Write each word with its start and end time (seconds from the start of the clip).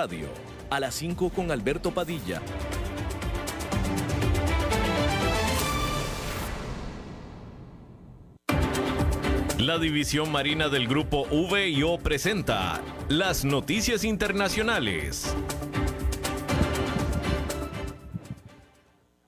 Radio, 0.00 0.28
a 0.70 0.78
las 0.78 0.94
5 0.94 1.30
con 1.30 1.50
Alberto 1.50 1.90
Padilla. 1.90 2.40
La 9.58 9.76
División 9.80 10.30
Marina 10.30 10.68
del 10.68 10.86
Grupo 10.86 11.26
VIO 11.26 11.98
presenta 11.98 12.80
las 13.08 13.44
noticias 13.44 14.04
internacionales. 14.04 15.34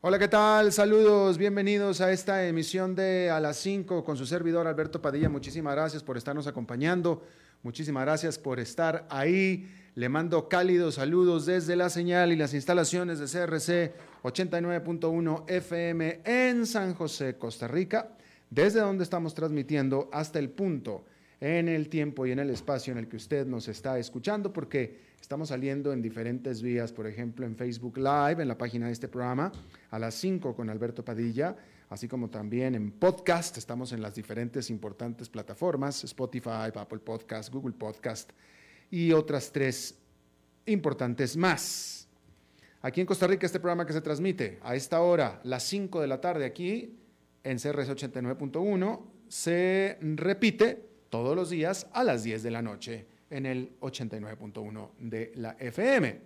Hola, 0.02 0.20
¿qué 0.20 0.28
tal? 0.28 0.70
Saludos, 0.70 1.36
bienvenidos 1.36 2.00
a 2.00 2.12
esta 2.12 2.46
emisión 2.46 2.94
de 2.94 3.28
A 3.28 3.40
las 3.40 3.56
5 3.56 4.04
con 4.04 4.16
su 4.16 4.24
servidor 4.24 4.68
Alberto 4.68 5.02
Padilla. 5.02 5.28
Muchísimas 5.28 5.74
gracias 5.74 6.04
por 6.04 6.16
estarnos 6.16 6.46
acompañando, 6.46 7.24
muchísimas 7.64 8.04
gracias 8.04 8.38
por 8.38 8.60
estar 8.60 9.04
ahí. 9.10 9.68
Le 9.94 10.08
mando 10.08 10.48
cálidos 10.48 10.96
saludos 10.96 11.46
desde 11.46 11.76
la 11.76 11.90
señal 11.90 12.32
y 12.32 12.36
las 12.36 12.54
instalaciones 12.54 13.18
de 13.18 13.26
CRC 13.26 13.92
89.1 14.22 15.44
FM 15.48 16.20
en 16.24 16.66
San 16.66 16.94
José, 16.94 17.36
Costa 17.36 17.66
Rica 17.66 18.16
desde 18.50 18.80
donde 18.80 19.04
estamos 19.04 19.34
transmitiendo 19.34 20.10
hasta 20.12 20.38
el 20.38 20.50
punto 20.50 21.04
en 21.40 21.68
el 21.68 21.88
tiempo 21.88 22.26
y 22.26 22.32
en 22.32 22.40
el 22.40 22.50
espacio 22.50 22.92
en 22.92 22.98
el 22.98 23.08
que 23.08 23.16
usted 23.16 23.46
nos 23.46 23.68
está 23.68 23.98
escuchando, 23.98 24.52
porque 24.52 24.98
estamos 25.20 25.48
saliendo 25.48 25.92
en 25.92 26.02
diferentes 26.02 26.60
vías, 26.60 26.92
por 26.92 27.06
ejemplo, 27.06 27.46
en 27.46 27.56
Facebook 27.56 27.96
Live, 27.96 28.42
en 28.42 28.48
la 28.48 28.58
página 28.58 28.86
de 28.86 28.92
este 28.92 29.08
programa, 29.08 29.50
a 29.90 29.98
las 29.98 30.14
5 30.16 30.54
con 30.54 30.68
Alberto 30.68 31.02
Padilla, 31.02 31.56
así 31.88 32.08
como 32.08 32.28
también 32.28 32.74
en 32.74 32.90
podcast, 32.90 33.56
estamos 33.56 33.92
en 33.92 34.02
las 34.02 34.14
diferentes 34.14 34.68
importantes 34.68 35.30
plataformas, 35.30 36.04
Spotify, 36.04 36.70
Apple 36.74 36.98
Podcast, 36.98 37.50
Google 37.52 37.74
Podcast 37.74 38.32
y 38.90 39.12
otras 39.12 39.52
tres 39.52 39.96
importantes 40.66 41.36
más. 41.36 42.08
Aquí 42.82 43.00
en 43.00 43.06
Costa 43.06 43.26
Rica, 43.26 43.46
este 43.46 43.60
programa 43.60 43.86
que 43.86 43.92
se 43.92 44.00
transmite 44.00 44.58
a 44.62 44.74
esta 44.74 45.00
hora, 45.00 45.40
las 45.44 45.62
5 45.64 46.00
de 46.00 46.06
la 46.06 46.20
tarde 46.20 46.46
aquí, 46.46 46.96
en 47.44 47.58
CRS 47.58 47.90
89.1 47.90 49.00
se 49.28 49.98
repite 50.00 50.88
todos 51.08 51.36
los 51.36 51.50
días 51.50 51.86
a 51.92 52.04
las 52.04 52.22
10 52.22 52.42
de 52.42 52.50
la 52.50 52.62
noche 52.62 53.06
en 53.30 53.46
el 53.46 53.78
89.1 53.80 54.90
de 54.98 55.32
la 55.36 55.56
FM. 55.58 56.20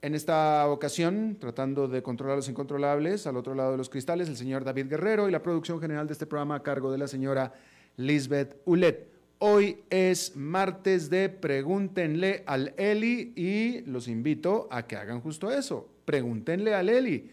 En 0.00 0.14
esta 0.14 0.68
ocasión, 0.68 1.38
tratando 1.40 1.88
de 1.88 2.02
controlar 2.02 2.36
los 2.36 2.48
incontrolables, 2.48 3.26
al 3.26 3.36
otro 3.36 3.54
lado 3.54 3.72
de 3.72 3.78
los 3.78 3.90
cristales, 3.90 4.28
el 4.28 4.36
señor 4.36 4.62
David 4.62 4.86
Guerrero 4.86 5.28
y 5.28 5.32
la 5.32 5.42
producción 5.42 5.80
general 5.80 6.06
de 6.06 6.12
este 6.12 6.26
programa 6.26 6.56
a 6.56 6.62
cargo 6.62 6.92
de 6.92 6.98
la 6.98 7.08
señora 7.08 7.52
Lisbeth 7.96 8.60
Ulet. 8.64 9.17
Hoy 9.40 9.84
es 9.88 10.34
martes 10.36 11.10
de 11.10 11.28
Pregúntenle 11.28 12.42
al 12.46 12.74
Eli 12.76 13.32
y 13.36 13.80
los 13.82 14.08
invito 14.08 14.68
a 14.70 14.86
que 14.86 14.96
hagan 14.96 15.20
justo 15.20 15.50
eso. 15.50 15.88
Pregúntenle 16.04 16.74
al 16.74 16.88
Eli 16.88 17.30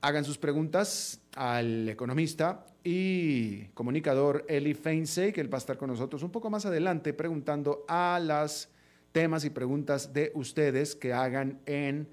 hagan 0.00 0.24
sus 0.24 0.38
preguntas 0.38 1.20
al 1.34 1.88
economista 1.88 2.66
y 2.82 3.64
comunicador 3.74 4.44
Eli 4.48 4.74
Feinsey, 4.74 5.32
que 5.32 5.40
él 5.40 5.52
va 5.52 5.58
a 5.58 5.60
estar 5.60 5.76
con 5.76 5.90
nosotros 5.90 6.22
un 6.22 6.30
poco 6.30 6.48
más 6.50 6.64
adelante 6.66 7.12
preguntando 7.12 7.84
a 7.88 8.18
las 8.22 8.70
temas 9.12 9.44
y 9.44 9.50
preguntas 9.50 10.12
de 10.12 10.32
ustedes 10.34 10.96
que 10.96 11.12
hagan 11.12 11.60
en 11.66 12.08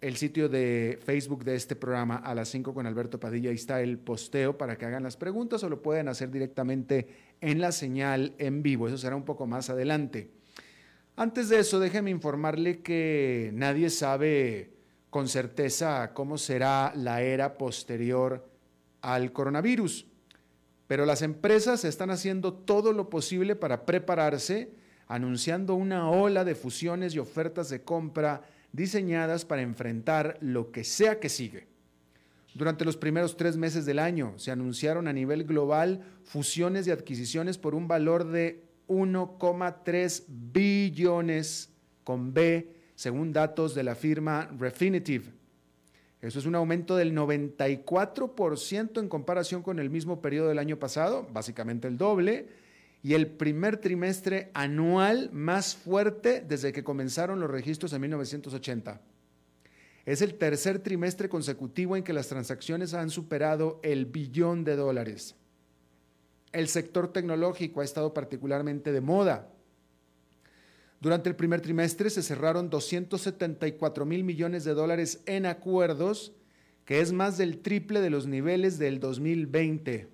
el 0.00 0.16
sitio 0.16 0.50
de 0.50 0.98
Facebook 1.02 1.44
de 1.44 1.54
este 1.54 1.76
programa 1.76 2.16
a 2.16 2.34
las 2.34 2.48
5 2.48 2.74
con 2.74 2.86
Alberto 2.86 3.18
Padilla. 3.18 3.48
Ahí 3.48 3.56
está 3.56 3.80
el 3.80 3.98
posteo 3.98 4.58
para 4.58 4.76
que 4.76 4.84
hagan 4.84 5.02
las 5.02 5.16
preguntas 5.16 5.62
o 5.64 5.70
lo 5.70 5.80
pueden 5.80 6.08
hacer 6.08 6.30
directamente 6.30 7.08
en 7.40 7.60
la 7.60 7.72
señal 7.72 8.34
en 8.38 8.62
vivo. 8.62 8.88
Eso 8.88 8.98
será 8.98 9.16
un 9.16 9.24
poco 9.24 9.46
más 9.46 9.70
adelante. 9.70 10.30
Antes 11.16 11.48
de 11.48 11.60
eso, 11.60 11.78
déjeme 11.78 12.10
informarle 12.10 12.80
que 12.80 13.50
nadie 13.54 13.90
sabe 13.90 14.72
con 15.10 15.28
certeza 15.28 16.12
cómo 16.12 16.38
será 16.38 16.92
la 16.96 17.22
era 17.22 17.56
posterior 17.56 18.48
al 19.00 19.32
coronavirus. 19.32 20.06
Pero 20.88 21.06
las 21.06 21.22
empresas 21.22 21.84
están 21.84 22.10
haciendo 22.10 22.52
todo 22.52 22.92
lo 22.92 23.10
posible 23.10 23.54
para 23.54 23.86
prepararse, 23.86 24.72
anunciando 25.06 25.76
una 25.76 26.10
ola 26.10 26.44
de 26.44 26.54
fusiones 26.54 27.14
y 27.14 27.20
ofertas 27.20 27.68
de 27.68 27.82
compra 27.82 28.42
diseñadas 28.72 29.44
para 29.44 29.62
enfrentar 29.62 30.36
lo 30.40 30.72
que 30.72 30.82
sea 30.82 31.20
que 31.20 31.28
sigue. 31.28 31.73
Durante 32.54 32.84
los 32.84 32.96
primeros 32.96 33.36
tres 33.36 33.56
meses 33.56 33.84
del 33.84 33.98
año 33.98 34.34
se 34.36 34.52
anunciaron 34.52 35.08
a 35.08 35.12
nivel 35.12 35.44
global 35.44 36.02
fusiones 36.22 36.86
y 36.86 36.92
adquisiciones 36.92 37.58
por 37.58 37.74
un 37.74 37.88
valor 37.88 38.24
de 38.30 38.62
1,3 38.86 40.24
billones 40.28 41.70
con 42.04 42.32
B 42.32 42.74
según 42.94 43.32
datos 43.32 43.74
de 43.74 43.82
la 43.82 43.96
firma 43.96 44.48
Refinitiv. 44.56 45.32
Eso 46.20 46.38
es 46.38 46.46
un 46.46 46.54
aumento 46.54 46.96
del 46.96 47.12
94% 47.12 49.00
en 49.00 49.08
comparación 49.08 49.62
con 49.62 49.80
el 49.80 49.90
mismo 49.90 50.22
periodo 50.22 50.48
del 50.48 50.60
año 50.60 50.78
pasado, 50.78 51.26
básicamente 51.32 51.88
el 51.88 51.98
doble, 51.98 52.48
y 53.02 53.12
el 53.12 53.26
primer 53.26 53.76
trimestre 53.76 54.50
anual 54.54 55.28
más 55.32 55.74
fuerte 55.74 56.40
desde 56.40 56.72
que 56.72 56.84
comenzaron 56.84 57.40
los 57.40 57.50
registros 57.50 57.92
en 57.92 58.00
1980. 58.02 59.00
Es 60.06 60.20
el 60.20 60.34
tercer 60.34 60.80
trimestre 60.80 61.28
consecutivo 61.28 61.96
en 61.96 62.02
que 62.02 62.12
las 62.12 62.28
transacciones 62.28 62.92
han 62.92 63.10
superado 63.10 63.80
el 63.82 64.04
billón 64.04 64.64
de 64.64 64.76
dólares. 64.76 65.34
El 66.52 66.68
sector 66.68 67.12
tecnológico 67.12 67.80
ha 67.80 67.84
estado 67.84 68.12
particularmente 68.12 68.92
de 68.92 69.00
moda. 69.00 69.50
Durante 71.00 71.28
el 71.28 71.36
primer 71.36 71.60
trimestre 71.60 72.10
se 72.10 72.22
cerraron 72.22 72.70
274 72.70 74.06
mil 74.06 74.24
millones 74.24 74.64
de 74.64 74.74
dólares 74.74 75.20
en 75.26 75.46
acuerdos, 75.46 76.32
que 76.84 77.00
es 77.00 77.12
más 77.12 77.38
del 77.38 77.58
triple 77.60 78.00
de 78.00 78.10
los 78.10 78.26
niveles 78.26 78.78
del 78.78 79.00
2020. 79.00 80.08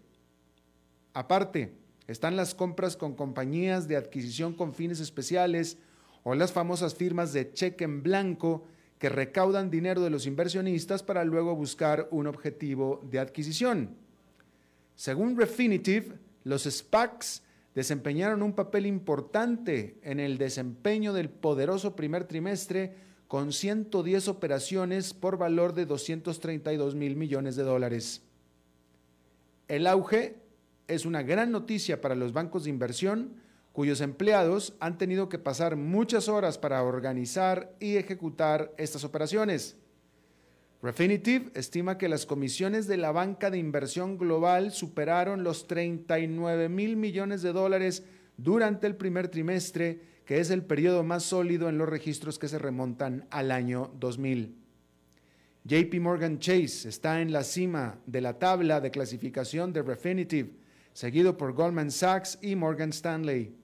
Aparte, 1.14 1.74
están 2.06 2.36
las 2.36 2.54
compras 2.54 2.96
con 2.96 3.14
compañías 3.14 3.88
de 3.88 3.96
adquisición 3.96 4.54
con 4.54 4.72
fines 4.72 5.00
especiales 5.00 5.78
o 6.22 6.34
las 6.34 6.52
famosas 6.52 6.94
firmas 6.94 7.32
de 7.32 7.52
cheque 7.52 7.84
en 7.84 8.02
blanco 8.02 8.66
que 9.00 9.08
recaudan 9.08 9.70
dinero 9.70 10.02
de 10.02 10.10
los 10.10 10.26
inversionistas 10.26 11.02
para 11.02 11.24
luego 11.24 11.56
buscar 11.56 12.06
un 12.10 12.26
objetivo 12.26 13.00
de 13.10 13.18
adquisición. 13.18 13.96
Según 14.94 15.38
Refinitiv, 15.38 16.12
los 16.44 16.64
SPACs 16.64 17.42
desempeñaron 17.74 18.42
un 18.42 18.52
papel 18.52 18.84
importante 18.84 19.98
en 20.02 20.20
el 20.20 20.36
desempeño 20.36 21.14
del 21.14 21.30
poderoso 21.30 21.96
primer 21.96 22.24
trimestre 22.24 22.94
con 23.26 23.54
110 23.54 24.28
operaciones 24.28 25.14
por 25.14 25.38
valor 25.38 25.72
de 25.72 25.86
232 25.86 26.94
mil 26.94 27.16
millones 27.16 27.56
de 27.56 27.62
dólares. 27.62 28.20
El 29.66 29.86
auge 29.86 30.36
es 30.88 31.06
una 31.06 31.22
gran 31.22 31.50
noticia 31.50 32.02
para 32.02 32.14
los 32.14 32.34
bancos 32.34 32.64
de 32.64 32.70
inversión 32.70 33.32
cuyos 33.72 34.00
empleados 34.00 34.74
han 34.80 34.98
tenido 34.98 35.28
que 35.28 35.38
pasar 35.38 35.76
muchas 35.76 36.28
horas 36.28 36.58
para 36.58 36.82
organizar 36.82 37.74
y 37.80 37.96
ejecutar 37.96 38.74
estas 38.78 39.04
operaciones. 39.04 39.76
Refinitiv 40.82 41.50
estima 41.54 41.98
que 41.98 42.08
las 42.08 42.24
comisiones 42.24 42.86
de 42.86 42.96
la 42.96 43.12
banca 43.12 43.50
de 43.50 43.58
inversión 43.58 44.16
global 44.16 44.72
superaron 44.72 45.44
los 45.44 45.66
39 45.66 46.70
mil 46.70 46.96
millones 46.96 47.42
de 47.42 47.52
dólares 47.52 48.02
durante 48.38 48.86
el 48.86 48.96
primer 48.96 49.28
trimestre, 49.28 50.00
que 50.24 50.40
es 50.40 50.50
el 50.50 50.64
periodo 50.64 51.02
más 51.02 51.24
sólido 51.24 51.68
en 51.68 51.76
los 51.76 51.88
registros 51.88 52.38
que 52.38 52.48
se 52.48 52.58
remontan 52.58 53.26
al 53.30 53.50
año 53.50 53.92
2000. 53.98 54.56
JP 55.64 56.00
Morgan 56.00 56.38
Chase 56.38 56.88
está 56.88 57.20
en 57.20 57.32
la 57.32 57.44
cima 57.44 57.98
de 58.06 58.22
la 58.22 58.38
tabla 58.38 58.80
de 58.80 58.90
clasificación 58.90 59.74
de 59.74 59.82
Refinitiv, 59.82 60.56
seguido 60.94 61.36
por 61.36 61.52
Goldman 61.52 61.90
Sachs 61.90 62.38
y 62.40 62.56
Morgan 62.56 62.88
Stanley. 62.90 63.59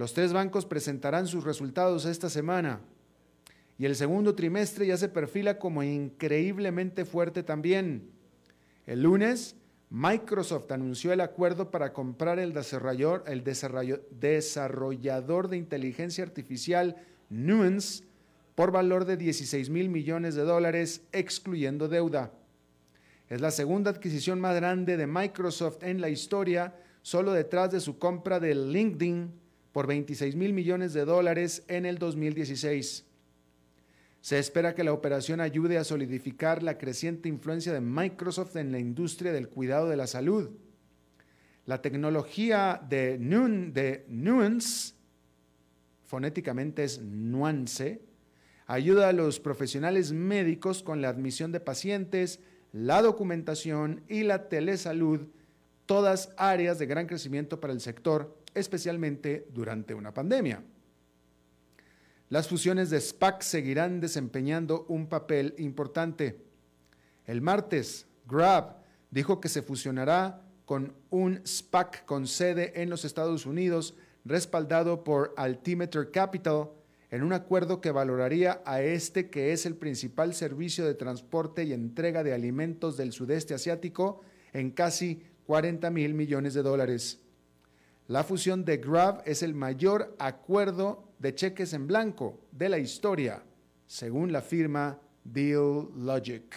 Los 0.00 0.14
tres 0.14 0.32
bancos 0.32 0.64
presentarán 0.64 1.26
sus 1.26 1.44
resultados 1.44 2.06
esta 2.06 2.30
semana 2.30 2.80
y 3.76 3.84
el 3.84 3.94
segundo 3.94 4.34
trimestre 4.34 4.86
ya 4.86 4.96
se 4.96 5.10
perfila 5.10 5.58
como 5.58 5.82
increíblemente 5.82 7.04
fuerte 7.04 7.42
también. 7.42 8.08
El 8.86 9.02
lunes, 9.02 9.56
Microsoft 9.90 10.72
anunció 10.72 11.12
el 11.12 11.20
acuerdo 11.20 11.70
para 11.70 11.92
comprar 11.92 12.38
el 12.38 12.54
desarrollador, 12.54 13.24
de 15.50 15.56
inteligencia 15.58 16.24
artificial 16.24 16.96
Nuance 17.28 18.04
por 18.54 18.72
valor 18.72 19.04
de 19.04 19.18
16 19.18 19.68
mil 19.68 19.90
millones 19.90 20.34
de 20.34 20.44
dólares, 20.44 21.02
excluyendo 21.12 21.88
deuda. 21.88 22.32
Es 23.28 23.42
la 23.42 23.50
segunda 23.50 23.90
adquisición 23.90 24.40
más 24.40 24.56
grande 24.56 24.96
de 24.96 25.06
Microsoft 25.06 25.82
en 25.82 26.00
la 26.00 26.08
historia, 26.08 26.74
solo 27.02 27.34
detrás 27.34 27.70
de 27.70 27.80
su 27.80 27.98
compra 27.98 28.40
de 28.40 28.54
LinkedIn 28.54 29.39
por 29.72 29.86
26 29.86 30.36
mil 30.36 30.52
millones 30.52 30.92
de 30.92 31.04
dólares 31.04 31.64
en 31.68 31.86
el 31.86 31.98
2016. 31.98 33.04
Se 34.20 34.38
espera 34.38 34.74
que 34.74 34.84
la 34.84 34.92
operación 34.92 35.40
ayude 35.40 35.78
a 35.78 35.84
solidificar 35.84 36.62
la 36.62 36.76
creciente 36.76 37.28
influencia 37.28 37.72
de 37.72 37.80
Microsoft 37.80 38.56
en 38.56 38.70
la 38.72 38.78
industria 38.78 39.32
del 39.32 39.48
cuidado 39.48 39.88
de 39.88 39.96
la 39.96 40.06
salud. 40.06 40.50
La 41.64 41.80
tecnología 41.80 42.82
de, 42.88 43.16
Nuance 44.08 44.94
fonéticamente 46.10 46.82
es 46.82 47.00
nuance, 47.00 48.02
ayuda 48.66 49.08
a 49.08 49.12
los 49.12 49.38
profesionales 49.38 50.10
médicos 50.10 50.82
con 50.82 51.00
la 51.00 51.08
admisión 51.08 51.52
de 51.52 51.60
pacientes, 51.60 52.40
la 52.72 53.00
documentación 53.00 54.02
y 54.08 54.24
la 54.24 54.48
telesalud, 54.48 55.28
todas 55.86 56.32
áreas 56.36 56.80
de 56.80 56.86
gran 56.86 57.06
crecimiento 57.06 57.60
para 57.60 57.72
el 57.72 57.80
sector, 57.80 58.36
especialmente 58.54 59.46
durante 59.52 59.94
una 59.94 60.12
pandemia. 60.12 60.62
Las 62.28 62.48
fusiones 62.48 62.90
de 62.90 63.00
SPAC 63.00 63.42
seguirán 63.42 64.00
desempeñando 64.00 64.86
un 64.88 65.08
papel 65.08 65.54
importante. 65.58 66.40
El 67.26 67.40
martes, 67.40 68.06
Grab 68.26 68.76
dijo 69.10 69.40
que 69.40 69.48
se 69.48 69.62
fusionará 69.62 70.42
con 70.64 70.94
un 71.10 71.40
SPAC 71.44 72.04
con 72.04 72.28
sede 72.28 72.80
en 72.80 72.88
los 72.88 73.04
Estados 73.04 73.46
Unidos, 73.46 73.96
respaldado 74.24 75.02
por 75.02 75.34
Altimeter 75.36 76.12
Capital, 76.12 76.70
en 77.10 77.24
un 77.24 77.32
acuerdo 77.32 77.80
que 77.80 77.90
valoraría 77.90 78.62
a 78.64 78.80
este 78.80 79.28
que 79.30 79.52
es 79.52 79.66
el 79.66 79.74
principal 79.74 80.32
servicio 80.32 80.86
de 80.86 80.94
transporte 80.94 81.64
y 81.64 81.72
entrega 81.72 82.22
de 82.22 82.32
alimentos 82.32 82.96
del 82.96 83.12
sudeste 83.12 83.54
asiático 83.54 84.20
en 84.52 84.70
casi 84.70 85.24
40 85.46 85.90
mil 85.90 86.14
millones 86.14 86.54
de 86.54 86.62
dólares. 86.62 87.18
La 88.10 88.24
fusión 88.24 88.64
de 88.64 88.78
Grab 88.78 89.22
es 89.24 89.40
el 89.44 89.54
mayor 89.54 90.16
acuerdo 90.18 91.12
de 91.20 91.32
cheques 91.32 91.72
en 91.74 91.86
blanco 91.86 92.40
de 92.50 92.68
la 92.68 92.78
historia, 92.78 93.44
según 93.86 94.32
la 94.32 94.42
firma 94.42 94.98
Deal 95.22 95.86
Logic. 95.96 96.52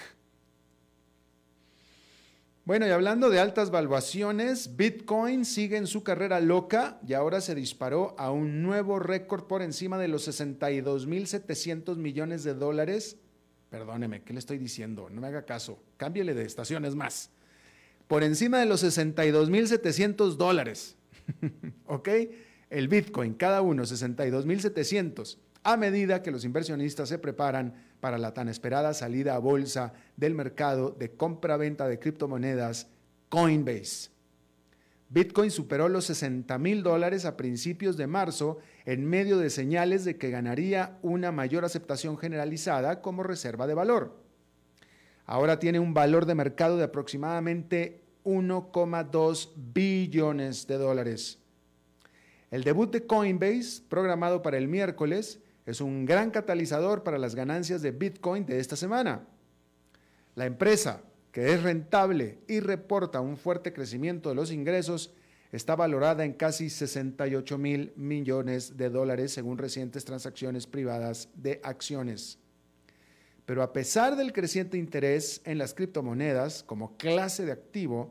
Bueno, 2.66 2.88
y 2.88 2.90
hablando 2.90 3.30
de 3.30 3.40
altas 3.40 3.70
valuaciones, 3.70 4.76
Bitcoin 4.76 5.46
sigue 5.46 5.78
en 5.78 5.86
su 5.86 6.02
carrera 6.02 6.40
loca 6.40 7.00
y 7.06 7.14
ahora 7.14 7.40
se 7.40 7.54
disparó 7.54 8.16
a 8.18 8.32
un 8.32 8.64
nuevo 8.64 8.98
récord 8.98 9.44
por 9.44 9.62
encima 9.62 10.00
de 10.00 10.08
los 10.08 10.28
62.700 10.28 11.98
millones 11.98 12.44
de 12.44 12.56
dólares. 12.56 13.18
Perdóneme, 13.70 14.24
¿qué 14.24 14.34
le 14.34 14.40
estoy 14.40 14.58
diciendo? 14.58 15.08
No 15.12 15.22
me 15.22 15.28
haga 15.28 15.46
caso. 15.46 15.78
Cámbiele 15.98 16.34
de 16.34 16.46
estaciones 16.46 16.96
más. 16.96 17.30
Por 18.08 18.24
encima 18.24 18.58
de 18.60 18.66
los 18.66 18.84
62.700 18.84 20.36
dólares. 20.36 20.98
¿Ok? 21.86 22.10
El 22.70 22.88
Bitcoin, 22.88 23.36
cada 23.36 23.62
uno 23.62 23.84
62.700, 23.84 25.38
a 25.64 25.78
medida 25.78 26.22
que 26.22 26.32
los 26.32 26.44
inversionistas 26.44 27.10
se 27.10 27.20
preparan 27.20 27.74
para 28.00 28.18
la 28.18 28.34
tan 28.34 28.50
esperada 28.50 28.94
salida 28.94 29.36
a 29.36 29.40
bolsa 29.40 29.94
del 30.18 30.36
mercado 30.36 30.92
de 30.92 31.12
compra-venta 31.12 31.88
de 31.88 32.00
criptomonedas 32.00 32.88
Coinbase. 33.30 34.10
Bitcoin 35.10 35.52
superó 35.52 35.90
los 35.90 36.06
60 36.06 36.58
mil 36.58 36.82
dólares 36.82 37.26
a 37.26 37.38
principios 37.38 37.98
de 37.98 38.08
marzo 38.08 38.58
en 38.86 39.06
medio 39.06 39.38
de 39.38 39.52
señales 39.52 40.06
de 40.06 40.18
que 40.18 40.32
ganaría 40.32 40.98
una 41.04 41.32
mayor 41.32 41.66
aceptación 41.66 42.18
generalizada 42.18 43.02
como 43.02 43.22
reserva 43.22 43.68
de 43.68 43.76
valor. 43.76 44.20
Ahora 45.26 45.60
tiene 45.60 45.80
un 45.80 45.94
valor 45.94 46.26
de 46.26 46.36
mercado 46.36 46.78
de 46.78 46.86
aproximadamente 46.86 48.03
1,2 48.24 49.50
billones 49.74 50.68
de 50.68 50.78
dólares. 50.78 51.40
El 52.52 52.64
debut 52.64 52.92
de 52.92 53.06
Coinbase, 53.06 53.82
programado 53.90 54.42
para 54.42 54.58
el 54.58 54.68
miércoles, 54.68 55.40
es 55.66 55.82
un 55.82 56.06
gran 56.06 56.30
catalizador 56.30 57.04
para 57.04 57.18
las 57.18 57.36
ganancias 57.36 57.82
de 57.82 57.92
Bitcoin 57.92 58.46
de 58.46 58.60
esta 58.60 58.76
semana. 58.76 59.26
La 60.36 60.46
empresa, 60.46 61.02
que 61.32 61.54
es 61.54 61.64
rentable 61.64 62.40
y 62.48 62.60
reporta 62.60 63.22
un 63.22 63.38
fuerte 63.38 63.74
crecimiento 63.74 64.30
de 64.30 64.36
los 64.36 64.52
ingresos, 64.52 65.14
está 65.52 65.76
valorada 65.76 66.26
en 66.26 66.34
casi 66.34 66.70
68 66.70 67.58
mil 67.58 67.94
millones 67.96 68.76
de 68.76 68.90
dólares 68.90 69.32
según 69.32 69.58
recientes 69.58 70.04
transacciones 70.06 70.68
privadas 70.68 71.30
de 71.36 71.62
acciones. 71.64 72.40
Pero 73.46 73.62
a 73.62 73.74
pesar 73.74 74.16
del 74.16 74.32
creciente 74.32 74.78
interés 74.78 75.42
en 75.44 75.58
las 75.58 75.74
criptomonedas 75.74 76.64
como 76.64 76.96
clase 76.98 77.46
de 77.46 77.52
activo, 77.52 78.10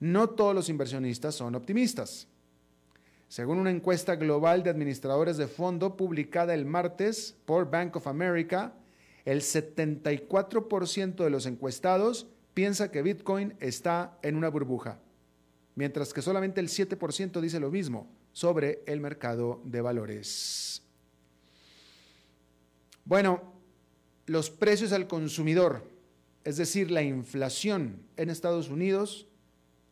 no 0.00 0.30
todos 0.30 0.54
los 0.54 0.68
inversionistas 0.68 1.34
son 1.34 1.54
optimistas. 1.54 2.28
Según 3.28 3.58
una 3.58 3.70
encuesta 3.70 4.14
global 4.16 4.62
de 4.62 4.70
administradores 4.70 5.36
de 5.36 5.48
fondo 5.48 5.96
publicada 5.96 6.54
el 6.54 6.64
martes 6.64 7.36
por 7.44 7.70
Bank 7.70 7.96
of 7.96 8.06
America, 8.06 8.72
el 9.24 9.40
74% 9.40 11.16
de 11.16 11.30
los 11.30 11.46
encuestados 11.46 12.28
piensa 12.54 12.90
que 12.90 13.02
Bitcoin 13.02 13.54
está 13.58 14.16
en 14.22 14.36
una 14.36 14.48
burbuja, 14.48 15.00
mientras 15.74 16.14
que 16.14 16.22
solamente 16.22 16.60
el 16.60 16.68
7% 16.68 17.40
dice 17.40 17.60
lo 17.60 17.70
mismo 17.70 18.08
sobre 18.32 18.82
el 18.86 19.00
mercado 19.00 19.60
de 19.64 19.80
valores. 19.80 20.82
Bueno, 23.04 23.55
los 24.26 24.50
precios 24.50 24.92
al 24.92 25.06
consumidor, 25.06 25.88
es 26.44 26.56
decir, 26.56 26.90
la 26.90 27.02
inflación 27.02 28.02
en 28.16 28.30
Estados 28.30 28.68
Unidos, 28.68 29.26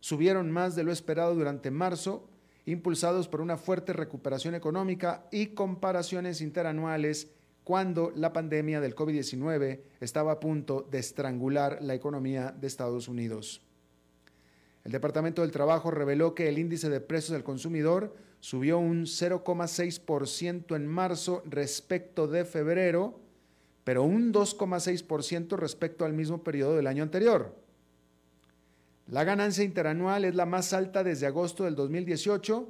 subieron 0.00 0.50
más 0.50 0.76
de 0.76 0.84
lo 0.84 0.92
esperado 0.92 1.34
durante 1.34 1.70
marzo, 1.70 2.28
impulsados 2.66 3.28
por 3.28 3.40
una 3.40 3.56
fuerte 3.56 3.92
recuperación 3.92 4.54
económica 4.54 5.26
y 5.30 5.48
comparaciones 5.48 6.40
interanuales 6.40 7.28
cuando 7.64 8.12
la 8.14 8.32
pandemia 8.32 8.80
del 8.80 8.94
COVID-19 8.94 9.80
estaba 10.00 10.32
a 10.32 10.40
punto 10.40 10.86
de 10.90 10.98
estrangular 10.98 11.78
la 11.80 11.94
economía 11.94 12.54
de 12.58 12.66
Estados 12.66 13.08
Unidos. 13.08 13.62
El 14.84 14.92
Departamento 14.92 15.40
del 15.40 15.50
Trabajo 15.50 15.90
reveló 15.90 16.34
que 16.34 16.48
el 16.48 16.58
índice 16.58 16.90
de 16.90 17.00
precios 17.00 17.34
al 17.34 17.42
consumidor 17.42 18.14
subió 18.40 18.78
un 18.78 19.04
0,6% 19.04 20.76
en 20.76 20.86
marzo 20.86 21.42
respecto 21.46 22.28
de 22.28 22.44
febrero, 22.44 23.18
pero 23.84 24.02
un 24.02 24.32
2,6% 24.32 25.56
respecto 25.56 26.04
al 26.04 26.14
mismo 26.14 26.42
periodo 26.42 26.76
del 26.76 26.86
año 26.86 27.02
anterior. 27.02 27.54
La 29.06 29.24
ganancia 29.24 29.62
interanual 29.62 30.24
es 30.24 30.34
la 30.34 30.46
más 30.46 30.72
alta 30.72 31.04
desde 31.04 31.26
agosto 31.26 31.64
del 31.64 31.74
2018 31.74 32.66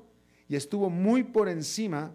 y 0.49 0.57
estuvo 0.57 0.91
muy 0.91 1.23
por 1.23 1.49
encima, 1.49 2.13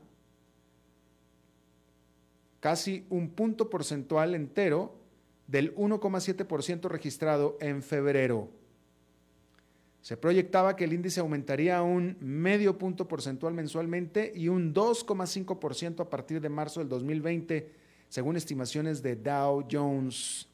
casi 2.59 3.05
un 3.09 3.29
punto 3.29 3.69
porcentual 3.69 4.35
entero, 4.35 4.99
del 5.47 5.73
1,7% 5.75 6.89
registrado 6.89 7.57
en 7.59 7.81
febrero. 7.81 8.49
Se 10.01 10.15
proyectaba 10.15 10.75
que 10.75 10.83
el 10.83 10.93
índice 10.93 11.21
aumentaría 11.21 11.81
un 11.81 12.17
medio 12.19 12.77
punto 12.77 13.07
porcentual 13.07 13.53
mensualmente 13.53 14.31
y 14.35 14.47
un 14.47 14.73
2,5% 14.73 16.01
a 16.01 16.09
partir 16.09 16.39
de 16.39 16.49
marzo 16.49 16.81
del 16.81 16.89
2020 16.89 17.78
según 18.09 18.35
estimaciones 18.35 19.01
de 19.01 19.15
Dow 19.15 19.65
Jones. 19.71 20.47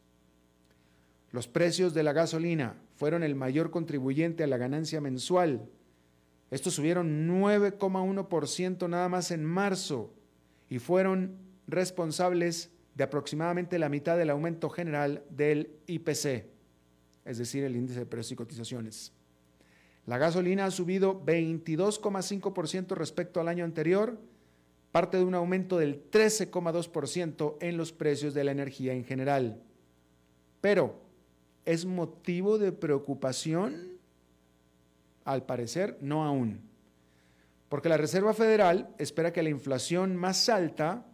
Los 1.32 1.48
precios 1.48 1.94
de 1.94 2.03
la 2.03 2.13
gasolina 2.13 2.75
fueron 2.96 3.24
el 3.24 3.36
mayor 3.36 3.72
contribuyente 3.72 4.44
a 4.44 4.48
la 4.48 4.58
ganancia 4.58 5.01
mensual. 5.01 5.68
Estos 6.51 6.75
subieron 6.75 7.27
9,1% 7.27 8.88
nada 8.88 9.10
más 9.10 9.32
en 9.32 9.44
marzo 9.44 10.13
y 10.70 10.80
fueron 10.80 11.38
responsables 11.68 12.72
de 12.94 13.03
aproximadamente 13.03 13.80
la 13.80 13.89
mitad 13.89 14.18
del 14.18 14.30
aumento 14.30 14.70
general 14.70 15.24
del 15.30 15.72
IPC, 15.88 16.46
es 17.25 17.38
decir, 17.38 17.63
el 17.63 17.75
índice 17.75 18.00
de 18.00 18.06
precios 18.06 18.34
y 18.34 18.36
cotizaciones. 18.36 19.12
La 20.06 20.18
gasolina 20.18 20.65
ha 20.65 20.72
subido 20.72 21.25
22,5% 21.25 22.96
respecto 22.96 23.41
al 23.41 23.48
año 23.48 23.65
anterior 23.65 24.20
parte 24.96 25.18
de 25.18 25.25
un 25.25 25.36
aumento 25.36 25.78
del 25.78 26.10
13,2% 26.10 27.58
en 27.60 27.75
los 27.75 27.92
precios 27.92 28.34
de 28.34 28.46
la 28.46 28.52
energía 28.52 28.94
en 28.94 29.04
general. 29.04 29.62
Pero, 30.62 31.02
¿es 31.66 31.86
motivo 31.86 32.58
de 32.58 32.72
preocupación? 32.72 33.90
Al 35.25 35.46
parecer, 35.46 35.98
no 36.00 36.24
aún. 36.24 36.62
Porque 37.68 37.90
la 37.90 37.98
Reserva 37.98 38.34
Federal 38.34 38.96
espera 38.98 39.34
que 39.34 39.44
la 39.44 39.50
inflación 39.50 40.16
más 40.16 40.48
alta, 40.48 41.06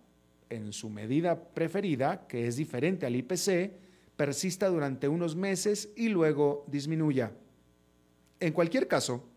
en 0.51 0.73
su 0.73 0.91
medida 0.91 1.43
preferida, 1.43 2.27
que 2.27 2.45
es 2.45 2.57
diferente 2.57 3.07
al 3.07 3.15
IPC, 3.15 3.71
persista 4.15 4.67
durante 4.67 5.07
unos 5.07 5.35
meses 5.35 5.89
y 5.95 6.09
luego 6.09 6.65
disminuya. 6.67 7.31
En 8.39 8.53
cualquier 8.53 8.87
caso, 8.87 9.30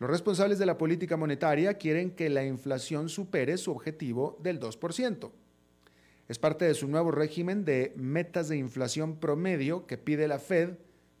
los 0.00 0.08
responsables 0.08 0.58
de 0.58 0.64
la 0.64 0.78
política 0.78 1.18
monetaria 1.18 1.74
quieren 1.74 2.10
que 2.10 2.30
la 2.30 2.42
inflación 2.42 3.10
supere 3.10 3.58
su 3.58 3.70
objetivo 3.70 4.38
del 4.42 4.58
2%. 4.58 5.30
Es 6.26 6.38
parte 6.38 6.64
de 6.64 6.72
su 6.72 6.88
nuevo 6.88 7.10
régimen 7.10 7.66
de 7.66 7.92
metas 7.96 8.48
de 8.48 8.56
inflación 8.56 9.16
promedio 9.16 9.86
que 9.86 9.98
pide 9.98 10.26
la 10.26 10.38
Fed 10.38 10.70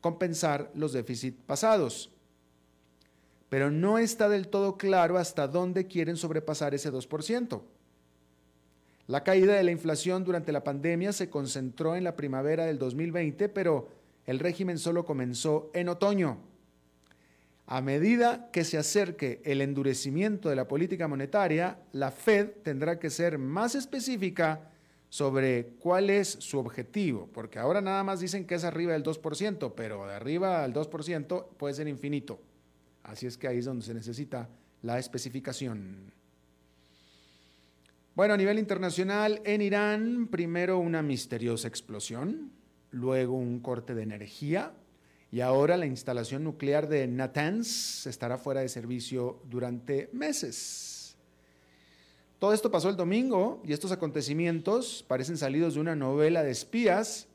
compensar 0.00 0.70
los 0.74 0.94
déficits 0.94 1.42
pasados. 1.46 2.10
Pero 3.50 3.70
no 3.70 3.98
está 3.98 4.30
del 4.30 4.48
todo 4.48 4.78
claro 4.78 5.18
hasta 5.18 5.46
dónde 5.46 5.86
quieren 5.86 6.16
sobrepasar 6.16 6.74
ese 6.74 6.90
2%. 6.90 7.60
La 9.08 9.24
caída 9.24 9.56
de 9.56 9.64
la 9.64 9.72
inflación 9.72 10.24
durante 10.24 10.52
la 10.52 10.64
pandemia 10.64 11.12
se 11.12 11.28
concentró 11.28 11.96
en 11.96 12.04
la 12.04 12.16
primavera 12.16 12.64
del 12.64 12.78
2020, 12.78 13.50
pero 13.50 13.88
el 14.24 14.38
régimen 14.38 14.78
solo 14.78 15.04
comenzó 15.04 15.70
en 15.74 15.90
otoño. 15.90 16.49
A 17.72 17.80
medida 17.80 18.50
que 18.50 18.64
se 18.64 18.78
acerque 18.78 19.40
el 19.44 19.60
endurecimiento 19.60 20.48
de 20.48 20.56
la 20.56 20.66
política 20.66 21.06
monetaria, 21.06 21.78
la 21.92 22.10
Fed 22.10 22.48
tendrá 22.64 22.98
que 22.98 23.10
ser 23.10 23.38
más 23.38 23.76
específica 23.76 24.72
sobre 25.08 25.66
cuál 25.78 26.10
es 26.10 26.26
su 26.26 26.58
objetivo, 26.58 27.28
porque 27.32 27.60
ahora 27.60 27.80
nada 27.80 28.02
más 28.02 28.18
dicen 28.18 28.44
que 28.44 28.56
es 28.56 28.64
arriba 28.64 28.94
del 28.94 29.04
2%, 29.04 29.72
pero 29.76 30.04
de 30.04 30.14
arriba 30.14 30.64
al 30.64 30.74
2% 30.74 31.46
puede 31.56 31.74
ser 31.74 31.86
infinito. 31.86 32.40
Así 33.04 33.28
es 33.28 33.38
que 33.38 33.46
ahí 33.46 33.58
es 33.58 33.66
donde 33.66 33.86
se 33.86 33.94
necesita 33.94 34.48
la 34.82 34.98
especificación. 34.98 36.12
Bueno, 38.16 38.34
a 38.34 38.36
nivel 38.36 38.58
internacional, 38.58 39.42
en 39.44 39.62
Irán, 39.62 40.26
primero 40.26 40.80
una 40.80 41.02
misteriosa 41.02 41.68
explosión, 41.68 42.50
luego 42.90 43.34
un 43.34 43.60
corte 43.60 43.94
de 43.94 44.02
energía, 44.02 44.72
y 45.32 45.40
ahora 45.40 45.76
la 45.76 45.86
instalación 45.86 46.42
nuclear 46.42 46.88
de 46.88 47.06
Natanz 47.06 48.06
estará 48.06 48.36
fuera 48.36 48.62
de 48.62 48.68
servicio 48.68 49.40
durante 49.48 50.10
meses. 50.12 51.16
Todo 52.40 52.52
esto 52.52 52.70
pasó 52.70 52.88
el 52.88 52.96
domingo 52.96 53.62
y 53.64 53.72
estos 53.72 53.92
acontecimientos 53.92 55.04
parecen 55.06 55.36
salidos 55.36 55.74
de 55.74 55.80
una 55.80 55.94
novela 55.94 56.42
de 56.42 56.50
espías 56.50 57.28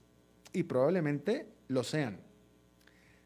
y 0.51 0.63
probablemente 0.63 1.47
lo 1.67 1.83
sean. 1.83 2.19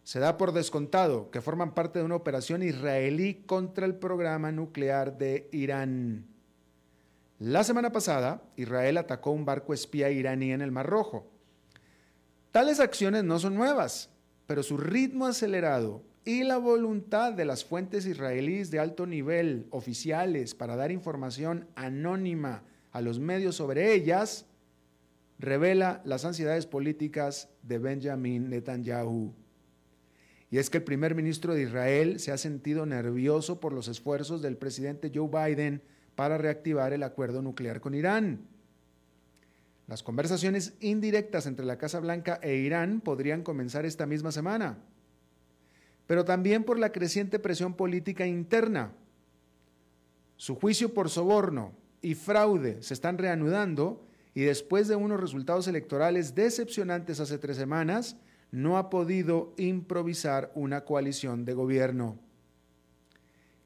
Se 0.04 0.20
da 0.20 0.38
por 0.38 0.52
descontado 0.52 1.32
que 1.32 1.42
forman 1.42 1.74
parte 1.74 2.00
de 2.00 2.06
una 2.06 2.16
operación 2.16 2.62
israelí 2.62 3.44
contra 3.46 3.86
el 3.86 3.96
programa 3.96 4.52
nuclear 4.52 5.18
de 5.18 5.48
Irán. 5.52 6.28
La 7.40 7.64
semana 7.64 7.92
pasada, 7.92 8.44
Israel 8.56 8.98
atacó 8.98 9.32
un 9.32 9.46
barco 9.46 9.74
espía 9.74 10.12
iraní 10.12 10.52
en 10.52 10.62
el 10.62 10.72
Mar 10.72 10.88
Rojo. 10.88 11.32
Tales 12.52 12.80
acciones 12.80 13.24
no 13.24 13.40
son 13.40 13.56
nuevas 13.56 14.10
pero 14.50 14.64
su 14.64 14.78
ritmo 14.78 15.28
acelerado 15.28 16.02
y 16.26 16.42
la 16.42 16.58
voluntad 16.58 17.34
de 17.34 17.46
las 17.46 17.64
fuentes 17.64 18.08
israelíes 18.08 18.72
de 18.72 18.80
alto 18.80 19.06
nivel 19.06 19.68
oficiales 19.70 20.56
para 20.56 20.76
dar 20.76 20.90
información 20.90 21.68
anónima 21.76 22.64
a 22.92 23.02
los 23.02 23.20
medios 23.20 23.58
sobre 23.58 23.94
ellas 23.94 24.48
revela 25.38 26.02
las 26.04 26.26
ansiedades 26.26 26.66
políticas 26.66 27.50
de 27.62 27.78
Benjamin 27.78 28.50
Netanyahu. 28.50 29.36
Y 30.50 30.58
es 30.58 30.72
que 30.72 30.80
el 30.80 30.84
primer 30.84 31.14
ministro 31.14 31.54
de 31.54 31.62
Israel 31.62 32.20
se 32.20 32.32
ha 32.32 32.38
sentido 32.40 32.88
nervioso 32.88 33.60
por 33.60 33.72
los 33.72 33.88
esfuerzos 33.88 34.42
del 34.42 34.58
presidente 34.58 35.12
Joe 35.14 35.30
Biden 35.30 35.84
para 36.16 36.40
reactivar 36.40 36.92
el 36.92 37.04
acuerdo 37.04 37.44
nuclear 37.44 37.82
con 37.82 37.94
Irán. 37.94 38.48
Las 39.90 40.04
conversaciones 40.04 40.74
indirectas 40.82 41.48
entre 41.48 41.66
la 41.66 41.80
Casa 41.80 42.00
Blanca 42.00 42.40
e 42.44 42.58
Irán 42.58 43.02
podrían 43.02 43.42
comenzar 43.42 43.88
esta 43.88 44.06
misma 44.06 44.32
semana, 44.32 44.78
pero 46.06 46.24
también 46.24 46.64
por 46.64 46.78
la 46.78 46.92
creciente 46.92 47.40
presión 47.40 47.74
política 47.74 48.28
interna. 48.28 48.92
Su 50.38 50.54
juicio 50.54 50.94
por 50.94 51.10
soborno 51.10 51.74
y 52.04 52.14
fraude 52.14 52.84
se 52.84 52.94
están 52.94 53.18
reanudando 53.18 54.06
y 54.36 54.42
después 54.42 54.88
de 54.88 54.96
unos 54.96 55.20
resultados 55.20 55.68
electorales 55.68 56.36
decepcionantes 56.36 57.20
hace 57.20 57.40
tres 57.40 57.58
semanas, 57.58 58.16
no 58.52 58.78
ha 58.78 58.92
podido 58.92 59.56
improvisar 59.58 60.52
una 60.54 60.86
coalición 60.86 61.46
de 61.46 61.54
gobierno. 61.56 62.20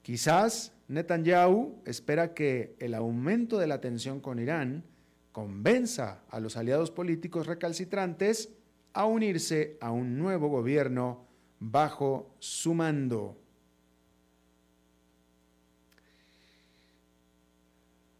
Quizás 0.04 0.72
Netanyahu 0.88 1.82
espera 1.84 2.34
que 2.34 2.78
el 2.80 2.94
aumento 2.94 3.58
de 3.58 3.68
la 3.68 3.82
tensión 3.82 4.22
con 4.22 4.40
Irán 4.40 4.86
convenza 5.34 6.24
a 6.30 6.40
los 6.40 6.56
aliados 6.56 6.92
políticos 6.92 7.48
recalcitrantes 7.48 8.54
a 8.94 9.06
unirse 9.06 9.78
a 9.82 9.92
un 9.92 10.18
nuevo 10.18 10.48
gobierno 10.48 11.26
bajo 11.60 12.36
su 12.40 12.74
mando. 12.74 13.38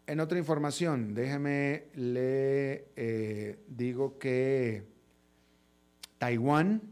En 0.06 0.20
otra 0.20 0.38
información, 0.38 1.14
déjeme 1.14 1.86
le 1.94 2.88
eh, 2.96 3.58
digo 3.68 4.18
que 4.18 4.84
Taiwán 6.18 6.82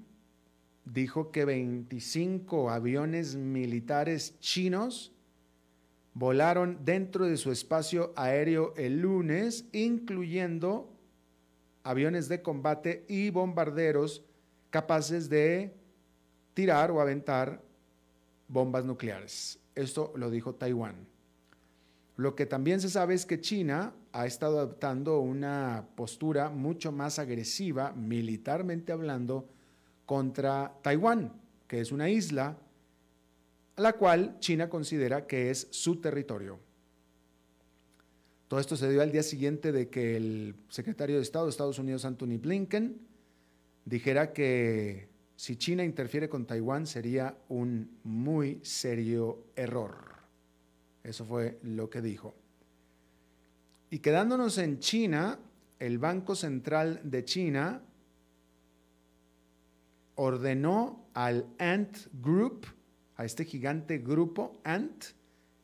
dijo 0.84 1.30
que 1.30 1.44
25 1.44 2.70
aviones 2.70 3.34
militares 3.34 4.38
chinos 4.38 5.12
volaron 6.14 6.78
dentro 6.84 7.26
de 7.26 7.36
su 7.36 7.50
espacio 7.50 8.12
aéreo 8.16 8.74
el 8.76 9.00
lunes, 9.00 9.64
incluyendo 9.72 10.90
aviones 11.84 12.28
de 12.28 12.42
combate 12.42 13.04
y 13.08 13.30
bombarderos 13.30 14.24
capaces 14.70 15.28
de 15.28 15.74
tirar 16.54 16.90
o 16.90 17.00
aventar 17.00 17.62
bombas 18.48 18.84
nucleares. 18.84 19.58
Esto 19.74 20.12
lo 20.16 20.30
dijo 20.30 20.54
Taiwán. 20.54 21.06
Lo 22.16 22.36
que 22.36 22.46
también 22.46 22.80
se 22.80 22.90
sabe 22.90 23.14
es 23.14 23.24
que 23.24 23.40
China 23.40 23.94
ha 24.12 24.26
estado 24.26 24.58
adoptando 24.58 25.20
una 25.20 25.86
postura 25.96 26.50
mucho 26.50 26.92
más 26.92 27.18
agresiva, 27.18 27.92
militarmente 27.92 28.92
hablando, 28.92 29.48
contra 30.04 30.74
Taiwán, 30.82 31.32
que 31.66 31.80
es 31.80 31.90
una 31.90 32.10
isla 32.10 32.58
la 33.76 33.94
cual 33.94 34.38
China 34.40 34.68
considera 34.68 35.26
que 35.26 35.50
es 35.50 35.68
su 35.70 35.96
territorio. 36.00 36.58
Todo 38.48 38.60
esto 38.60 38.76
se 38.76 38.90
dio 38.90 39.00
al 39.00 39.12
día 39.12 39.22
siguiente 39.22 39.72
de 39.72 39.88
que 39.88 40.16
el 40.16 40.54
secretario 40.68 41.16
de 41.16 41.22
Estado 41.22 41.46
de 41.46 41.50
Estados 41.50 41.78
Unidos, 41.78 42.04
Anthony 42.04 42.38
Blinken, 42.38 43.00
dijera 43.84 44.32
que 44.32 45.08
si 45.36 45.56
China 45.56 45.84
interfiere 45.84 46.28
con 46.28 46.46
Taiwán 46.46 46.86
sería 46.86 47.36
un 47.48 47.98
muy 48.04 48.60
serio 48.62 49.46
error. 49.56 50.12
Eso 51.02 51.24
fue 51.24 51.58
lo 51.62 51.88
que 51.90 52.02
dijo. 52.02 52.34
Y 53.90 53.98
quedándonos 53.98 54.58
en 54.58 54.78
China, 54.78 55.38
el 55.78 55.98
Banco 55.98 56.34
Central 56.34 57.00
de 57.04 57.24
China 57.24 57.82
ordenó 60.14 61.06
al 61.14 61.46
Ant 61.58 61.96
Group, 62.22 62.66
a 63.16 63.24
este 63.24 63.44
gigante 63.44 63.98
grupo 63.98 64.60
Ant 64.64 65.04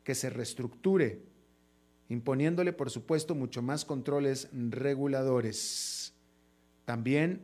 que 0.05 0.14
se 0.14 0.31
reestructure, 0.31 1.21
imponiéndole, 2.09 2.73
por 2.73 2.90
supuesto, 2.90 3.35
mucho 3.35 3.62
más 3.62 3.85
controles 3.85 4.49
reguladores. 4.52 6.14
También 6.85 7.43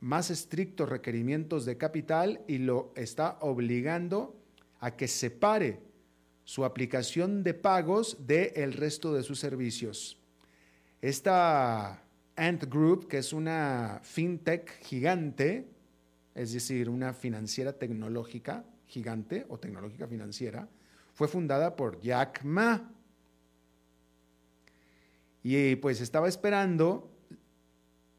más 0.00 0.30
estrictos 0.30 0.88
requerimientos 0.88 1.64
de 1.64 1.76
capital 1.76 2.40
y 2.48 2.58
lo 2.58 2.92
está 2.96 3.38
obligando 3.40 4.34
a 4.80 4.96
que 4.96 5.06
separe 5.06 5.80
su 6.44 6.64
aplicación 6.64 7.44
de 7.44 7.54
pagos 7.54 8.26
del 8.26 8.50
el 8.56 8.72
resto 8.72 9.14
de 9.14 9.22
sus 9.22 9.38
servicios. 9.38 10.18
Esta 11.00 12.02
Ant 12.36 12.64
Group, 12.64 13.06
que 13.06 13.18
es 13.18 13.32
una 13.32 14.00
fintech 14.02 14.82
gigante, 14.82 15.68
es 16.34 16.52
decir, 16.52 16.88
una 16.88 17.12
financiera 17.12 17.72
tecnológica, 17.72 18.64
gigante 18.92 19.46
o 19.48 19.58
tecnológica 19.58 20.06
financiera, 20.06 20.68
fue 21.14 21.26
fundada 21.26 21.74
por 21.74 21.98
Jack 22.00 22.44
Ma. 22.44 22.92
Y 25.42 25.76
pues 25.76 26.00
estaba 26.00 26.28
esperando 26.28 27.10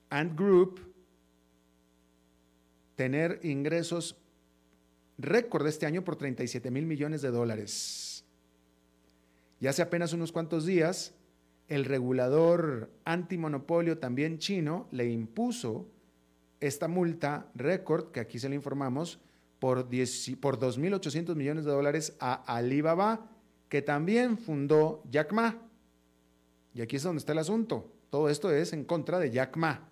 Ant 0.10 0.38
Group 0.38 0.82
tener 2.96 3.40
ingresos 3.44 4.18
récord 5.18 5.68
este 5.68 5.86
año 5.86 6.04
por 6.04 6.16
37 6.16 6.72
mil 6.72 6.86
millones 6.86 7.22
de 7.22 7.30
dólares. 7.30 8.26
Y 9.60 9.68
hace 9.68 9.82
apenas 9.82 10.12
unos 10.12 10.32
cuantos 10.32 10.66
días, 10.66 11.14
el 11.68 11.86
regulador 11.86 12.92
antimonopolio 13.06 14.00
también 14.00 14.40
chino 14.40 14.88
le 14.92 15.10
impuso 15.10 15.88
esta 16.60 16.88
multa 16.88 17.50
récord, 17.56 18.12
que 18.12 18.20
aquí 18.20 18.40
se 18.40 18.50
le 18.50 18.56
informamos, 18.56 19.20
por, 19.64 19.88
2.800 19.88 21.36
millones 21.36 21.64
de 21.64 21.72
dólares 21.72 22.18
a 22.20 22.34
Alibaba, 22.54 23.30
que 23.70 23.82
también 23.82 24.38
fundó 24.38 25.02
Jack 25.10 25.32
Ma. 25.32 25.58
Y 26.74 26.82
aquí 26.82 26.98
es 26.98 27.04
donde 27.04 27.20
está 27.20 27.32
el 27.32 27.38
asunto. 27.38 27.90
Todo 28.10 28.28
esto 28.28 28.52
es 28.52 28.74
en 28.74 28.84
contra 28.84 29.20
de 29.20 29.32
Jack 29.32 29.56
Ma, 29.56 29.88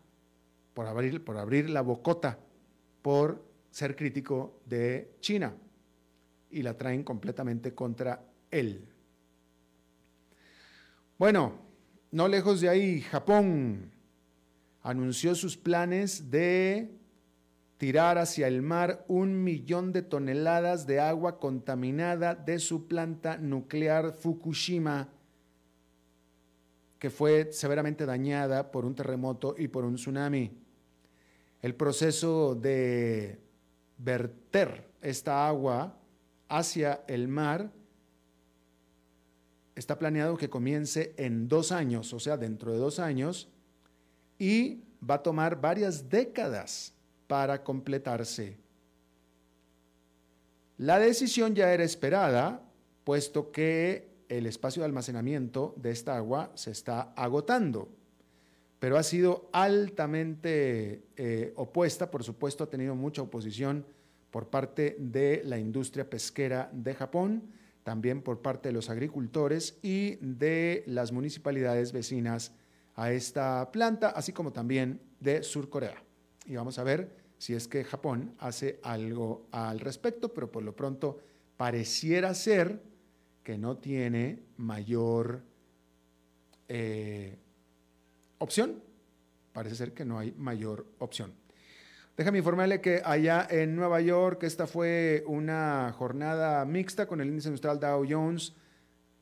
por 0.74 0.88
abrir, 0.88 1.24
por 1.24 1.38
abrir 1.38 1.70
la 1.70 1.80
bocota, 1.80 2.38
por 3.02 3.46
ser 3.70 3.96
crítico 3.96 4.60
de 4.66 5.14
China. 5.22 5.54
Y 6.50 6.64
la 6.64 6.78
traen 6.78 7.06
completamente 7.06 7.74
contra 7.74 8.26
él. 8.52 8.90
Bueno, 11.18 11.54
no 12.12 12.28
lejos 12.28 12.60
de 12.60 12.68
ahí, 12.68 13.00
Japón 13.00 13.90
anunció 14.84 15.34
sus 15.34 15.56
planes 15.56 16.30
de 16.30 16.92
tirar 17.82 18.20
hacia 18.20 18.48
el 18.48 18.62
mar 18.62 19.04
un 19.08 19.44
millón 19.44 19.92
de 19.92 20.04
toneladas 20.04 20.86
de 20.86 21.00
agua 21.00 21.40
contaminada 21.40 22.36
de 22.36 22.60
su 22.60 22.88
planta 22.88 23.38
nuclear 23.40 24.14
Fukushima, 24.14 25.10
que 27.00 27.10
fue 27.10 27.52
severamente 27.52 28.06
dañada 28.06 28.70
por 28.70 28.86
un 28.86 28.94
terremoto 28.94 29.56
y 29.58 29.68
por 29.68 29.84
un 29.84 29.96
tsunami. 29.96 30.52
El 31.64 31.74
proceso 31.74 32.54
de 32.54 33.40
verter 33.98 34.88
esta 35.02 35.48
agua 35.48 35.98
hacia 36.50 37.04
el 37.08 37.28
mar 37.28 37.72
está 39.74 39.98
planeado 39.98 40.38
que 40.38 40.52
comience 40.52 41.16
en 41.18 41.48
dos 41.48 41.72
años, 41.72 42.14
o 42.14 42.20
sea, 42.20 42.38
dentro 42.38 42.74
de 42.74 42.78
dos 42.78 43.00
años, 43.00 43.50
y 44.38 44.84
va 45.04 45.16
a 45.16 45.24
tomar 45.24 45.60
varias 45.60 46.10
décadas 46.10 46.94
para 47.32 47.64
completarse. 47.64 48.58
La 50.76 51.00
decisión 51.00 51.56
ya 51.56 51.72
era 51.72 51.86
esperada, 51.86 52.62
puesto 53.06 53.54
que 53.54 54.10
el 54.28 54.48
espacio 54.48 54.82
de 54.82 54.88
almacenamiento 54.88 55.74
de 55.78 55.92
esta 55.92 56.18
agua 56.18 56.52
se 56.56 56.72
está 56.72 57.14
agotando, 57.16 57.88
pero 58.80 58.98
ha 58.98 59.04
sido 59.04 59.50
altamente 59.54 61.04
eh, 61.16 61.54
opuesta, 61.56 62.12
por 62.12 62.26
supuesto 62.26 62.66
ha 62.66 62.70
tenido 62.70 62.96
mucha 62.96 63.22
oposición 63.22 63.86
por 64.30 64.50
parte 64.50 64.98
de 65.00 65.42
la 65.46 65.58
industria 65.58 66.10
pesquera 66.10 66.70
de 66.74 66.94
Japón, 66.96 67.44
también 67.84 68.24
por 68.24 68.42
parte 68.42 68.68
de 68.68 68.74
los 68.74 68.90
agricultores 68.90 69.80
y 69.82 70.18
de 70.18 70.84
las 70.86 71.14
municipalidades 71.14 71.94
vecinas 71.94 72.52
a 72.96 73.14
esta 73.14 73.72
planta, 73.72 74.10
así 74.10 74.34
como 74.34 74.52
también 74.52 75.00
de 75.22 75.44
Sur 75.44 75.70
Corea. 75.70 76.04
Y 76.46 76.56
vamos 76.58 76.78
a 76.78 76.84
ver 76.84 77.21
si 77.42 77.56
es 77.56 77.68
que 77.68 77.84
Japón 77.84 78.36
hace 78.38 78.80
algo 78.84 79.48
al 79.50 79.80
respecto, 79.80 80.32
pero 80.32 80.52
por 80.52 80.62
lo 80.62 80.76
pronto 80.76 81.18
pareciera 81.58 82.36
ser 82.36 82.84
que 83.44 83.58
no 83.58 83.78
tiene 83.78 84.44
mayor 84.58 85.42
eh, 86.68 87.40
opción. 88.38 88.84
Parece 89.54 89.76
ser 89.76 89.92
que 89.92 90.06
no 90.06 90.20
hay 90.20 90.34
mayor 90.34 90.86
opción. 91.00 91.34
Déjame 92.16 92.38
informarle 92.38 92.80
que 92.80 93.02
allá 93.04 93.48
en 93.50 93.76
Nueva 93.76 94.02
York 94.02 94.44
esta 94.44 94.68
fue 94.68 95.24
una 95.26 95.92
jornada 95.98 96.64
mixta 96.66 97.08
con 97.08 97.22
el 97.22 97.30
índice 97.30 97.48
industrial 97.48 97.80
Dow 97.80 98.06
Jones 98.08 98.54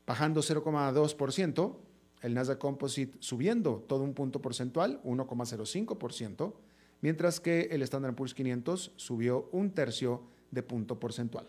bajando 0.05 0.41
0,2%, 0.41 1.77
el 2.23 2.33
Nasdaq 2.33 2.57
Composite 2.57 3.15
subiendo 3.21 3.85
todo 3.87 4.03
un 4.03 4.13
punto 4.13 4.41
porcentual, 4.41 5.01
1,05%, 5.05 6.53
mientras 7.01 7.39
que 7.39 7.69
el 7.71 7.81
Standard 7.83 8.15
Poor's 8.15 8.33
500 8.33 8.93
subió 8.95 9.49
un 9.51 9.71
tercio 9.71 10.23
de 10.51 10.63
punto 10.63 10.99
porcentual. 10.99 11.47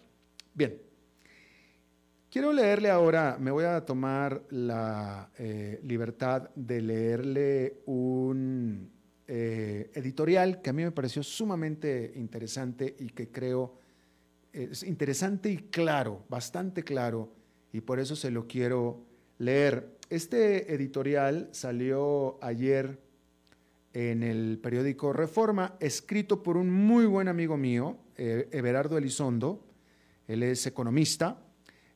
Bien, 0.54 0.80
quiero 2.30 2.52
leerle 2.52 2.90
ahora, 2.90 3.36
me 3.40 3.50
voy 3.50 3.64
a 3.64 3.84
tomar 3.84 4.42
la 4.50 5.30
eh, 5.38 5.80
libertad 5.84 6.50
de 6.54 6.80
leerle 6.80 7.82
un 7.86 8.90
eh, 9.26 9.90
editorial 9.94 10.60
que 10.60 10.70
a 10.70 10.72
mí 10.72 10.82
me 10.82 10.92
pareció 10.92 11.22
sumamente 11.22 12.12
interesante 12.16 12.96
y 12.98 13.10
que 13.10 13.30
creo 13.30 13.80
es 14.52 14.82
interesante 14.82 15.50
y 15.50 15.56
claro, 15.58 16.24
bastante 16.28 16.82
claro, 16.82 17.32
y 17.72 17.80
por 17.80 18.00
eso 18.00 18.16
se 18.16 18.30
lo 18.30 18.46
quiero 18.46 19.04
leer. 19.38 19.96
Este 20.08 20.74
editorial 20.74 21.48
salió 21.52 22.42
ayer 22.42 22.98
en 23.92 24.22
el 24.22 24.58
periódico 24.58 25.12
Reforma, 25.12 25.76
escrito 25.80 26.42
por 26.42 26.56
un 26.56 26.70
muy 26.70 27.06
buen 27.06 27.28
amigo 27.28 27.56
mío, 27.56 27.96
eh, 28.16 28.48
Everardo 28.52 28.98
Elizondo, 28.98 29.64
él 30.28 30.42
es 30.42 30.66
economista. 30.66 31.42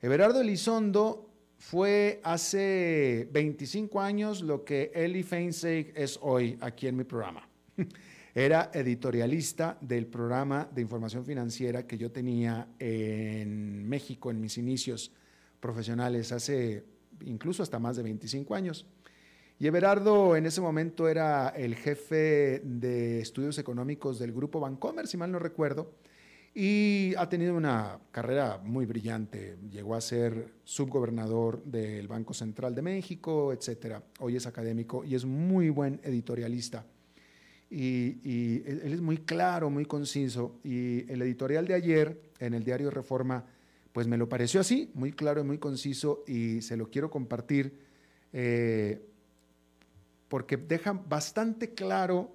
Everardo 0.02 0.40
Elizondo 0.40 1.30
fue 1.56 2.20
hace 2.24 3.28
25 3.32 4.00
años 4.00 4.42
lo 4.42 4.64
que 4.64 4.90
Eli 4.94 5.22
Feinstein 5.22 5.92
es 5.94 6.18
hoy 6.20 6.58
aquí 6.60 6.88
en 6.88 6.96
mi 6.96 7.04
programa. 7.04 7.48
Era 8.34 8.72
editorialista 8.74 9.78
del 9.80 10.06
programa 10.06 10.68
de 10.74 10.82
información 10.82 11.24
financiera 11.24 11.86
que 11.86 11.96
yo 11.96 12.10
tenía 12.10 12.66
en 12.80 13.88
México 13.88 14.32
en 14.32 14.40
mis 14.40 14.58
inicios 14.58 15.12
profesionales 15.60 16.32
hace 16.32 16.84
incluso 17.24 17.62
hasta 17.62 17.78
más 17.78 17.96
de 17.96 18.02
25 18.02 18.54
años. 18.54 18.86
Y 19.58 19.66
Everardo 19.68 20.34
en 20.36 20.46
ese 20.46 20.60
momento 20.60 21.08
era 21.08 21.48
el 21.50 21.76
jefe 21.76 22.60
de 22.64 23.20
estudios 23.20 23.56
económicos 23.58 24.18
del 24.18 24.32
grupo 24.32 24.58
Bancomer, 24.58 25.06
si 25.06 25.16
mal 25.16 25.30
no 25.30 25.38
recuerdo, 25.38 25.92
y 26.54 27.14
ha 27.16 27.28
tenido 27.28 27.56
una 27.56 27.98
carrera 28.10 28.58
muy 28.62 28.84
brillante. 28.84 29.56
Llegó 29.70 29.94
a 29.94 30.00
ser 30.00 30.52
subgobernador 30.64 31.62
del 31.64 32.08
Banco 32.08 32.34
Central 32.34 32.74
de 32.74 32.82
México, 32.82 33.52
etcétera. 33.52 34.02
Hoy 34.18 34.36
es 34.36 34.46
académico 34.46 35.04
y 35.04 35.14
es 35.14 35.24
muy 35.24 35.70
buen 35.70 36.00
editorialista. 36.02 36.84
Y, 37.70 38.62
él 38.66 38.92
es 38.92 39.00
muy 39.00 39.18
claro, 39.18 39.70
muy 39.70 39.84
conciso. 39.84 40.60
Y 40.62 41.10
el 41.10 41.22
editorial 41.22 41.66
de 41.66 41.74
ayer 41.74 42.20
en 42.38 42.54
el 42.54 42.64
diario 42.64 42.90
Reforma, 42.90 43.44
pues 43.92 44.06
me 44.06 44.16
lo 44.16 44.28
pareció 44.28 44.60
así, 44.60 44.90
muy 44.94 45.12
claro 45.12 45.40
y 45.40 45.44
muy 45.44 45.58
conciso, 45.58 46.22
y 46.26 46.60
se 46.62 46.76
lo 46.76 46.88
quiero 46.88 47.10
compartir 47.10 47.78
eh, 48.32 49.13
porque 50.34 50.56
deja 50.56 50.92
bastante 50.94 51.74
claro 51.74 52.34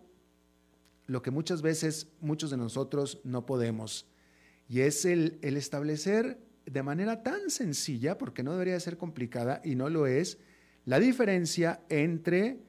lo 1.06 1.22
que 1.22 1.32
muchas 1.32 1.62
veces 1.62 2.08
muchos 2.22 2.50
de 2.50 2.56
nosotros 2.56 3.20
no 3.26 3.46
podemos, 3.46 4.08
y 4.70 4.80
es 4.80 5.04
el, 5.04 5.38
establecer 5.42 6.40
de 6.66 6.82
manera 6.82 7.24
tan 7.24 7.50
sencilla, 7.50 8.18
porque 8.18 8.42
no 8.42 8.54
debería 8.54 8.80
ser 8.80 8.96
complicada 8.96 9.60
y 9.66 9.76
no 9.76 9.90
lo 9.90 10.08
es, 10.08 10.38
la 10.86 10.98
diferencia 10.98 11.82
entre 11.90 12.62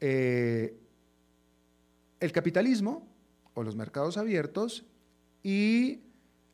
eh, 0.00 0.76
el 2.20 2.32
capitalismo 2.32 3.08
o 3.54 3.62
los 3.62 3.76
mercados 3.76 4.18
abiertos 4.18 4.84
y 5.42 6.02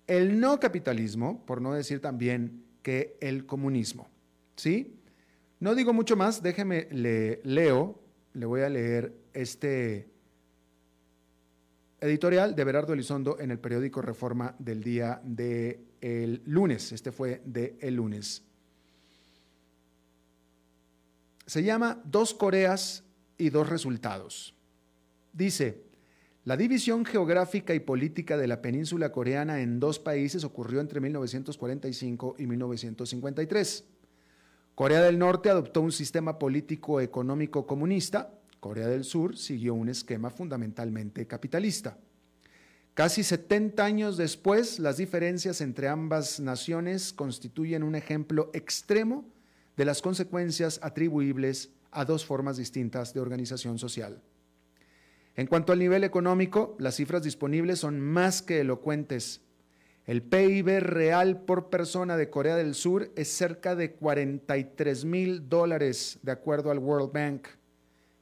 el 0.06 0.38
no 0.38 0.60
capitalismo, 0.60 1.44
por 1.46 1.60
no 1.60 1.74
decir 1.74 2.00
también 2.00 2.62
que 2.82 3.16
el 3.20 3.44
comunismo. 3.44 4.08
¿Sí? 4.54 5.00
No 5.58 5.74
digo 5.74 5.92
mucho 5.92 6.14
más, 6.14 6.44
déjeme, 6.44 6.86
le 6.92 7.40
leo, 7.42 7.99
le 8.34 8.46
voy 8.46 8.62
a 8.62 8.68
leer 8.68 9.14
este 9.32 10.08
editorial 12.00 12.54
de 12.54 12.64
Berardo 12.64 12.92
Elizondo 12.92 13.38
en 13.38 13.50
el 13.50 13.58
periódico 13.58 14.00
Reforma 14.02 14.54
del 14.58 14.82
día 14.82 15.20
de 15.24 15.80
lunes. 16.46 16.92
Este 16.92 17.12
fue 17.12 17.42
de 17.44 17.76
el 17.80 17.94
lunes. 17.94 18.42
Se 21.46 21.62
llama 21.62 22.00
Dos 22.04 22.32
Coreas 22.32 23.02
y 23.36 23.50
dos 23.50 23.68
resultados. 23.68 24.54
Dice, 25.32 25.82
la 26.44 26.56
división 26.56 27.04
geográfica 27.04 27.74
y 27.74 27.80
política 27.80 28.36
de 28.36 28.46
la 28.46 28.62
península 28.62 29.12
coreana 29.12 29.60
en 29.60 29.78
dos 29.78 29.98
países 29.98 30.44
ocurrió 30.44 30.80
entre 30.80 31.00
1945 31.00 32.36
y 32.38 32.46
1953. 32.46 33.84
Corea 34.80 35.02
del 35.02 35.18
Norte 35.18 35.50
adoptó 35.50 35.82
un 35.82 35.92
sistema 35.92 36.38
político 36.38 37.02
económico 37.02 37.66
comunista, 37.66 38.32
Corea 38.60 38.88
del 38.88 39.04
Sur 39.04 39.36
siguió 39.36 39.74
un 39.74 39.90
esquema 39.90 40.30
fundamentalmente 40.30 41.26
capitalista. 41.26 41.98
Casi 42.94 43.22
70 43.22 43.84
años 43.84 44.16
después, 44.16 44.78
las 44.78 44.96
diferencias 44.96 45.60
entre 45.60 45.88
ambas 45.88 46.40
naciones 46.40 47.12
constituyen 47.12 47.82
un 47.82 47.94
ejemplo 47.94 48.48
extremo 48.54 49.28
de 49.76 49.84
las 49.84 50.00
consecuencias 50.00 50.80
atribuibles 50.82 51.68
a 51.90 52.06
dos 52.06 52.24
formas 52.24 52.56
distintas 52.56 53.12
de 53.12 53.20
organización 53.20 53.78
social. 53.78 54.22
En 55.36 55.46
cuanto 55.46 55.74
al 55.74 55.78
nivel 55.78 56.04
económico, 56.04 56.74
las 56.78 56.96
cifras 56.96 57.22
disponibles 57.22 57.80
son 57.80 58.00
más 58.00 58.40
que 58.40 58.60
elocuentes. 58.60 59.42
El 60.10 60.22
PIB 60.22 60.80
real 60.80 61.42
por 61.42 61.70
persona 61.70 62.16
de 62.16 62.30
Corea 62.30 62.56
del 62.56 62.74
Sur 62.74 63.12
es 63.14 63.28
cerca 63.28 63.76
de 63.76 63.92
43 63.92 65.04
mil 65.04 65.48
dólares, 65.48 66.18
de 66.22 66.32
acuerdo 66.32 66.72
al 66.72 66.80
World 66.80 67.12
Bank 67.12 67.46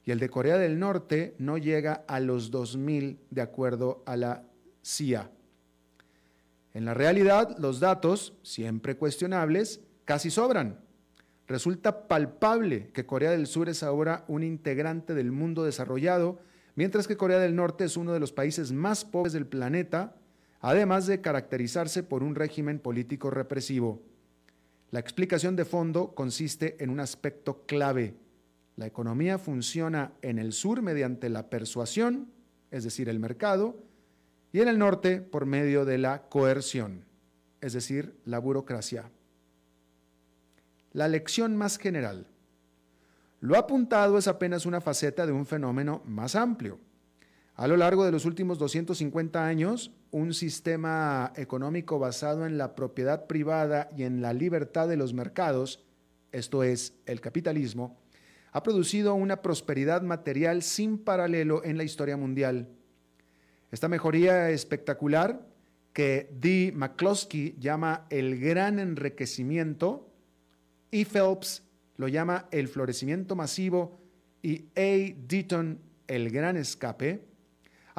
y 0.05 0.11
el 0.11 0.19
de 0.19 0.29
Corea 0.29 0.59
del 0.59 0.77
Norte 0.77 1.33
no 1.39 1.57
llega 1.57 2.03
a 2.07 2.19
los 2.19 2.51
2.000 2.51 3.17
de 3.31 3.41
acuerdo 3.41 4.03
a 4.05 4.17
la 4.17 4.43
CIA. 4.83 5.31
En 6.75 6.85
la 6.85 6.93
realidad, 6.93 7.57
los 7.57 7.79
datos, 7.79 8.35
siempre 8.43 8.95
cuestionables, 8.95 9.81
casi 10.05 10.29
sobran. 10.29 10.79
Resulta 11.47 12.07
palpable 12.07 12.91
que 12.93 13.07
Corea 13.07 13.31
del 13.31 13.47
Sur 13.47 13.67
es 13.67 13.81
ahora 13.81 14.25
un 14.27 14.43
integrante 14.43 15.15
del 15.15 15.31
mundo 15.31 15.63
desarrollado, 15.63 16.37
mientras 16.75 17.07
que 17.07 17.17
Corea 17.17 17.39
del 17.39 17.55
Norte 17.55 17.85
es 17.85 17.97
uno 17.97 18.13
de 18.13 18.19
los 18.19 18.31
países 18.31 18.71
más 18.71 19.05
pobres 19.05 19.33
del 19.33 19.47
planeta, 19.47 20.18
además 20.59 21.07
de 21.07 21.21
caracterizarse 21.21 22.03
por 22.03 22.23
un 22.23 22.35
régimen 22.35 22.79
político 22.79 23.29
represivo. 23.29 24.01
La 24.91 24.99
explicación 24.99 25.55
de 25.55 25.65
fondo 25.65 26.13
consiste 26.15 26.75
en 26.83 26.89
un 26.89 26.99
aspecto 26.99 27.63
clave 27.65 28.15
la 28.79 28.87
economía 28.87 29.37
funciona 29.37 30.13
en 30.21 30.39
el 30.39 30.53
sur 30.53 30.81
mediante 30.81 31.27
la 31.27 31.49
persuasión, 31.49 32.31
es 32.71 32.85
decir, 32.85 33.09
el 33.09 33.19
mercado, 33.19 33.75
y 34.53 34.61
en 34.61 34.69
el 34.69 34.79
norte 34.79 35.19
por 35.19 35.45
medio 35.45 35.83
de 35.83 35.97
la 35.97 36.29
coerción, 36.29 37.03
es 37.59 37.73
decir, 37.73 38.15
la 38.23 38.39
burocracia. 38.39 39.11
La 40.93 41.09
lección 41.09 41.57
más 41.57 41.77
general. 41.77 42.27
Lo 43.41 43.57
apuntado 43.57 44.17
es 44.17 44.29
apenas 44.29 44.65
una 44.65 44.79
faceta 44.79 45.25
de 45.25 45.33
un 45.33 45.45
fenómeno 45.45 46.01
más 46.05 46.35
amplio. 46.35 46.79
A 47.55 47.67
lo 47.67 47.75
largo 47.75 48.05
de 48.05 48.13
los 48.13 48.23
últimos 48.23 48.59
250 48.59 49.45
años, 49.45 49.91
un 50.11 50.33
sistema 50.33 51.33
económico 51.35 51.99
basado 51.99 52.45
en 52.45 52.57
la 52.57 52.75
propiedad 52.75 53.27
privada 53.27 53.89
y 53.95 54.03
en 54.03 54.21
la 54.21 54.33
libertad 54.33 54.87
de 54.87 54.97
los 54.97 55.13
mercados, 55.13 55.83
esto 56.31 56.63
es, 56.63 56.93
el 57.05 57.21
capitalismo, 57.21 57.99
ha 58.51 58.63
producido 58.63 59.13
una 59.13 59.41
prosperidad 59.41 60.01
material 60.01 60.63
sin 60.63 60.97
paralelo 60.97 61.63
en 61.63 61.77
la 61.77 61.83
historia 61.83 62.17
mundial. 62.17 62.67
Esta 63.71 63.87
mejoría 63.87 64.49
espectacular, 64.49 65.47
que 65.93 66.29
D. 66.39 66.71
McCloskey 66.75 67.55
llama 67.59 68.05
el 68.09 68.39
gran 68.39 68.79
enriquecimiento, 68.79 70.09
y 70.91 71.05
Phelps 71.05 71.63
lo 71.97 72.07
llama 72.07 72.47
el 72.51 72.67
florecimiento 72.67 73.35
masivo 73.35 73.99
y 74.41 74.65
A. 74.75 75.13
Deaton 75.27 75.79
el 76.07 76.31
gran 76.31 76.57
escape, 76.57 77.28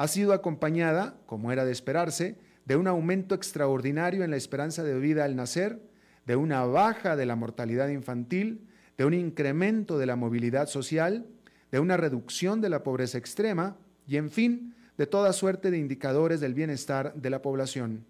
ha 0.01 0.07
sido 0.07 0.33
acompañada, 0.33 1.15
como 1.27 1.51
era 1.51 1.63
de 1.63 1.71
esperarse, 1.71 2.35
de 2.65 2.75
un 2.75 2.87
aumento 2.87 3.35
extraordinario 3.35 4.23
en 4.23 4.31
la 4.31 4.35
esperanza 4.37 4.83
de 4.83 4.97
vida 4.97 5.25
al 5.25 5.35
nacer, 5.35 5.79
de 6.25 6.35
una 6.35 6.65
baja 6.65 7.15
de 7.15 7.27
la 7.27 7.35
mortalidad 7.35 7.87
infantil, 7.87 8.67
de 8.97 9.05
un 9.05 9.13
incremento 9.13 9.99
de 9.99 10.07
la 10.07 10.15
movilidad 10.15 10.67
social, 10.67 11.27
de 11.71 11.79
una 11.79 11.97
reducción 11.97 12.61
de 12.61 12.69
la 12.69 12.81
pobreza 12.81 13.19
extrema 13.19 13.77
y, 14.07 14.17
en 14.17 14.31
fin, 14.31 14.73
de 14.97 15.05
toda 15.05 15.33
suerte 15.33 15.69
de 15.69 15.77
indicadores 15.77 16.39
del 16.39 16.55
bienestar 16.55 17.13
de 17.13 17.29
la 17.29 17.43
población. 17.43 18.03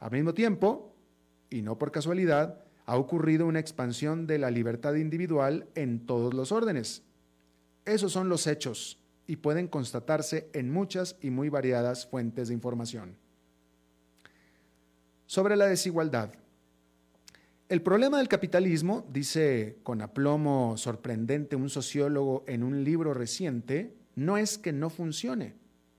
Al 0.00 0.10
mismo 0.10 0.34
tiempo, 0.34 0.94
y 1.48 1.62
no 1.62 1.78
por 1.78 1.90
casualidad, 1.90 2.60
ha 2.84 2.96
ocurrido 2.98 3.46
una 3.46 3.60
expansión 3.60 4.26
de 4.26 4.36
la 4.36 4.50
libertad 4.50 4.94
individual 4.96 5.68
en 5.74 6.04
todos 6.04 6.34
los 6.34 6.52
órdenes. 6.52 7.02
Esos 7.86 8.12
son 8.12 8.28
los 8.28 8.46
hechos 8.46 8.98
y 9.28 9.36
pueden 9.36 9.68
constatarse 9.68 10.48
en 10.54 10.72
muchas 10.72 11.16
y 11.20 11.30
muy 11.30 11.50
variadas 11.50 12.06
fuentes 12.06 12.48
de 12.48 12.54
información. 12.54 13.14
Sobre 15.26 15.54
la 15.54 15.66
desigualdad. 15.66 16.32
El 17.68 17.82
problema 17.82 18.16
del 18.16 18.28
capitalismo, 18.28 19.06
dice 19.12 19.76
con 19.82 20.00
aplomo 20.00 20.78
sorprendente 20.78 21.54
un 21.54 21.68
sociólogo 21.68 22.42
en 22.48 22.62
un 22.62 22.82
libro 22.82 23.12
reciente, 23.12 23.94
no 24.16 24.38
es 24.38 24.56
que 24.56 24.72
no 24.72 24.88
funcione, 24.88 25.54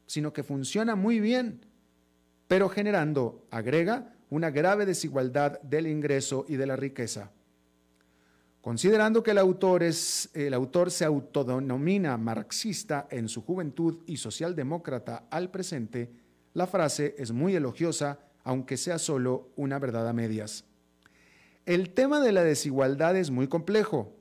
sino 0.08 0.34
que 0.34 0.42
funciona 0.42 0.96
muy 0.96 1.20
bien, 1.20 1.62
pero 2.48 2.68
generando, 2.68 3.46
agrega, 3.52 4.16
una 4.32 4.50
grave 4.50 4.88
desigualdad 4.88 5.62
del 5.62 5.86
ingreso 5.86 6.46
y 6.48 6.56
de 6.56 6.66
la 6.66 6.76
riqueza. 6.76 7.32
Considerando 8.62 9.24
que 9.24 9.32
el 9.32 9.38
autor, 9.38 9.82
se 10.92 11.06
autodenomina 11.06 12.18
marxista 12.18 13.08
en 13.10 13.30
su 13.30 13.42
juventud 13.42 14.00
y 14.06 14.18
socialdemócrata 14.18 15.28
al 15.30 15.50
presente, 15.50 16.12
la 16.54 16.68
frase 16.68 17.16
es 17.18 17.32
muy 17.32 17.56
elogiosa, 17.56 18.20
aunque 18.44 18.76
sea 18.76 19.00
solo 19.00 19.50
una 19.56 19.80
verdad 19.80 20.10
a 20.10 20.14
medias. 20.14 20.66
El 21.66 21.92
tema 21.92 22.20
de 22.20 22.34
la 22.34 22.44
desigualdad 22.44 23.16
es 23.16 23.32
muy 23.32 23.48
complejo, 23.48 24.14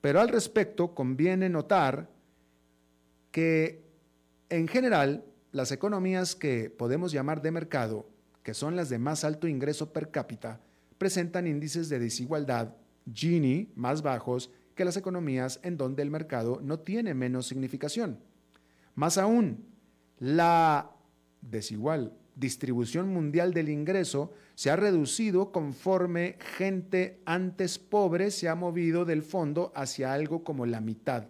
pero 0.00 0.20
al 0.20 0.30
respecto 0.30 0.94
conviene 0.94 1.48
notar 1.48 2.10
que 3.30 3.84
en 4.48 4.66
general 4.66 5.24
las 5.52 5.70
economías 5.70 6.34
que 6.34 6.70
podemos 6.70 7.12
llamar 7.12 7.40
de 7.40 7.52
mercado, 7.52 8.08
que 8.42 8.54
son 8.54 8.74
las 8.74 8.88
de 8.88 8.98
más 8.98 9.22
alto 9.22 9.46
ingreso 9.46 9.92
per 9.92 10.10
cápita, 10.10 10.60
presentan 10.98 11.46
índices 11.46 11.88
de 11.88 12.00
desigualdad 12.00 12.74
Gini 13.12 13.70
más 13.74 14.02
bajos 14.02 14.50
que 14.74 14.84
las 14.84 14.96
economías 14.96 15.60
en 15.62 15.76
donde 15.76 16.02
el 16.02 16.10
mercado 16.10 16.60
no 16.62 16.78
tiene 16.78 17.14
menos 17.14 17.46
significación. 17.46 18.18
Más 18.94 19.18
aún, 19.18 19.64
la 20.18 20.90
desigual 21.40 22.12
distribución 22.40 23.08
mundial 23.12 23.52
del 23.52 23.68
ingreso 23.68 24.32
se 24.54 24.70
ha 24.70 24.76
reducido 24.76 25.52
conforme 25.52 26.36
gente 26.56 27.20
antes 27.26 27.78
pobre 27.78 28.30
se 28.30 28.48
ha 28.48 28.54
movido 28.54 29.04
del 29.04 29.22
fondo 29.22 29.72
hacia 29.74 30.12
algo 30.12 30.42
como 30.42 30.66
la 30.66 30.80
mitad. 30.80 31.28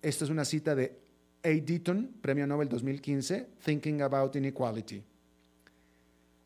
Esta 0.00 0.24
es 0.24 0.30
una 0.30 0.44
cita 0.44 0.74
de 0.74 0.98
A. 1.42 1.48
Deaton, 1.48 2.14
Premio 2.20 2.46
Nobel 2.46 2.68
2015, 2.68 3.48
Thinking 3.64 4.02
About 4.02 4.36
Inequality. 4.36 5.02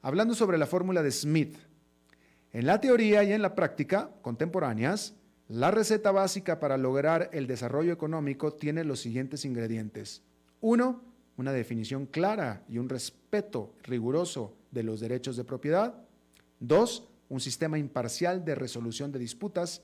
Hablando 0.02 0.34
sobre 0.34 0.58
la 0.58 0.66
fórmula 0.66 1.02
de 1.02 1.10
Smith, 1.10 1.56
en 2.52 2.66
la 2.66 2.80
teoría 2.80 3.22
y 3.24 3.32
en 3.32 3.42
la 3.42 3.54
práctica 3.54 4.10
contemporáneas, 4.22 5.14
la 5.48 5.70
receta 5.70 6.12
básica 6.12 6.60
para 6.60 6.76
lograr 6.76 7.30
el 7.32 7.46
desarrollo 7.46 7.92
económico 7.92 8.52
tiene 8.52 8.84
los 8.84 9.00
siguientes 9.00 9.44
ingredientes. 9.44 10.22
Uno, 10.60 11.02
una 11.36 11.52
definición 11.52 12.06
clara 12.06 12.64
y 12.68 12.78
un 12.78 12.88
respeto 12.88 13.72
riguroso 13.82 14.56
de 14.70 14.82
los 14.82 15.00
derechos 15.00 15.36
de 15.36 15.44
propiedad. 15.44 15.94
Dos, 16.60 17.08
un 17.28 17.40
sistema 17.40 17.78
imparcial 17.78 18.44
de 18.44 18.54
resolución 18.54 19.12
de 19.12 19.18
disputas. 19.18 19.82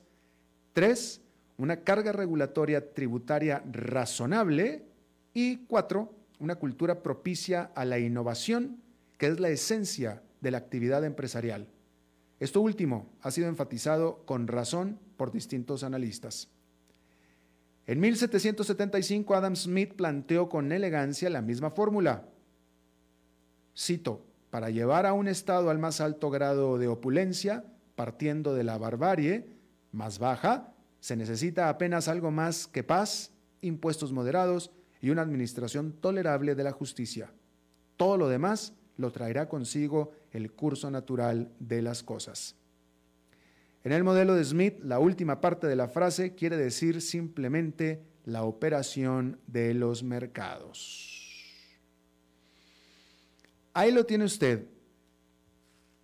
Tres, 0.72 1.20
una 1.56 1.80
carga 1.80 2.12
regulatoria 2.12 2.92
tributaria 2.92 3.62
razonable. 3.70 4.84
Y 5.32 5.64
cuatro, 5.66 6.14
una 6.40 6.56
cultura 6.56 7.02
propicia 7.02 7.70
a 7.74 7.84
la 7.84 7.98
innovación, 7.98 8.82
que 9.16 9.28
es 9.28 9.40
la 9.40 9.48
esencia 9.48 10.22
de 10.40 10.50
la 10.50 10.58
actividad 10.58 11.04
empresarial. 11.04 11.68
Esto 12.44 12.60
último 12.60 13.10
ha 13.22 13.30
sido 13.30 13.48
enfatizado 13.48 14.22
con 14.26 14.48
razón 14.48 15.00
por 15.16 15.32
distintos 15.32 15.82
analistas. 15.82 16.50
En 17.86 18.00
1775 18.00 19.34
Adam 19.34 19.56
Smith 19.56 19.94
planteó 19.94 20.50
con 20.50 20.70
elegancia 20.70 21.30
la 21.30 21.40
misma 21.40 21.70
fórmula. 21.70 22.28
Cito, 23.74 24.26
para 24.50 24.68
llevar 24.68 25.06
a 25.06 25.14
un 25.14 25.26
Estado 25.26 25.70
al 25.70 25.78
más 25.78 26.02
alto 26.02 26.28
grado 26.28 26.76
de 26.76 26.86
opulencia, 26.86 27.64
partiendo 27.94 28.52
de 28.52 28.64
la 28.64 28.76
barbarie 28.76 29.46
más 29.90 30.18
baja, 30.18 30.74
se 31.00 31.16
necesita 31.16 31.70
apenas 31.70 32.08
algo 32.08 32.30
más 32.30 32.66
que 32.66 32.84
paz, 32.84 33.32
impuestos 33.62 34.12
moderados 34.12 34.70
y 35.00 35.08
una 35.08 35.22
administración 35.22 35.92
tolerable 35.92 36.54
de 36.54 36.64
la 36.64 36.72
justicia. 36.72 37.32
Todo 37.96 38.18
lo 38.18 38.28
demás 38.28 38.74
lo 38.96 39.10
traerá 39.10 39.48
consigo 39.48 40.12
el 40.32 40.52
curso 40.52 40.90
natural 40.90 41.50
de 41.58 41.82
las 41.82 42.02
cosas. 42.02 42.56
En 43.84 43.92
el 43.92 44.02
modelo 44.02 44.34
de 44.34 44.44
Smith, 44.44 44.78
la 44.82 44.98
última 44.98 45.40
parte 45.40 45.66
de 45.66 45.76
la 45.76 45.88
frase 45.88 46.34
quiere 46.34 46.56
decir 46.56 47.02
simplemente 47.02 48.02
la 48.24 48.44
operación 48.44 49.38
de 49.46 49.74
los 49.74 50.02
mercados. 50.02 51.14
Ahí 53.74 53.92
lo 53.92 54.06
tiene 54.06 54.24
usted. 54.24 54.66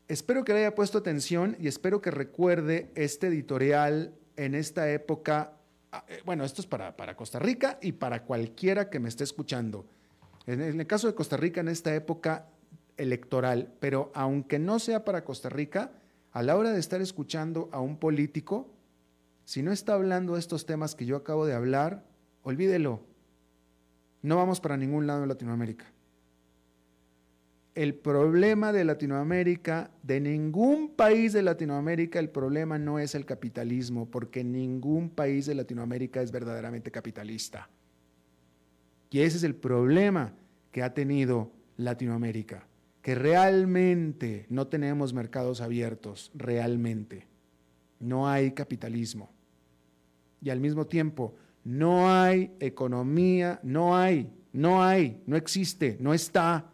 Espero 0.09 0.44
que 0.44 0.53
le 0.53 0.59
haya 0.59 0.74
puesto 0.74 0.98
atención 0.98 1.57
y 1.59 1.68
espero 1.68 2.03
que 2.03 2.11
recuerde 2.11 2.90
este 2.96 3.29
editorial 3.29 4.12
en 4.37 4.55
esta 4.55 4.90
época. 4.90 5.53
Ah, 5.92 6.05
eh, 6.09 6.20
bueno, 6.24 6.44
esto 6.44 6.61
es 6.61 6.66
para, 6.66 6.96
para 6.96 7.16
Costa 7.16 7.38
Rica 7.38 7.79
y 7.81 7.92
para 7.92 8.24
cualquiera 8.24 8.90
que 8.90 8.98
me 8.98 9.09
esté 9.09 9.24
escuchando. 9.24 9.87
En 10.46 10.61
el 10.61 10.87
caso 10.87 11.07
de 11.07 11.14
Costa 11.14 11.37
Rica, 11.37 11.61
en 11.61 11.68
esta 11.68 11.94
época 11.94 12.49
electoral, 13.00 13.72
pero 13.80 14.12
aunque 14.14 14.58
no 14.58 14.78
sea 14.78 15.04
para 15.04 15.24
Costa 15.24 15.48
Rica, 15.48 15.92
a 16.32 16.42
la 16.42 16.56
hora 16.56 16.72
de 16.72 16.78
estar 16.78 17.00
escuchando 17.00 17.68
a 17.72 17.80
un 17.80 17.96
político, 17.96 18.68
si 19.44 19.62
no 19.62 19.72
está 19.72 19.94
hablando 19.94 20.34
de 20.34 20.40
estos 20.40 20.66
temas 20.66 20.94
que 20.94 21.06
yo 21.06 21.16
acabo 21.16 21.46
de 21.46 21.54
hablar, 21.54 22.04
olvídelo. 22.42 23.00
No 24.22 24.36
vamos 24.36 24.60
para 24.60 24.76
ningún 24.76 25.06
lado 25.06 25.22
en 25.22 25.28
Latinoamérica. 25.28 25.86
El 27.74 27.94
problema 27.94 28.72
de 28.72 28.84
Latinoamérica, 28.84 29.90
de 30.02 30.20
ningún 30.20 30.90
país 30.90 31.32
de 31.32 31.42
Latinoamérica, 31.42 32.18
el 32.18 32.28
problema 32.28 32.78
no 32.78 32.98
es 32.98 33.14
el 33.14 33.24
capitalismo, 33.24 34.10
porque 34.10 34.44
ningún 34.44 35.08
país 35.08 35.46
de 35.46 35.54
Latinoamérica 35.54 36.20
es 36.20 36.30
verdaderamente 36.30 36.90
capitalista. 36.90 37.70
Y 39.10 39.20
ese 39.20 39.38
es 39.38 39.44
el 39.44 39.54
problema 39.54 40.34
que 40.70 40.82
ha 40.82 40.94
tenido 40.94 41.50
Latinoamérica 41.76 42.69
que 43.02 43.14
realmente 43.14 44.46
no 44.48 44.66
tenemos 44.66 45.12
mercados 45.12 45.60
abiertos, 45.60 46.30
realmente. 46.34 47.26
No 47.98 48.28
hay 48.28 48.52
capitalismo. 48.52 49.30
Y 50.42 50.50
al 50.50 50.60
mismo 50.60 50.86
tiempo, 50.86 51.34
no 51.64 52.10
hay 52.10 52.52
economía, 52.60 53.60
no 53.62 53.96
hay, 53.96 54.30
no 54.52 54.82
hay, 54.82 55.22
no 55.26 55.36
existe, 55.36 55.96
no 56.00 56.14
está. 56.14 56.70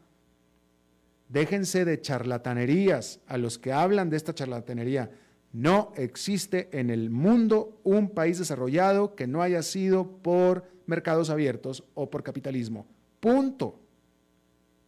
Déjense 1.28 1.84
de 1.84 2.00
charlatanerías 2.00 3.20
a 3.26 3.36
los 3.36 3.58
que 3.58 3.72
hablan 3.72 4.10
de 4.10 4.16
esta 4.16 4.34
charlatanería. 4.34 5.10
No 5.52 5.92
existe 5.96 6.68
en 6.78 6.90
el 6.90 7.10
mundo 7.10 7.80
un 7.82 8.10
país 8.10 8.38
desarrollado 8.38 9.14
que 9.14 9.26
no 9.26 9.42
haya 9.42 9.62
sido 9.62 10.18
por 10.18 10.64
mercados 10.86 11.30
abiertos 11.30 11.84
o 11.94 12.10
por 12.10 12.22
capitalismo. 12.22 12.86
Punto. 13.20 13.80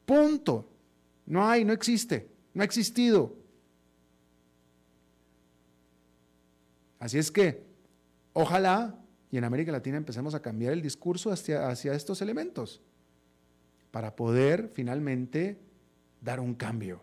Punto. 0.04 0.68
No 1.28 1.46
hay, 1.46 1.62
no 1.62 1.74
existe, 1.74 2.26
no 2.54 2.62
ha 2.62 2.64
existido. 2.64 3.36
Así 6.98 7.18
es 7.18 7.30
que, 7.30 7.62
ojalá 8.32 8.98
y 9.30 9.36
en 9.36 9.44
América 9.44 9.70
Latina 9.70 9.98
empecemos 9.98 10.34
a 10.34 10.40
cambiar 10.40 10.72
el 10.72 10.80
discurso 10.80 11.30
hacia, 11.30 11.68
hacia 11.68 11.92
estos 11.92 12.22
elementos. 12.22 12.80
para 13.90 14.14
poder 14.16 14.70
finalmente 14.72 15.58
dar 16.20 16.40
un 16.40 16.54
cambio. 16.54 17.00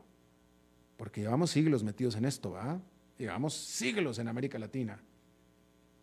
Porque 0.98 1.22
llevamos 1.22 1.52
siglos 1.52 1.84
metidos 1.84 2.16
en 2.16 2.26
esto, 2.26 2.52
¿va? 2.52 2.80
Llevamos 3.18 3.54
siglos 3.54 4.20
en 4.20 4.28
América 4.28 4.60
Latina, 4.60 5.00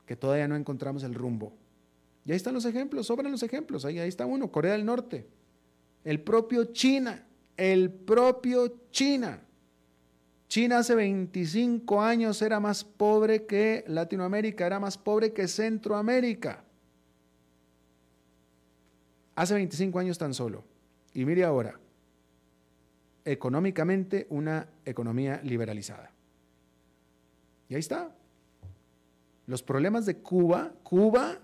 que 0.07 0.17
todavía 0.17 0.49
no 0.49 0.57
encontramos 0.57 1.03
el 1.05 1.15
rumbo. 1.15 1.53
Y 2.25 2.33
ahí 2.33 2.37
están 2.37 2.55
los 2.55 2.65
ejemplos, 2.65 3.07
sobran 3.07 3.31
los 3.33 3.43
ejemplos. 3.43 3.85
Ahí, 3.85 3.99
ahí 3.99 4.09
está 4.09 4.27
uno, 4.27 4.51
Corea 4.51 4.73
del 4.73 4.85
Norte. 4.85 5.27
El 6.05 6.21
propio 6.21 6.65
China, 6.67 7.25
el 7.57 7.91
propio 7.91 8.89
China. 8.91 9.43
China 10.49 10.79
hace 10.79 10.95
25 10.95 12.03
años 12.03 12.43
era 12.43 12.61
más 12.61 12.85
pobre 12.85 13.47
que 13.47 13.85
Latinoamérica, 13.87 14.67
era 14.67 14.79
más 14.79 14.99
pobre 14.99 15.33
que 15.33 15.49
Centroamérica. 15.49 16.65
Hace 19.35 19.55
25 19.55 19.99
años 19.99 20.19
tan 20.19 20.35
solo. 20.35 20.65
Y 21.15 21.25
mire 21.25 21.45
ahora, 21.45 21.79
económicamente 23.25 24.27
una 24.31 24.69
economía 24.85 25.41
liberalizada. 25.43 26.11
Y 27.69 27.75
ahí 27.75 27.81
está. 27.81 28.15
Los 29.47 29.63
problemas 29.63 30.07
de 30.07 30.19
Cuba, 30.19 30.73
Cuba, 30.83 31.39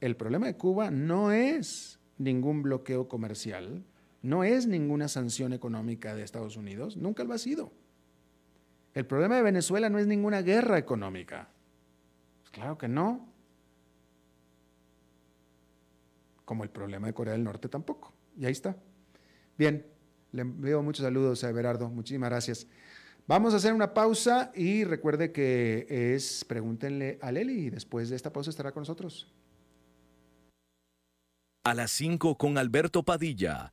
el 0.00 0.16
problema 0.16 0.46
de 0.46 0.56
Cuba 0.56 0.90
no 0.90 1.32
es 1.32 1.98
ningún 2.18 2.62
bloqueo 2.62 3.08
comercial, 3.08 3.84
no 4.22 4.44
es 4.44 4.66
ninguna 4.66 5.08
sanción 5.08 5.52
económica 5.52 6.14
de 6.14 6.22
Estados 6.22 6.56
Unidos, 6.56 6.96
nunca 6.96 7.24
lo 7.24 7.34
ha 7.34 7.38
sido. 7.38 7.72
El 8.94 9.06
problema 9.06 9.36
de 9.36 9.42
Venezuela 9.42 9.88
no 9.88 9.98
es 9.98 10.06
ninguna 10.06 10.42
guerra 10.42 10.78
económica. 10.78 11.48
Pues 12.42 12.50
claro 12.50 12.78
que 12.78 12.88
no. 12.88 13.28
Como 16.44 16.62
el 16.62 16.70
problema 16.70 17.06
de 17.06 17.14
Corea 17.14 17.32
del 17.32 17.42
Norte 17.42 17.68
tampoco. 17.68 18.12
Y 18.38 18.44
ahí 18.44 18.52
está. 18.52 18.76
Bien, 19.58 19.86
le 20.32 20.42
envío 20.42 20.82
muchos 20.82 21.04
saludos 21.04 21.42
a 21.42 21.48
Everardo. 21.48 21.88
Muchísimas 21.88 22.30
gracias. 22.30 22.66
Vamos 23.26 23.54
a 23.54 23.56
hacer 23.56 23.72
una 23.72 23.94
pausa 23.94 24.52
y 24.54 24.84
recuerde 24.84 25.32
que 25.32 25.86
es 25.88 26.44
Pregúntenle 26.44 27.18
a 27.22 27.32
Leli 27.32 27.66
y 27.66 27.70
después 27.70 28.10
de 28.10 28.16
esta 28.16 28.32
pausa 28.32 28.50
estará 28.50 28.72
con 28.72 28.82
nosotros. 28.82 29.32
A 31.64 31.74
las 31.74 31.92
5 31.92 32.36
con 32.36 32.58
Alberto 32.58 33.04
Padilla 33.04 33.72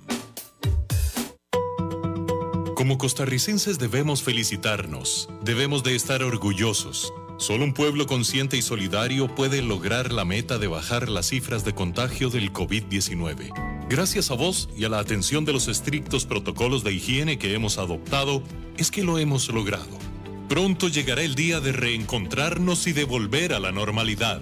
Como 2.81 2.97
costarricenses 2.97 3.77
debemos 3.77 4.23
felicitarnos, 4.23 5.29
debemos 5.43 5.83
de 5.83 5.95
estar 5.95 6.23
orgullosos 6.23 7.13
Solo 7.37 7.63
un 7.63 7.75
pueblo 7.75 8.07
consciente 8.07 8.57
y 8.57 8.63
solidario 8.63 9.27
puede 9.35 9.61
lograr 9.61 10.11
la 10.11 10.25
meta 10.25 10.57
de 10.57 10.65
bajar 10.65 11.07
las 11.07 11.27
cifras 11.27 11.63
de 11.63 11.75
contagio 11.75 12.31
del 12.31 12.51
COVID-19. 12.51 13.85
Gracias 13.87 14.31
a 14.31 14.33
vos 14.33 14.67
y 14.75 14.85
a 14.85 14.89
la 14.89 14.97
atención 14.97 15.45
de 15.45 15.53
los 15.53 15.67
estrictos 15.67 16.25
protocolos 16.25 16.83
de 16.83 16.93
higiene 16.93 17.37
que 17.37 17.53
hemos 17.53 17.77
adoptado, 17.77 18.41
es 18.77 18.89
que 18.89 19.03
lo 19.03 19.19
hemos 19.19 19.47
logrado. 19.49 19.99
Pronto 20.49 20.87
llegará 20.87 21.21
el 21.21 21.35
día 21.35 21.59
de 21.59 21.73
reencontrarnos 21.73 22.87
y 22.87 22.93
de 22.93 23.03
volver 23.03 23.53
a 23.53 23.59
la 23.59 23.71
normalidad. 23.71 24.41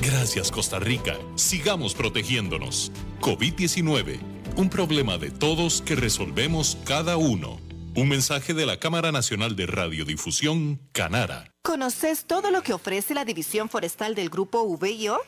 Gracias 0.00 0.50
Costa 0.50 0.78
Rica, 0.78 1.18
sigamos 1.34 1.92
protegiéndonos. 1.92 2.90
COVID-19, 3.20 4.18
un 4.56 4.70
problema 4.70 5.18
de 5.18 5.30
todos 5.30 5.82
que 5.82 5.94
resolvemos 5.94 6.78
cada 6.86 7.18
uno. 7.18 7.65
Un 7.96 8.10
mensaje 8.10 8.52
de 8.52 8.66
la 8.66 8.76
Cámara 8.76 9.10
Nacional 9.10 9.56
de 9.56 9.66
Radiodifusión, 9.66 10.78
Canara. 10.92 11.50
¿Conoces 11.64 12.26
todo 12.26 12.50
lo 12.50 12.62
que 12.62 12.74
ofrece 12.74 13.14
la 13.14 13.24
División 13.24 13.70
Forestal 13.70 14.14
del 14.14 14.28
Grupo 14.28 14.76
VIO? 14.76 15.18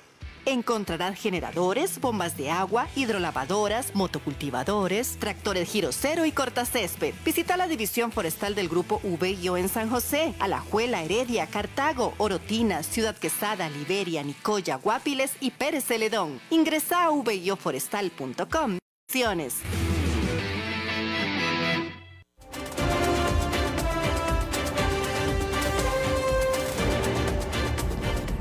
Encontrarás 0.44 1.18
generadores, 1.18 1.98
bombas 1.98 2.36
de 2.36 2.50
agua, 2.50 2.86
hidrolavadoras, 2.94 3.94
motocultivadores, 3.94 5.16
tractores 5.18 5.66
giro 5.66 5.92
cero 5.92 6.26
y 6.26 6.32
cortacésped. 6.32 7.14
Visita 7.24 7.56
la 7.56 7.68
División 7.68 8.12
Forestal 8.12 8.54
del 8.54 8.68
Grupo 8.68 9.00
VIO 9.02 9.56
en 9.56 9.70
San 9.70 9.88
José, 9.88 10.34
Alajuela, 10.38 11.02
Heredia, 11.02 11.46
Cartago, 11.46 12.12
Orotina, 12.18 12.82
Ciudad 12.82 13.16
Quesada, 13.16 13.70
Liberia, 13.70 14.22
Nicoya, 14.22 14.76
Guapiles 14.76 15.32
y 15.40 15.52
Pérez 15.52 15.86
Celedón. 15.86 16.38
Ingresa 16.50 17.06
a 17.06 17.22
vioforestal.com. 17.22 18.78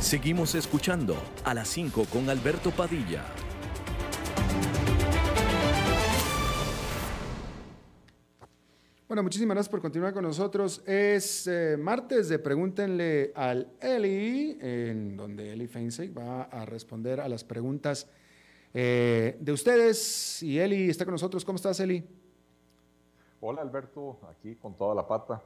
Seguimos 0.07 0.55
escuchando 0.55 1.17
a 1.43 1.53
las 1.53 1.67
5 1.67 2.05
con 2.05 2.29
Alberto 2.29 2.71
Padilla. 2.71 3.25
Bueno, 9.09 9.21
muchísimas 9.21 9.55
gracias 9.55 9.69
por 9.69 9.81
continuar 9.81 10.13
con 10.13 10.23
nosotros. 10.23 10.81
Es 10.87 11.45
eh, 11.47 11.75
martes 11.77 12.29
de 12.29 12.39
Pregúntenle 12.39 13.33
al 13.35 13.73
Eli, 13.81 14.57
en 14.61 15.17
donde 15.17 15.51
Eli 15.51 15.67
Feinseig 15.67 16.17
va 16.17 16.43
a 16.43 16.63
responder 16.63 17.19
a 17.19 17.27
las 17.27 17.43
preguntas 17.43 18.07
eh, 18.73 19.35
de 19.41 19.51
ustedes. 19.51 20.41
Y 20.41 20.57
Eli 20.57 20.89
está 20.89 21.03
con 21.03 21.15
nosotros. 21.15 21.43
¿Cómo 21.43 21.57
estás, 21.57 21.81
Eli? 21.81 22.01
Hola, 23.41 23.61
Alberto, 23.61 24.21
aquí 24.31 24.55
con 24.55 24.73
toda 24.77 24.95
la 24.95 25.05
pata. 25.05 25.43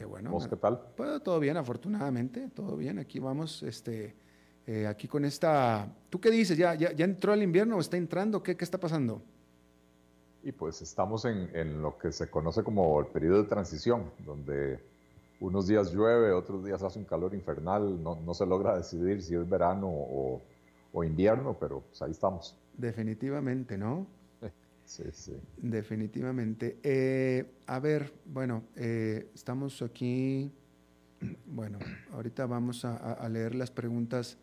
Qué 0.00 0.06
bueno. 0.06 0.30
¿Vos 0.30 0.48
qué 0.48 0.56
tal? 0.56 0.80
Pues, 0.96 1.22
todo 1.22 1.38
bien, 1.38 1.58
afortunadamente, 1.58 2.48
todo 2.54 2.74
bien. 2.74 2.98
Aquí 2.98 3.18
vamos, 3.18 3.62
este, 3.62 4.16
eh, 4.66 4.86
aquí 4.86 5.06
con 5.06 5.26
esta... 5.26 5.94
¿Tú 6.08 6.18
qué 6.18 6.30
dices? 6.30 6.56
¿Ya, 6.56 6.74
ya, 6.74 6.90
ya 6.92 7.04
entró 7.04 7.34
el 7.34 7.42
invierno 7.42 7.76
o 7.76 7.80
está 7.80 7.98
entrando? 7.98 8.42
¿Qué, 8.42 8.56
qué 8.56 8.64
está 8.64 8.80
pasando? 8.80 9.20
Y 10.42 10.52
pues 10.52 10.80
estamos 10.80 11.26
en, 11.26 11.54
en, 11.54 11.82
lo 11.82 11.98
que 11.98 12.12
se 12.12 12.30
conoce 12.30 12.64
como 12.64 12.98
el 12.98 13.08
periodo 13.08 13.42
de 13.42 13.48
transición, 13.50 14.10
donde 14.24 14.80
unos 15.38 15.66
días 15.66 15.92
llueve, 15.92 16.32
otros 16.32 16.64
días 16.64 16.82
hace 16.82 16.98
un 16.98 17.04
calor 17.04 17.34
infernal, 17.34 18.02
no, 18.02 18.18
no 18.24 18.32
se 18.32 18.46
logra 18.46 18.78
decidir 18.78 19.20
si 19.20 19.34
es 19.34 19.46
verano 19.46 19.86
o, 19.86 20.40
o 20.94 21.04
invierno, 21.04 21.58
pero 21.60 21.80
pues 21.80 22.00
ahí 22.00 22.12
estamos. 22.12 22.56
Definitivamente, 22.72 23.76
¿no? 23.76 24.06
Definitivamente. 25.56 26.78
Eh, 26.82 27.44
a 27.66 27.78
ver, 27.78 28.12
bueno, 28.24 28.64
eh, 28.76 29.30
estamos 29.34 29.82
aquí. 29.82 30.50
Bueno, 31.44 31.78
ahorita 32.12 32.46
vamos 32.46 32.86
a, 32.86 32.96
a 32.96 33.28
leer 33.28 33.54
las 33.54 33.70
preguntas 33.70 34.38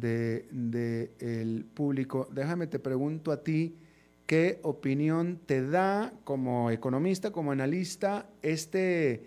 del 0.00 0.48
de, 0.70 1.64
público. 1.74 2.28
Déjame, 2.32 2.66
te 2.66 2.78
pregunto 2.78 3.32
a 3.32 3.42
ti, 3.42 3.76
¿qué 4.26 4.60
opinión 4.62 5.40
te 5.46 5.66
da 5.66 6.12
como 6.24 6.70
economista, 6.70 7.30
como 7.30 7.52
analista, 7.52 8.28
este, 8.42 9.26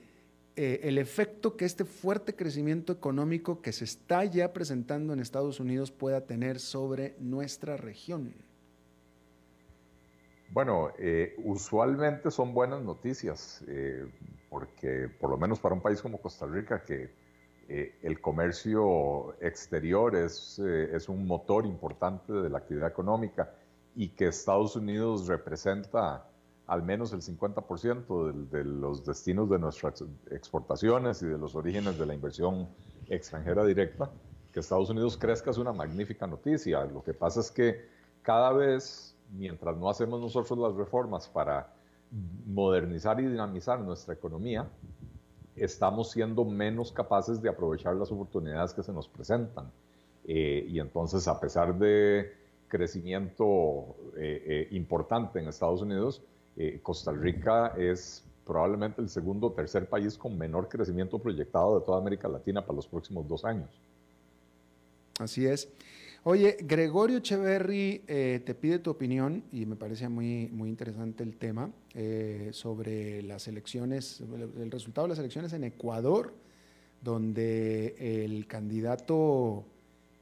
eh, 0.56 0.82
el 0.84 0.98
efecto 0.98 1.56
que 1.56 1.66
este 1.66 1.86
fuerte 1.86 2.36
crecimiento 2.36 2.94
económico 2.94 3.62
que 3.62 3.72
se 3.72 3.86
está 3.86 4.26
ya 4.26 4.54
presentando 4.54 5.14
en 5.14 5.20
Estados 5.20 5.60
Unidos 5.60 5.92
pueda 5.92 6.26
tener 6.26 6.60
sobre 6.60 7.16
nuestra 7.20 7.78
región? 7.78 8.34
Bueno, 10.52 10.90
eh, 10.98 11.36
usualmente 11.44 12.32
son 12.32 12.56
buenas 12.56 12.82
noticias, 12.82 13.64
eh, 13.68 14.10
porque 14.50 15.08
por 15.08 15.30
lo 15.30 15.38
menos 15.38 15.60
para 15.60 15.76
un 15.76 15.82
país 15.82 16.02
como 16.02 16.20
Costa 16.20 16.48
Rica, 16.48 16.82
que 16.84 17.14
eh, 17.68 18.00
el 18.02 18.20
comercio 18.20 19.36
exterior 19.42 20.16
es, 20.16 20.58
es, 20.58 21.08
un 21.08 21.28
motor 21.28 21.68
importante 21.68 22.34
de 22.34 22.50
la 22.50 22.58
actividad 22.58 22.88
económica 22.90 23.54
y 23.96 24.10
que 24.10 24.28
Estados 24.28 24.76
Unidos 24.76 25.28
representa 25.28 26.26
al 26.66 26.82
menos 26.82 27.14
el 27.14 27.22
50% 27.22 28.50
de, 28.50 28.58
de 28.58 28.64
los 28.64 29.06
destinos 29.06 29.52
de 29.52 29.60
nuestras 29.60 30.04
exportaciones 30.32 31.22
y 31.22 31.28
de 31.28 31.38
los 31.38 31.54
orígenes 31.54 32.00
de 32.00 32.08
la 32.08 32.16
inversión 32.16 32.68
extranjera 33.08 33.64
directa, 33.66 34.10
que 34.52 34.62
Estados 34.62 34.90
Unidos 34.90 35.16
crezca 35.16 35.52
es 35.52 35.60
una 35.60 35.74
magnífica 35.74 36.26
noticia. 36.26 36.86
Lo 36.86 37.04
que 37.04 37.14
pasa 37.14 37.40
es 37.40 37.52
que 37.52 37.88
cada 38.24 38.52
vez 38.52 39.09
mientras 39.32 39.78
no 39.78 39.90
hacemos 39.90 40.20
nosotros 40.22 40.58
las 40.58 40.74
reformas 40.76 41.28
para 41.28 41.74
modernizar 42.46 43.20
y 43.20 43.28
dinamizar 43.28 43.80
nuestra 43.80 44.14
economía, 44.14 44.68
estamos 45.56 46.12
siendo 46.12 46.46
menos 46.46 46.92
capaces 46.92 47.42
de 47.42 47.50
aprovechar 47.50 47.96
las 47.96 48.12
oportunidades 48.12 48.74
que 48.74 48.84
se 48.84 48.92
nos 48.92 49.08
presentan. 49.08 49.72
Eh, 50.26 50.66
y 50.70 50.80
entonces, 50.80 51.28
a 51.28 51.40
pesar 51.40 51.78
de 51.78 52.34
crecimiento 52.68 53.96
eh, 54.16 54.44
eh, 54.46 54.68
importante 54.72 55.40
en 55.40 55.48
Estados 55.48 55.82
Unidos, 55.82 56.22
Costa 56.84 57.14
Rica 57.14 57.74
es 57.78 58.22
probablemente 58.46 59.02
el 59.02 59.08
segundo 59.08 59.48
o 59.48 59.52
tercer 59.54 59.88
país 59.88 60.18
con 60.18 60.38
menor 60.38 60.68
crecimiento 60.68 61.18
proyectado 61.18 61.80
de 61.80 61.86
toda 61.86 62.00
América 62.00 62.28
Latina 62.28 62.62
para 62.62 62.76
los 62.76 62.86
próximos 62.86 63.26
dos 63.30 63.46
años. 63.46 63.70
Así 65.20 65.46
es. 65.46 65.70
Oye, 66.24 66.58
Gregorio 66.60 67.20
Echeverry 67.20 68.04
eh, 68.06 68.42
te 68.46 68.54
pide 68.54 68.80
tu 68.80 68.92
opinión 68.92 69.42
y 69.54 69.66
me 69.66 69.78
parece 69.78 70.10
muy, 70.10 70.50
muy 70.52 70.68
interesante 70.68 71.24
el 71.24 71.38
tema 71.38 71.72
eh, 71.94 72.50
sobre 72.52 73.24
las 73.24 73.48
elecciones, 73.48 74.22
el 74.60 74.70
resultado 74.70 75.08
de 75.08 75.10
las 75.12 75.20
elecciones 75.20 75.54
en 75.54 75.64
Ecuador, 75.64 76.34
donde 77.02 78.26
el 78.26 78.48
candidato 78.48 79.64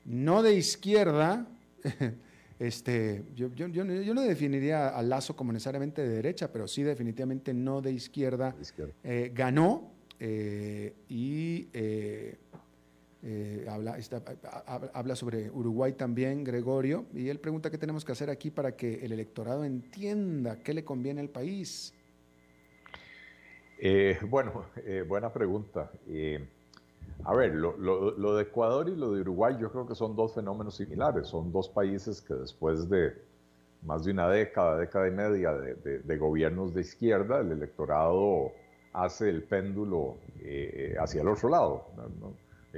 no 0.06 0.44
de 0.44 0.54
izquierda, 0.54 1.48
este, 2.60 3.24
yo, 3.36 3.50
no 3.68 4.22
definiría 4.22 4.90
a 4.90 5.02
Lazo 5.02 5.36
como 5.36 5.52
necesariamente 5.52 6.04
de 6.04 6.10
derecha, 6.10 6.52
pero 6.54 6.68
sí 6.68 6.84
definitivamente 6.84 7.56
no 7.56 7.82
de 7.82 7.92
izquierda, 7.92 8.56
eh, 9.04 9.32
ganó 9.34 9.92
y 10.20 11.68
eh, 13.30 13.68
habla, 14.94 15.16
sobre 15.18 15.52
Uruguay 15.52 15.92
también, 15.92 16.46
Gregorio, 16.46 17.08
y 17.14 17.28
él 17.28 17.42
pregunta 17.42 17.70
qué 17.70 17.78
tenemos 17.78 18.06
que 18.06 18.14
hacer 18.14 18.30
aquí 18.30 18.52
para 18.52 18.78
que 18.78 19.04
el 19.04 19.12
electorado 19.12 19.66
entienda 19.66 20.64
qué 20.64 20.74
le 20.74 20.86
conviene 20.86 21.20
al 21.20 21.28
país. 21.28 21.94
Eh, 23.80 24.18
bueno, 24.30 24.68
eh, 24.78 25.04
buena 25.06 25.34
pregunta. 25.34 25.92
a 27.26 27.36
ver, 27.36 27.54
lo, 27.54 28.36
de 28.38 28.44
Ecuador 28.44 28.88
y 28.88 28.96
lo 28.96 29.12
de 29.12 29.20
Uruguay 29.20 29.58
yo 29.60 29.74
creo 29.74 29.86
que 29.86 29.96
son 29.96 30.16
dos 30.16 30.34
fenómenos 30.34 30.78
similares. 30.78 31.28
Son 31.28 31.52
dos 31.52 31.68
países 31.68 32.22
que 32.22 32.34
después 32.34 32.90
de 32.90 33.12
más 33.82 34.06
de 34.06 34.12
una 34.12 34.30
década, 34.30 34.78
década 34.78 35.06
y 35.06 35.12
media 35.12 35.52
de, 35.52 36.18
gobiernos 36.18 36.74
de 36.74 36.80
izquierda, 36.80 37.42
el 37.42 37.52
electorado 37.52 38.54
hace 38.94 39.30
el 39.30 39.44
péndulo 39.44 40.16
hacia 40.98 41.20
el 41.20 41.28
otro 41.28 41.50
lado. 41.50 41.88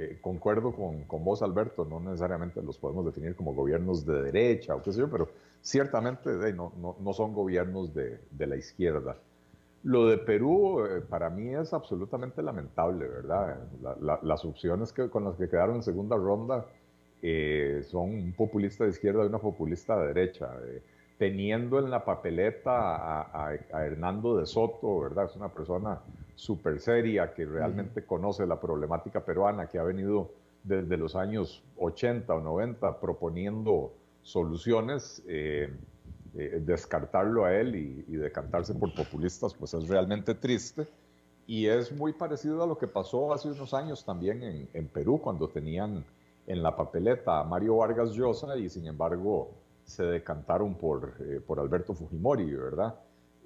Eh, 0.00 0.18
concuerdo 0.22 0.72
con, 0.72 1.04
con, 1.04 1.22
vos, 1.24 1.42
Alberto, 1.42 1.84
no 1.84 2.00
necesariamente 2.00 2.62
los 2.62 2.78
podemos 2.78 3.04
definir 3.04 3.36
como 3.36 3.52
gobiernos 3.52 4.06
de 4.06 4.22
derecha 4.22 4.74
o 4.74 4.82
qué 4.82 4.92
sé 4.92 5.00
yo, 5.00 5.10
pero 5.10 5.28
ciertamente 5.60 6.30
no, 6.54 6.72
no, 6.98 7.12
son 7.12 7.34
gobiernos 7.34 7.92
de, 7.92 8.18
de, 8.30 8.46
la 8.46 8.56
izquierda. 8.56 9.18
Lo 9.82 10.06
de 10.06 10.16
Perú 10.16 10.86
eh, 10.86 11.02
para 11.02 11.28
mí 11.28 11.54
es 11.54 11.74
absolutamente 11.74 12.42
lamentable, 12.42 13.08
¿verdad? 13.08 13.58
las 14.22 14.44
opciones 14.46 14.90
que, 14.90 15.10
con 15.10 15.24
las 15.24 15.36
que 15.36 15.50
quedaron 15.50 15.76
en 15.76 15.82
segunda 15.82 16.16
ronda 16.16 16.64
eh, 17.20 17.82
son 17.84 18.14
un 18.14 18.32
populista 18.32 18.84
de 18.84 18.90
izquierda 18.90 19.24
y 19.24 19.26
una 19.26 19.38
populista 19.38 20.00
de 20.00 20.14
derecha. 20.14 20.48
teniendo 21.18 21.78
en 21.78 21.90
la 21.90 22.02
papeleta 22.06 22.70
a, 22.72 23.48
a, 23.48 23.84
Hernando 23.84 24.38
de 24.38 24.46
Soto, 24.46 25.00
¿verdad? 25.00 25.26
Es 25.26 25.36
una 25.36 25.50
persona 25.50 26.00
súper 26.40 26.80
seria, 26.80 27.34
que 27.34 27.44
realmente 27.44 28.02
conoce 28.06 28.46
la 28.46 28.58
problemática 28.58 29.22
peruana, 29.22 29.66
que 29.66 29.78
ha 29.78 29.82
venido 29.82 30.30
desde 30.64 30.96
los 30.96 31.14
años 31.14 31.62
80 31.76 32.34
o 32.34 32.40
90 32.40 32.98
proponiendo 32.98 33.92
soluciones, 34.22 35.22
eh, 35.28 35.70
eh, 36.34 36.62
descartarlo 36.64 37.44
a 37.44 37.54
él 37.54 37.76
y, 37.76 38.16
decantarse 38.16 38.74
por 38.74 38.94
populistas, 38.94 39.52
pues 39.52 39.74
es 39.74 39.86
realmente 39.86 40.34
triste. 40.34 40.86
Y 41.46 41.66
es 41.66 41.92
muy 41.92 42.14
parecido 42.14 42.62
a 42.62 42.66
lo 42.66 42.78
que 42.78 42.86
pasó 42.86 43.34
hace 43.34 43.48
unos 43.48 43.74
años 43.74 44.02
también 44.06 44.68
en, 44.72 44.88
Perú, 44.88 45.20
cuando 45.22 45.46
tenían 45.48 46.02
en 46.46 46.62
la 46.62 46.74
papeleta 46.74 47.40
a 47.40 47.44
Mario 47.44 47.76
Vargas 47.76 48.12
Llosa 48.12 48.56
y 48.56 48.70
sin 48.70 48.86
embargo 48.86 49.50
se 49.84 50.04
decantaron 50.04 50.74
por, 50.74 51.16
eh, 51.20 51.40
por 51.46 51.60
Alberto 51.60 51.92
Fujimori, 51.92 52.54
¿verdad? 52.54 52.94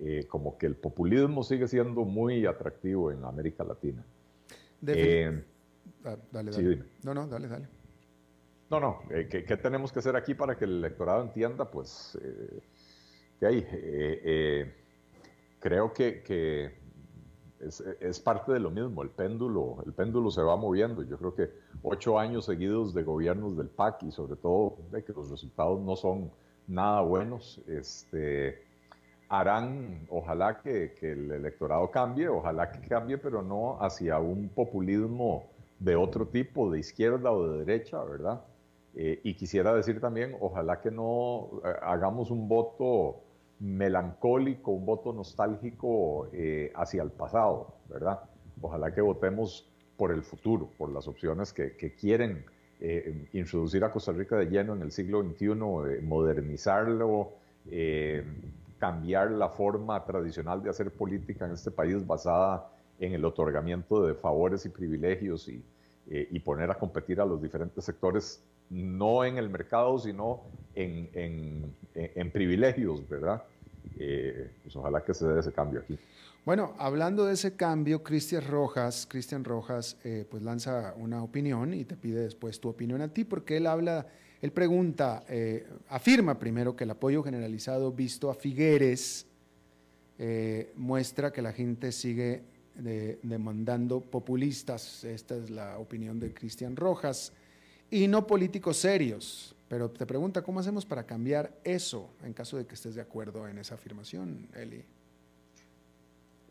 Eh, 0.01 0.27
como 0.29 0.59
que 0.59 0.67
el 0.67 0.75
populismo 0.75 1.45
sigue 1.45 1.69
siendo 1.69 2.05
muy 2.05 2.47
atractivo 2.47 3.13
en 3.13 3.25
América 3.25 3.63
Latina. 3.63 4.05
Eh, 4.87 5.45
ah, 6.05 6.17
dale, 6.33 6.51
dale. 6.51 6.83
no, 7.05 7.15
no, 7.15 7.29
dale, 7.29 7.49
dale. 7.49 7.69
No, 8.71 8.81
no, 8.81 9.03
eh, 9.11 9.29
¿qué, 9.29 9.57
tenemos 9.57 9.93
que 9.93 10.01
hacer 10.01 10.17
aquí 10.17 10.35
para 10.35 10.57
que 10.57 10.65
el 10.65 10.79
electorado 10.79 11.23
entienda? 11.23 11.71
Pues 11.71 12.19
que 13.39 13.47
hay, 13.47 13.63
creo 15.61 15.93
que, 15.93 16.75
es, 17.61 18.21
parte 18.21 18.53
de 18.53 18.59
lo 18.59 18.71
mismo, 18.71 19.03
el 19.03 19.11
péndulo, 19.11 19.83
el 19.87 19.93
péndulo 19.93 20.31
se 20.31 20.43
va 20.43 20.57
moviendo. 20.57 21.05
Yo 21.05 21.19
creo 21.19 21.35
que 21.35 21.51
ocho 21.83 22.19
años 22.19 22.47
seguidos 22.47 22.95
de 22.95 23.05
gobiernos 23.05 23.57
del 23.57 23.69
PAC 23.69 24.03
y 24.03 24.11
sobre 24.11 24.35
todo 24.37 24.77
de 24.91 25.05
que 25.05 25.13
los 25.13 25.31
resultados 25.31 25.81
no 25.81 25.95
son 25.95 26.33
nada 26.67 27.01
buenos, 27.03 27.61
este, 27.69 28.74
harán, 29.29 30.07
ojalá 30.09 30.61
que, 30.61 30.95
el 31.01 31.31
electorado 31.31 31.91
cambie, 31.91 32.29
ojalá 32.29 32.71
que 32.71 32.87
cambie, 32.87 33.19
pero 33.19 33.43
no 33.43 33.81
hacia 33.81 34.19
un 34.19 34.49
populismo 34.49 35.45
de 35.79 35.97
otro 35.97 36.27
tipo, 36.29 36.71
de 36.71 36.81
izquierda 36.81 37.33
o 37.33 37.49
de 37.49 37.65
derecha, 37.65 38.03
¿verdad? 38.05 38.43
Eh, 38.95 39.21
y 39.25 39.35
quisiera 39.35 39.75
decir 39.75 40.01
también, 40.01 40.37
ojalá 40.41 40.81
que 40.81 40.91
no 40.91 41.51
eh, 41.65 41.69
hagamos 41.83 42.31
un 42.31 42.49
voto 42.49 43.21
melancólico, 43.59 44.71
un 44.71 44.87
voto 44.87 45.13
nostálgico 45.13 46.29
eh, 46.33 46.73
hacia 46.75 47.03
el 47.03 47.11
pasado, 47.11 47.75
¿verdad? 47.89 48.21
Ojalá 48.61 48.95
que 48.95 49.01
votemos 49.01 49.69
por 49.97 50.13
el 50.13 50.23
futuro, 50.23 50.71
por 50.79 50.91
las 50.93 51.09
opciones 51.09 51.53
que, 51.53 51.77
que 51.77 51.95
quieren 51.95 52.45
introducir 53.33 53.83
a 53.83 53.91
Costa 53.91 54.13
Rica 54.13 54.37
de 54.37 54.45
lleno 54.47 54.75
en 54.75 54.83
el 54.83 54.93
siglo 54.93 55.23
XXI, 55.23 56.03
modernizarlo, 56.03 57.31
cambiar 58.85 59.31
la 59.31 59.49
forma 59.49 60.05
tradicional 60.05 60.63
de 60.63 60.69
hacer 60.69 60.91
política 60.91 61.47
en 61.47 61.53
este 61.53 61.71
país 61.71 62.07
basada 62.07 62.69
en 63.01 63.15
el 63.15 63.25
otorgamiento 63.25 64.07
de 64.07 64.13
favores 64.13 64.67
y 64.67 64.69
privilegios 64.69 65.49
y, 65.49 65.65
eh, 66.11 66.29
y 66.31 66.39
poner 66.41 66.71
a 66.71 66.75
competir 66.75 67.19
a 67.19 67.25
los 67.25 67.41
diferentes 67.41 67.83
sectores, 67.83 68.43
no 68.69 69.25
en 69.25 69.39
el 69.39 69.49
mercado, 69.49 69.99
sino 69.99 70.43
en, 70.75 71.09
en, 71.15 71.75
en 71.95 72.31
privilegios, 72.31 73.09
¿verdad? 73.09 73.43
Eh, 73.99 74.51
pues 74.63 74.77
ojalá 74.77 75.03
que 75.03 75.15
se 75.15 75.27
dé 75.29 75.41
ese 75.41 75.51
cambio 75.51 75.81
aquí. 75.81 75.99
Bueno, 76.45 76.75
hablando 76.77 77.25
de 77.25 77.33
ese 77.33 77.57
cambio, 77.57 78.03
Cristian 78.03 78.45
Rojas, 78.47 79.07
Cristian 79.09 79.45
Rojas, 79.45 79.97
eh, 80.05 80.27
pues 80.31 80.43
lanza 80.43 80.93
una 80.99 81.23
opinión 81.23 81.73
y 81.73 81.87
te 81.87 81.97
pide 81.97 82.21
después 82.21 82.61
tu 82.61 82.69
opinión 82.69 83.01
a 83.01 83.09
ti, 83.09 83.25
porque 83.25 83.57
él 83.57 83.67
habla 83.67 84.09
él 84.41 84.53
pregunta, 84.53 85.25
eh, 85.29 85.67
afirma 85.89 86.39
primero 86.39 86.77
que 86.77 86.85
el 86.85 86.91
apoyo 86.91 87.23
generalizado 87.23 87.93
visto 87.93 88.31
a 88.31 88.35
Figueres 88.35 89.27
eh, 90.19 90.73
muestra 90.77 91.33
que 91.33 91.43
la 91.43 91.53
gente 91.53 91.93
sigue 91.93 92.43
demandando 92.75 94.01
populistas, 94.01 95.05
esta 95.05 95.37
es 95.37 95.49
la 95.49 95.79
opinión 95.79 96.19
de 96.19 96.35
Cristian 96.35 96.75
Rojas, 96.75 97.33
y 97.89 98.09
no 98.09 98.27
políticos 98.27 98.79
serios. 98.79 99.55
Pero 99.69 99.91
te 99.91 100.05
pregunta, 100.07 100.43
¿cómo 100.43 100.59
hacemos 100.59 100.85
para 100.85 101.05
cambiar 101.05 101.57
eso 101.63 102.11
en 102.25 102.33
caso 102.33 102.57
de 102.57 102.67
que 102.67 102.75
estés 102.75 102.97
de 102.97 103.01
acuerdo 103.01 103.47
en 103.47 103.59
esa 103.59 103.77
afirmación, 103.77 104.49
Eli? 104.55 104.85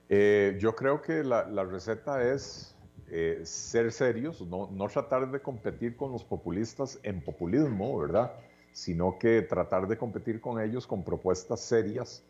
Eh, 0.08 0.58
yo 0.60 0.74
creo 0.76 1.02
que 1.02 1.24
la 1.24 1.66
receta 1.66 2.24
es 2.34 2.73
eh, 3.16 3.46
ser 3.46 3.92
serios, 3.92 4.42
no, 4.42 4.72
no, 4.72 4.88
tratar 4.88 5.30
de 5.30 5.40
competir 5.40 5.96
con 5.96 6.12
los 6.12 6.24
populistas 6.24 7.00
en 7.04 7.22
populismo, 7.22 8.00
¿verdad? 8.00 8.34
Sino 8.72 9.20
que 9.20 9.44
tratar 9.44 9.88
de 9.88 10.00
competir 10.00 10.42
con 10.42 10.60
ellos 10.60 10.88
con 10.88 11.04
propuestas 11.04 11.60
serias, 11.60 12.24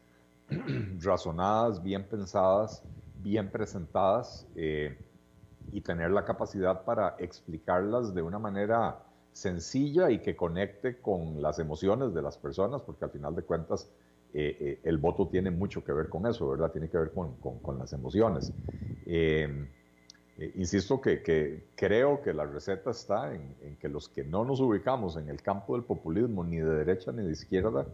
razonadas, 1.00 1.82
bien 1.82 2.04
pensadas, 2.04 2.84
bien 3.16 3.50
presentadas 3.50 4.46
eh, 4.58 4.98
y 5.72 5.80
tener 5.80 6.12
la 6.12 6.26
capacidad 6.26 6.84
para 6.84 7.16
explicarlas 7.18 8.14
de 8.14 8.22
una 8.22 8.38
manera 8.38 9.06
sencilla 9.32 10.12
y 10.12 10.20
que 10.20 10.36
conecte 10.36 11.00
con 11.00 11.42
las 11.42 11.60
emociones 11.60 12.14
de 12.14 12.22
las 12.22 12.38
personas, 12.38 12.82
porque 12.82 13.06
al 13.06 13.12
final 13.12 13.34
de 13.34 13.44
cuentas 13.44 13.90
eh, 14.34 14.82
el 14.84 14.98
voto 14.98 15.30
tiene 15.30 15.50
mucho 15.50 15.82
que 15.82 15.94
ver 15.94 16.10
con 16.10 16.28
eso, 16.28 16.50
¿verdad? 16.50 16.74
Tiene 16.74 16.90
que 16.90 16.98
ver 16.98 17.12
con, 17.14 17.36
con, 17.38 17.80
las 17.80 17.94
emociones. 17.94 18.52
Insisto 20.56 21.00
que, 21.00 21.64
creo 21.76 22.22
que 22.22 22.34
la 22.34 22.46
receta 22.46 22.92
está 22.92 23.34
en, 23.34 23.78
que 23.80 23.88
los 23.88 24.10
que 24.10 24.24
no 24.24 24.44
nos 24.44 24.60
ubicamos 24.60 25.16
en 25.18 25.30
el 25.30 25.42
campo 25.42 25.76
del 25.76 25.84
populismo, 25.84 26.44
ni 26.44 26.58
de 26.58 26.70
derecha 26.70 27.12
ni 27.12 27.24
de 27.24 27.32
izquierda, 27.32 27.86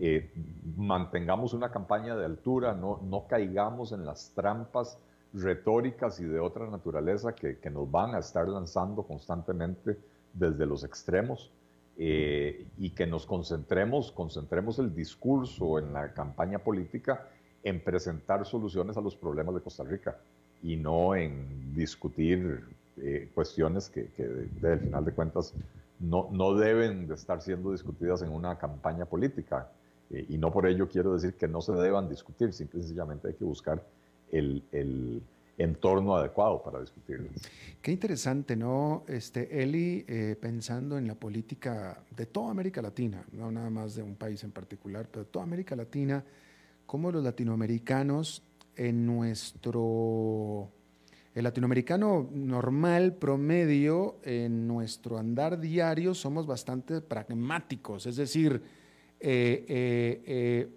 eh, 0.00 0.30
mantengamos 0.76 1.52
una 1.54 1.70
campaña 1.70 2.16
de 2.16 2.24
altura, 2.24 2.74
no, 2.74 3.00
no 3.04 3.26
caigamos 3.28 3.92
en 3.92 4.04
las 4.04 4.32
trampas 4.34 4.98
retóricas 5.32 6.18
y 6.20 6.24
de 6.24 6.40
otra 6.40 6.68
naturaleza 6.68 7.34
que, 7.34 7.58
nos 7.70 7.90
van 7.90 8.14
a 8.14 8.18
estar 8.18 8.48
lanzando 8.48 9.04
constantemente 9.04 9.96
desde 10.32 10.66
los 10.66 10.84
extremos. 10.84 11.50
Eh, 11.96 12.66
y 12.76 12.90
que 12.90 13.06
nos 13.06 13.24
concentremos, 13.24 14.10
concentremos 14.10 14.80
el 14.80 14.92
discurso 14.92 15.78
en 15.78 15.92
la 15.92 16.12
campaña 16.12 16.58
política 16.58 17.28
en 17.62 17.84
presentar 17.84 18.44
soluciones 18.44 18.96
a 18.96 19.00
los 19.00 19.14
problemas 19.14 19.54
de 19.54 19.60
Costa 19.60 19.84
Rica 19.84 20.18
y 20.64 20.76
no 20.76 21.14
en 21.14 21.74
discutir 21.74 22.64
eh, 22.96 23.30
cuestiones 23.34 23.90
que, 23.90 24.06
que 24.08 24.24
al 24.66 24.80
final 24.80 25.04
de 25.04 25.12
cuentas 25.12 25.52
no, 26.00 26.28
no, 26.32 26.54
deben 26.54 27.06
de 27.06 27.14
estar 27.14 27.42
siendo 27.42 27.70
discutidas 27.70 28.22
en 28.22 28.30
una 28.30 28.56
campaña 28.56 29.04
política. 29.04 29.70
Eh, 30.10 30.24
y 30.30 30.38
no 30.38 30.50
por 30.50 30.66
ello 30.66 30.88
quiero 30.88 31.12
decir 31.12 31.34
que 31.34 31.46
no 31.46 31.60
se 31.60 31.72
deban 31.72 32.08
discutir, 32.08 32.52
simplemente 32.52 33.28
hay 33.28 33.34
que 33.34 33.44
buscar 33.44 33.84
el, 34.32 35.22
entorno 35.56 36.16
adecuado 36.16 36.60
para 36.64 36.80
discutirlas. 36.80 37.30
Qué 37.80 37.92
interesante, 37.92 38.56
¿no? 38.56 39.04
Este, 39.06 39.62
Eli, 39.62 40.04
eh, 40.08 40.36
pensando 40.40 40.98
en 40.98 41.06
la 41.06 41.14
política 41.14 42.02
de 42.10 42.26
toda 42.26 42.50
América 42.50 42.82
Latina, 42.82 43.24
no 43.30 43.52
nada 43.52 43.70
más 43.70 43.94
de 43.94 44.02
un 44.02 44.16
país 44.16 44.42
en 44.42 44.50
particular, 44.50 45.06
pero 45.08 45.24
de 45.24 45.30
toda 45.30 45.44
América 45.44 45.76
Latina, 45.76 46.24
cómo 46.86 47.12
los 47.12 47.22
latinoamericanos 47.22 48.42
en 48.76 49.06
nuestro 49.06 50.70
el 51.34 51.42
latinoamericano 51.42 52.28
normal, 52.32 53.14
promedio, 53.14 54.18
en 54.22 54.68
nuestro 54.68 55.18
andar 55.18 55.58
diario 55.58 56.14
somos 56.14 56.46
bastante 56.46 57.00
pragmáticos, 57.00 58.06
es 58.06 58.14
decir, 58.16 58.62
eh, 59.18 59.64
eh, 59.68 60.22
eh, 60.26 60.68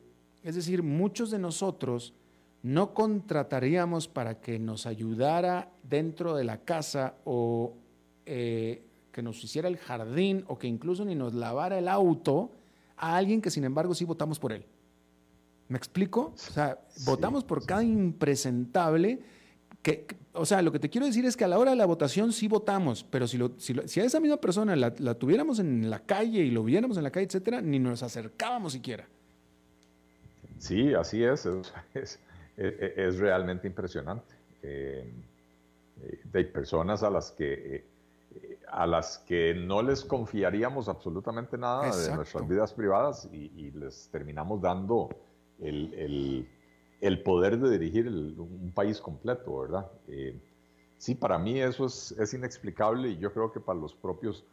es 0.41 0.55
decir, 0.55 0.81
muchos 0.81 1.29
de 1.29 1.37
nosotros 1.37 2.15
no 2.63 2.95
contrataríamos 2.95 4.07
para 4.07 4.39
que 4.39 4.57
nos 4.57 4.87
ayudara 4.87 5.69
dentro 5.83 6.35
de 6.35 6.43
la 6.43 6.57
casa 6.63 7.15
o 7.23 7.75
que 8.25 9.21
nos 9.21 9.41
hiciera 9.43 9.69
el 9.69 9.77
jardín 9.77 10.43
o 10.47 10.57
que 10.57 10.67
incluso 10.67 11.05
ni 11.05 11.15
nos 11.15 11.33
lavara 11.33 11.77
el 11.77 11.87
auto 11.87 12.51
a 12.97 13.15
alguien 13.15 13.41
que 13.41 13.49
sin 13.49 13.63
embargo 13.63 13.93
sí 13.93 14.05
votamos 14.05 14.37
por 14.37 14.51
él. 14.51 14.65
¿Me 15.69 15.77
explico? 15.77 16.33
O 16.33 16.37
sea, 16.37 16.79
votamos 17.05 17.43
por 17.43 17.65
cada 17.65 17.83
impresentable 17.83 19.19
o 20.33 20.45
sea, 20.45 20.61
lo 20.61 20.71
que 20.71 20.79
te 20.79 20.89
quiero 20.89 21.05
decir 21.05 21.25
es 21.25 21.37
que 21.37 21.45
a 21.45 21.47
la 21.47 21.57
hora 21.57 21.71
de 21.71 21.77
la 21.77 21.85
votación 21.85 22.31
sí 22.31 22.47
votamos, 22.47 23.03
pero 23.03 23.27
si, 23.27 23.39
si, 23.57 23.99
a 23.99 24.03
esa 24.03 24.19
misma 24.19 24.37
persona 24.37 24.75
la, 24.75 24.91
tuviéramos 25.15 25.59
en 25.59 25.89
la 25.89 25.99
calle 25.99 26.41
y 26.41 26.51
lo 26.51 26.63
viéramos 26.63 26.97
en 26.97 27.03
la 27.03 27.11
calle, 27.11 27.25
etcétera, 27.27 27.61
ni 27.61 27.79
nos 27.79 28.03
acercábamos 28.03 28.73
siquiera. 28.73 29.07
Sí, 30.59 30.93
así 30.93 31.23
es. 31.23 31.47
Es, 32.57 33.19
realmente 33.19 33.67
impresionante. 33.67 34.33
Eh, 34.63 35.13
eh, 36.01 36.19
hay 36.33 36.45
personas 36.45 37.03
a 37.03 37.11
las 37.11 37.29
que 37.29 37.75
eh, 37.75 37.85
a 38.67 38.87
las 38.87 39.19
que 39.19 39.53
no 39.53 39.83
les 39.83 40.03
confiaríamos 40.03 40.89
absolutamente 40.89 41.55
nada 41.55 41.95
de 41.95 42.15
nuestras 42.15 42.47
vidas 42.47 42.73
privadas 42.73 43.29
y, 43.31 43.69
les 43.75 44.09
terminamos 44.09 44.59
dando 44.59 45.07
el 45.59 46.47
el 47.01 47.21
poder 47.21 47.59
de 47.59 47.77
dirigir 47.77 48.07
un 48.07 48.71
país 48.73 48.99
completo, 48.99 49.59
¿verdad? 49.59 49.91
Eh, 50.07 50.39
sí, 50.97 51.15
para 51.15 51.37
mí 51.37 51.59
eso 51.59 51.85
es, 51.85 52.33
inexplicable 52.33 53.09
y 53.09 53.17
yo 53.17 53.31
creo 53.31 53.51
que 53.51 53.59
para 53.59 53.79
los 53.79 53.93
propios 53.93 54.43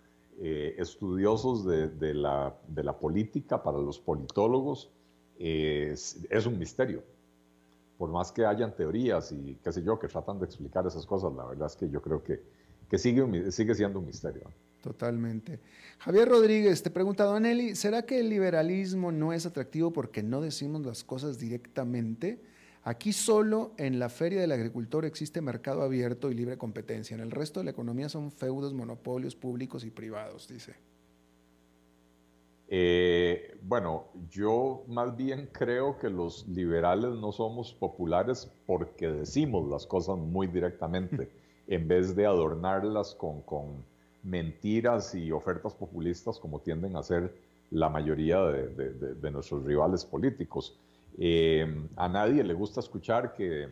eh, 0.40 0.74
estudiosos 0.78 1.64
de, 1.64 2.14
la, 2.14 2.54
política, 3.00 3.62
para 3.62 3.78
los 3.78 3.98
politólogos, 3.98 4.90
es, 5.38 6.46
un 6.46 6.58
misterio. 6.58 7.02
Por 7.96 8.10
más 8.10 8.32
que 8.32 8.44
hayan 8.44 8.74
teorías 8.74 9.32
y 9.32 9.56
qué 9.62 9.72
sé 9.72 9.82
yo, 9.82 9.98
que 9.98 10.08
tratan 10.08 10.38
de 10.38 10.46
explicar 10.46 10.86
esas 10.86 11.06
cosas, 11.06 11.32
la 11.34 11.44
verdad 11.46 11.66
es 11.66 11.76
que 11.76 11.88
yo 11.88 12.02
creo 12.02 12.22
que, 12.22 12.42
que 12.90 12.98
sigue, 12.98 13.50
sigue 13.52 13.74
siendo 13.74 14.00
un 14.00 14.06
misterio. 14.06 14.50
Totalmente. 14.84 15.60
Javier 16.00 16.28
Rodríguez 16.28 16.82
te 16.82 16.90
pregunta, 16.90 17.24
Don 17.24 17.46
Eli, 17.46 17.74
¿será 17.74 18.02
que 18.02 18.20
el 18.20 18.28
liberalismo 18.28 19.12
no 19.12 19.32
es 19.32 19.46
atractivo 19.46 19.94
porque 19.94 20.22
no 20.22 20.42
decimos 20.42 20.84
las 20.84 21.04
cosas 21.04 21.38
directamente? 21.38 22.38
Aquí 22.82 23.14
solo 23.14 23.72
en 23.78 23.98
la 23.98 24.10
feria 24.10 24.42
del 24.42 24.52
agricultor 24.52 25.06
existe 25.06 25.40
mercado 25.40 25.80
abierto 25.80 26.30
y 26.30 26.34
libre 26.34 26.58
competencia. 26.58 27.14
En 27.14 27.22
el 27.22 27.30
resto 27.30 27.60
de 27.60 27.64
la 27.64 27.70
economía 27.70 28.10
son 28.10 28.30
feudos, 28.30 28.74
monopolios 28.74 29.34
públicos 29.34 29.86
y 29.86 29.90
privados, 29.90 30.48
dice. 30.48 30.74
Eh, 32.68 33.56
bueno, 33.62 34.08
yo 34.28 34.84
más 34.86 35.16
bien 35.16 35.48
creo 35.50 35.98
que 35.98 36.10
los 36.10 36.46
liberales 36.46 37.12
no 37.12 37.32
somos 37.32 37.72
populares 37.72 38.52
porque 38.66 39.08
decimos 39.08 39.66
las 39.66 39.86
cosas 39.86 40.18
muy 40.18 40.46
directamente, 40.46 41.30
en 41.68 41.88
vez 41.88 42.14
de 42.14 42.26
adornarlas 42.26 43.14
con 43.14 43.40
mentiras 44.24 45.14
y 45.14 45.30
ofertas 45.30 45.74
populistas 45.74 46.38
como 46.38 46.60
tienden 46.60 46.96
a 46.96 47.02
ser 47.02 47.32
la 47.70 47.88
mayoría 47.88 48.40
de, 48.40 49.30
nuestros 49.30 49.64
rivales 49.64 50.04
políticos. 50.04 50.78
Eh, 51.18 51.66
a 51.96 52.08
nadie 52.08 52.42
le 52.42 52.54
gusta 52.54 52.80
escuchar 52.80 53.34
que, 53.34 53.68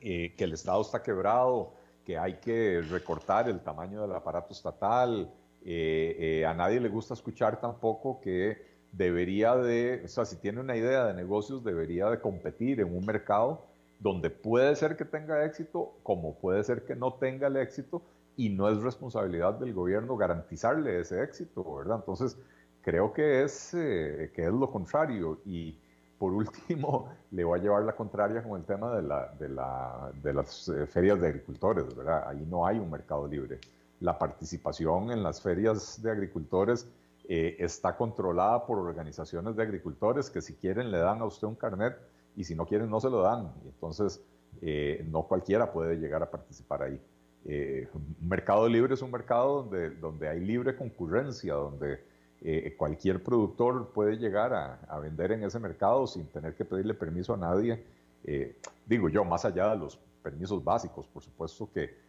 eh, 0.00 0.34
que, 0.36 0.44
el 0.44 0.52
Estado 0.52 0.80
está 0.80 1.02
quebrado, 1.02 1.74
que 2.04 2.16
hay 2.16 2.34
que 2.34 2.82
recortar 2.82 3.48
el 3.48 3.60
tamaño 3.60 4.02
del 4.02 4.12
aparato 4.12 4.52
estatal. 4.52 5.30
Eh, 5.64 6.44
a 6.46 6.54
nadie 6.54 6.80
le 6.80 6.88
gusta 6.88 7.14
escuchar 7.14 7.60
tampoco 7.60 8.20
que 8.20 8.74
debería 8.92 9.56
de, 9.56 10.02
o 10.04 10.08
sea, 10.08 10.24
si 10.24 10.36
tiene 10.36 10.60
una 10.60 10.76
idea 10.76 11.06
de 11.06 11.14
negocios, 11.14 11.64
debería 11.64 12.08
de 12.10 12.20
competir 12.20 12.80
en 12.80 12.94
un 12.94 13.04
mercado 13.04 13.64
donde 13.98 14.30
puede 14.30 14.76
ser 14.76 14.96
que 14.96 15.04
tenga 15.04 15.44
éxito, 15.44 15.94
como 16.02 16.34
puede 16.34 16.62
ser 16.62 16.84
que 16.84 16.94
no 16.94 17.14
tenga 17.14 17.46
el 17.46 17.56
éxito, 17.56 18.02
y 18.36 18.48
no 18.50 18.68
es 18.68 18.82
responsabilidad 18.82 19.54
del 19.54 19.72
gobierno 19.72 20.16
garantizarle 20.16 21.00
ese 21.00 21.22
éxito, 21.22 21.76
¿verdad? 21.76 21.96
Entonces, 22.00 22.36
creo 22.84 23.12
que 23.12 23.42
es, 23.42 23.74
eh, 23.74 24.30
que 24.34 24.44
es 24.44 24.52
lo 24.52 24.70
contrario. 24.70 25.40
Y 25.44 25.78
por 26.18 26.32
último, 26.32 27.08
le 27.30 27.44
voy 27.44 27.58
a 27.58 27.62
llevar 27.62 27.82
la 27.82 27.94
contraria 27.96 28.42
con 28.42 28.60
el 28.60 28.66
tema 28.66 28.94
de, 28.94 29.02
la, 29.02 29.34
de, 29.38 29.48
la, 29.48 30.12
de 30.22 30.32
las 30.32 30.68
eh, 30.68 30.86
ferias 30.86 31.20
de 31.20 31.28
agricultores, 31.28 31.94
¿verdad? 31.96 32.28
Ahí 32.28 32.46
no 32.48 32.66
hay 32.66 32.78
un 32.78 32.90
mercado 32.90 33.26
libre. 33.26 33.58
La 34.00 34.18
participación 34.18 35.10
en 35.10 35.22
las 35.22 35.40
ferias 35.40 36.02
de 36.02 36.10
agricultores 36.10 36.86
eh, 37.26 37.56
está 37.58 37.96
controlada 37.96 38.66
por 38.66 38.78
organizaciones 38.78 39.56
de 39.56 39.62
agricultores 39.62 40.28
que 40.28 40.42
si 40.42 40.54
quieren 40.54 40.90
le 40.90 40.98
dan 40.98 41.20
a 41.20 41.24
usted 41.24 41.46
un 41.46 41.54
carnet 41.54 41.96
y 42.36 42.44
si 42.44 42.54
no 42.54 42.66
quieren 42.66 42.90
no 42.90 43.00
se 43.00 43.08
lo 43.08 43.22
dan. 43.22 43.52
Entonces, 43.64 44.20
no 45.08 45.24
cualquiera 45.24 45.70
puede 45.70 45.96
llegar 45.96 46.22
a 46.22 46.30
participar 46.30 46.84
ahí. 46.84 46.98
Eh, 47.46 47.88
un 47.92 48.28
mercado 48.28 48.68
libre 48.68 48.94
es 48.94 49.02
un 49.02 49.10
mercado 49.10 49.62
donde, 49.62 49.90
donde 49.90 50.28
hay 50.28 50.40
libre 50.40 50.76
concurrencia, 50.76 51.54
donde 51.54 52.00
eh, 52.40 52.74
cualquier 52.76 53.22
productor 53.22 53.90
puede 53.92 54.16
llegar 54.16 54.54
a, 54.54 54.98
vender 54.98 55.32
en 55.32 55.44
ese 55.44 55.58
mercado 55.58 56.06
sin 56.06 56.26
tener 56.26 56.54
que 56.54 56.64
pedirle 56.64 56.94
permiso 56.94 57.34
a 57.34 57.36
nadie. 57.36 57.84
Eh, 58.24 58.56
digo 58.86 59.08
yo, 59.08 59.24
más 59.24 59.44
allá 59.44 59.70
de 59.70 59.76
los 59.76 59.98
permisos 60.22 60.64
básicos, 60.64 61.06
por 61.06 61.22
supuesto 61.22 61.70
que 61.72 62.02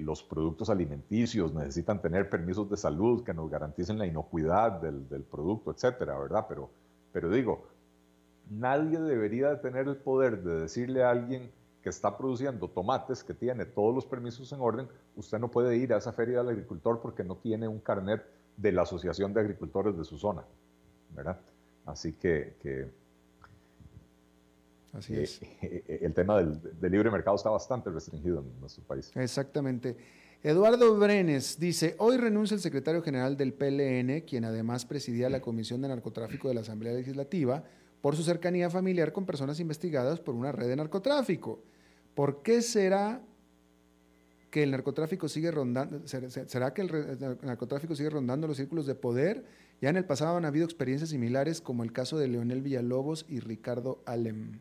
los 0.00 0.22
productos 0.22 0.68
alimenticios 0.68 1.54
necesitan 1.54 2.02
tener 2.02 2.28
permisos 2.28 2.68
de 2.68 2.76
salud 2.76 3.24
que 3.24 3.32
nos 3.32 3.50
garanticen 3.50 3.98
la 3.98 4.04
inocuidad 4.04 4.82
del, 4.82 5.08
del 5.08 5.22
producto, 5.22 5.70
etcétera, 5.70 6.18
¿verdad? 6.18 6.44
Pero, 6.46 6.68
pero 7.10 7.30
digo, 7.30 7.66
nadie 8.50 9.00
debería 9.00 9.62
tener 9.62 9.88
el 9.88 9.96
poder 9.96 10.42
de 10.42 10.60
decirle 10.60 11.02
a 11.02 11.10
alguien, 11.10 11.50
que 11.82 11.88
está 11.88 12.16
produciendo 12.16 12.68
tomates, 12.68 13.24
que 13.24 13.34
tiene 13.34 13.64
todos 13.64 13.94
los 13.94 14.06
permisos 14.06 14.52
en 14.52 14.60
orden, 14.60 14.88
usted 15.16 15.38
no 15.38 15.50
puede 15.50 15.76
ir 15.76 15.92
a 15.92 15.98
esa 15.98 16.12
feria 16.12 16.38
del 16.38 16.50
agricultor 16.50 17.00
porque 17.00 17.24
no 17.24 17.36
tiene 17.36 17.66
un 17.66 17.80
carnet 17.80 18.22
de 18.56 18.72
la 18.72 18.82
Asociación 18.82 19.34
de 19.34 19.40
Agricultores 19.40 19.96
de 19.96 20.04
su 20.04 20.16
zona, 20.18 20.44
¿verdad? 21.14 21.38
Así 21.84 22.12
que, 22.12 22.54
Así 24.92 25.18
es. 25.18 25.40
Eh, 25.42 25.82
eh, 25.88 25.98
el 26.02 26.12
tema 26.12 26.36
del, 26.36 26.60
libre 26.82 27.10
mercado 27.10 27.36
está 27.36 27.50
bastante 27.50 27.90
restringido 27.90 28.40
en 28.40 28.60
nuestro 28.60 28.84
país. 28.84 29.10
Exactamente. 29.14 29.96
Eduardo 30.42 30.96
Brenes 30.98 31.58
dice, 31.58 31.94
hoy 31.98 32.16
renuncia 32.16 32.54
el 32.54 32.60
secretario 32.60 33.02
general 33.02 33.36
del 33.36 33.54
PLN, 33.54 34.22
quien 34.26 34.44
además 34.44 34.84
presidía 34.84 35.30
la 35.30 35.40
Comisión 35.40 35.80
de 35.80 35.88
Narcotráfico 35.88 36.48
de 36.48 36.54
la 36.54 36.60
Asamblea 36.60 36.92
Legislativa, 36.92 37.64
por 38.00 38.16
su 38.16 38.22
cercanía 38.22 38.68
familiar 38.68 39.12
con 39.12 39.24
personas 39.24 39.60
investigadas 39.60 40.20
por 40.20 40.34
una 40.34 40.52
red 40.52 40.68
de 40.68 40.76
narcotráfico. 40.76 41.60
¿Por 42.14 42.42
qué 42.42 42.62
será 42.62 43.22
que 44.50 44.62
el 44.62 44.70
narcotráfico 44.70 45.28
sigue 45.28 45.50
rondando, 45.50 46.06
será 46.06 46.74
que 46.74 46.82
el, 46.82 47.38
narcotráfico 47.42 47.94
sigue 47.94 48.10
rondando 48.10 48.46
los 48.46 48.58
círculos 48.58 48.86
de 48.86 48.94
poder? 48.94 49.44
Ya 49.80 49.88
en 49.88 49.96
el 49.96 50.04
pasado 50.04 50.36
han 50.36 50.44
habido 50.44 50.64
experiencias 50.64 51.10
similares 51.10 51.60
como 51.60 51.84
el 51.84 51.92
caso 51.92 52.18
de 52.18 52.28
Leonel 52.28 52.60
Villalobos 52.60 53.24
y 53.28 53.40
Ricardo 53.40 54.02
Alem. 54.04 54.60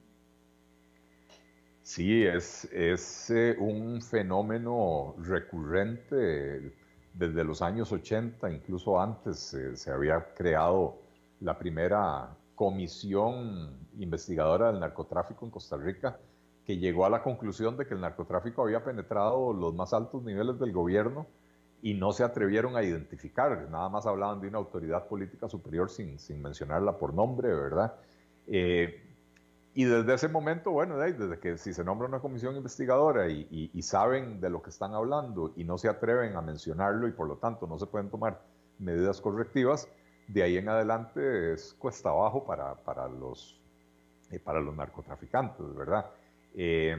Sí, 1.84 2.24
es, 2.24 2.66
es 2.72 3.30
eh, 3.32 3.56
un 3.60 4.02
fenómeno 4.02 5.16
recurrente 5.20 6.74
desde 7.14 7.43
los 7.43 7.62
años 7.62 7.91
80, 7.91 8.49
incluso 8.49 8.99
antes 8.99 9.54
eh, 9.54 9.76
se 9.76 9.91
había 9.91 10.34
creado 10.34 11.02
la 11.41 11.58
primera 11.58 12.38
comisión 12.56 13.78
investigadora 13.97 14.72
del 14.72 14.80
narcotráfico 14.80 15.43
en 15.43 15.52
Costa 15.52 15.76
Rica 15.76 16.18
que 16.72 16.78
llegó 16.78 17.05
a 17.05 17.09
la 17.09 17.22
conclusión 17.22 17.76
de 17.76 17.86
que 17.86 17.95
el 17.95 17.99
narcotráfico 17.99 18.63
había 18.63 18.82
penetrado 18.82 19.51
los 19.51 19.76
más 19.76 19.93
altos 19.93 20.24
niveles 20.24 20.57
del 20.57 20.72
gobierno 20.72 21.28
y 21.82 21.95
no 21.95 22.13
se 22.13 22.24
atrevieron 22.24 22.78
a 22.78 22.84
identificar, 22.84 23.67
nada 23.69 23.89
más 23.89 24.05
hablaban 24.05 24.39
de 24.39 24.47
una 24.47 24.59
autoridad 24.59 25.05
política 25.07 25.49
superior 25.49 25.89
sin, 25.89 26.17
sin 26.17 26.41
mencionarla 26.41 26.97
por 26.97 27.13
nombre, 27.13 27.49
¿verdad? 27.49 27.95
Eh, 28.47 29.03
y 29.74 29.84
desde 29.84 30.13
ese 30.13 30.30
momento, 30.30 30.72
bueno, 30.72 30.97
desde 30.97 31.39
que 31.39 31.57
si 31.57 31.74
se 31.74 31.84
nombra 31.84 32.07
una 32.07 32.22
comisión 32.22 32.55
investigadora 32.55 33.28
y, 33.28 33.69
y, 33.74 33.82
saben 33.82 34.39
de 34.39 34.49
lo 34.49 34.61
que 34.61 34.69
están 34.69 34.93
hablando 34.93 35.51
y 35.57 35.65
no 35.65 35.78
se 35.78 35.89
atreven 35.89 36.38
a 36.38 36.41
mencionarlo 36.41 37.05
y 37.07 37.11
por 37.11 37.28
lo 37.28 37.36
tanto 37.36 37.67
no 37.67 37.78
se 37.80 37.88
pueden 37.88 38.09
tomar 38.09 38.41
medidas 38.80 39.19
correctivas, 39.19 39.89
de 40.28 40.43
ahí 40.43 40.55
en 40.55 40.69
adelante 40.69 41.51
es 41.51 41.74
cuesta 41.74 42.09
abajo 42.09 42.45
para, 42.45 42.76
para 42.76 43.09
los, 43.09 43.59
eh, 44.30 44.39
para 44.39 44.61
los 44.61 44.74
narcotraficantes, 44.74 45.76
¿verdad? 45.76 46.05
Eh, 46.56 46.95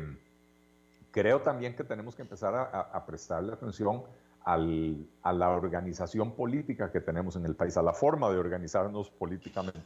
creo 1.10 1.40
también 1.40 1.76
que 1.76 1.84
tenemos 1.84 2.16
que 2.16 2.22
empezar 2.22 2.54
a, 2.54 3.06
prestarle 3.06 3.52
atención 3.52 4.02
a 4.44 4.56
la 4.56 5.50
organización 5.50 6.32
política 6.32 6.90
que 6.90 7.00
tenemos 7.00 7.36
en 7.36 7.44
el 7.44 7.54
país, 7.54 7.76
a 7.76 7.82
la 7.82 7.92
forma 7.92 8.30
de 8.30 8.38
organizarnos 8.38 9.10
políticamente, 9.10 9.80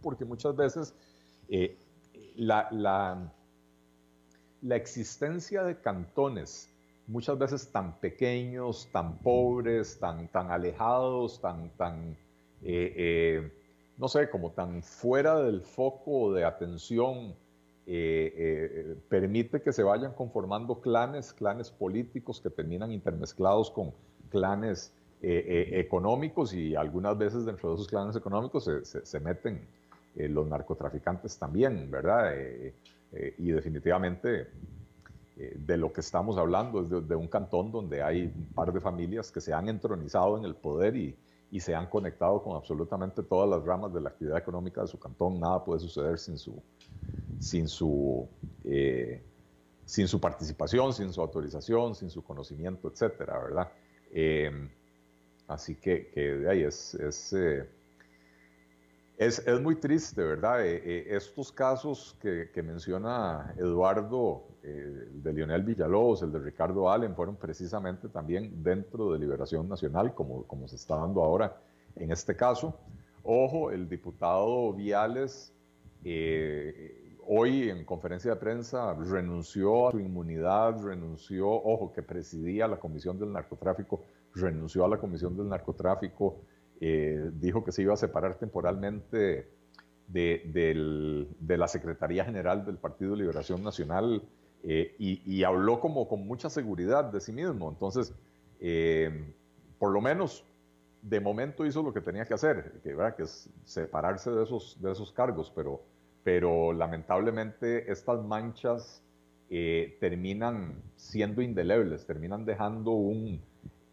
porque 0.00 0.24
muchas 0.24 0.56
veces 0.56 0.94
eh, 1.48 1.76
la, 2.36 3.32
existencia 4.70 5.64
de 5.64 5.80
cantones 5.80 6.68
muchas 7.08 7.36
veces 7.36 7.70
tan 7.72 7.98
pequeños, 7.98 8.88
tan 8.92 9.18
pobres, 9.18 9.98
tan, 9.98 10.28
tan 10.28 10.50
alejados, 10.52 11.40
tan, 11.40 11.70
tan 11.70 12.16
eh, 12.62 13.52
no 13.98 14.08
sé, 14.08 14.30
como 14.30 14.52
tan 14.52 14.82
fuera 14.82 15.40
del 15.40 15.62
foco 15.62 16.32
de 16.32 16.44
atención, 16.44 17.34
eh, 17.86 18.96
permite 19.08 19.60
que 19.60 19.72
se 19.72 19.82
vayan 19.82 20.12
conformando 20.12 20.80
clanes, 20.80 21.32
clanes 21.32 21.70
políticos 21.70 22.40
que 22.40 22.50
terminan 22.50 22.92
intermezclados 22.92 23.70
con 23.70 23.92
clanes 24.30 24.94
económicos 25.24 26.52
y 26.52 26.74
algunas 26.74 27.16
veces 27.16 27.44
dentro 27.44 27.68
de 27.68 27.74
esos 27.76 27.86
clanes 27.86 28.16
económicos 28.16 28.68
se, 28.82 29.20
meten 29.20 29.60
los 30.16 30.48
narcotraficantes 30.48 31.38
también, 31.38 31.88
¿verdad? 31.88 32.34
y 33.38 33.52
definitivamente 33.52 34.48
eh, 35.42 35.56
de 35.56 35.78
lo 35.78 35.90
que 35.92 36.00
estamos 36.00 36.36
hablando 36.36 36.82
es 36.82 37.08
de, 37.08 37.16
un 37.16 37.26
cantón 37.26 37.72
donde 37.72 38.02
hay 38.02 38.24
un 38.24 38.54
par 38.54 38.70
de 38.70 38.80
familias 38.80 39.32
que 39.32 39.40
se 39.40 39.54
han 39.54 39.68
entronizado 39.68 40.36
en 40.36 40.44
el 40.44 40.54
poder 40.54 40.94
y, 40.94 41.16
y, 41.52 41.60
se 41.60 41.74
han 41.74 41.86
conectado 41.86 42.42
con 42.42 42.56
absolutamente 42.56 43.22
todas 43.22 43.48
las 43.48 43.62
ramas 43.64 43.92
de 43.92 44.00
la 44.00 44.08
actividad 44.08 44.38
económica 44.38 44.80
de 44.80 44.88
su 44.88 44.98
cantón. 44.98 45.38
Nada 45.38 45.64
puede 45.64 45.78
suceder 45.80 46.18
sin 46.18 46.36
su, 46.38 46.60
sin 47.38 47.68
su, 47.68 48.26
eh, 48.64 49.22
sin 49.84 50.08
su 50.08 50.18
participación, 50.18 50.92
sin 50.92 51.12
su 51.12 51.20
autorización, 51.20 51.94
sin 51.94 52.10
su 52.10 52.24
conocimiento, 52.24 52.88
etcétera, 52.88 53.38
¿verdad? 53.38 53.72
Eh, 54.10 54.50
así 55.46 55.76
que, 55.76 56.10
de 56.14 56.50
ahí 56.50 56.62
es... 56.62 56.94
es 56.94 57.34
es, 59.26 59.38
es, 59.46 59.60
muy 59.60 59.76
triste, 59.76 60.22
¿verdad? 60.22 60.64
estos 60.64 61.52
casos 61.52 62.16
que, 62.20 62.62
menciona 62.62 63.54
Eduardo 63.56 64.48
eh, 64.62 65.08
el 65.12 65.22
de 65.22 65.32
Lionel 65.32 65.62
Villalobos, 65.62 66.22
el 66.22 66.32
de 66.32 66.38
Ricardo 66.38 66.90
Allen, 66.90 67.14
fueron 67.14 67.36
precisamente 67.36 68.08
también 68.08 68.62
dentro 68.62 69.12
de 69.12 69.18
Liberación 69.18 69.68
Nacional, 69.68 70.14
como, 70.14 70.44
como 70.44 70.68
se 70.68 70.76
está 70.76 70.96
dando 70.96 71.22
ahora 71.22 71.56
en 71.96 72.10
este 72.10 72.36
caso. 72.36 72.78
Ojo, 73.24 73.70
el 73.70 73.88
diputado 73.88 74.72
Viales 74.72 75.52
eh, 76.04 77.16
hoy 77.26 77.70
en 77.70 77.84
conferencia 77.84 78.32
de 78.32 78.36
prensa 78.36 78.94
renunció 78.94 79.88
a 79.88 79.92
su 79.92 80.00
inmunidad, 80.00 80.82
renunció, 80.82 81.48
ojo, 81.48 81.92
que 81.92 82.02
presidía 82.02 82.66
la 82.66 82.78
Comisión 82.78 83.18
del 83.18 83.32
Narcotráfico, 83.32 84.02
renunció 84.34 84.84
a 84.84 84.88
la 84.88 84.98
Comisión 84.98 85.36
del 85.36 85.48
Narcotráfico, 85.48 86.40
eh, 86.84 87.30
dijo 87.34 87.62
que 87.62 87.70
se 87.70 87.82
iba 87.82 87.94
a 87.94 87.96
separar 87.96 88.40
temporalmente 88.40 89.48
de, 90.08 91.28
de, 91.38 91.56
la 91.56 91.68
Secretaría 91.68 92.24
General 92.24 92.66
del 92.66 92.76
Partido 92.76 93.12
de 93.12 93.18
Liberación 93.18 93.62
Nacional 93.62 94.24
eh, 94.64 94.96
y, 94.98 95.44
habló 95.44 95.78
como 95.78 96.08
con 96.08 96.26
mucha 96.26 96.50
seguridad 96.50 97.04
de 97.04 97.20
sí 97.20 97.32
mismo. 97.32 97.70
Entonces, 97.70 98.12
eh, 98.58 99.32
por 99.78 99.92
lo 99.92 100.00
menos 100.00 100.44
de 101.02 101.20
momento 101.20 101.64
hizo 101.64 101.84
lo 101.84 101.94
que 101.94 102.00
tenía 102.00 102.24
que 102.24 102.34
hacer, 102.34 102.80
que, 102.82 102.96
es 103.22 103.48
separarse 103.64 104.32
de 104.32 104.42
esos, 104.42 104.76
de 104.82 104.90
esos 104.90 105.12
cargos, 105.12 105.52
pero, 105.54 105.84
pero 106.24 106.72
lamentablemente 106.72 107.92
estas 107.92 108.24
manchas 108.24 109.04
terminan 110.00 110.82
siendo 110.96 111.42
indelebles, 111.42 112.06
terminan 112.06 112.44
dejando 112.44 112.90
un, 112.90 113.40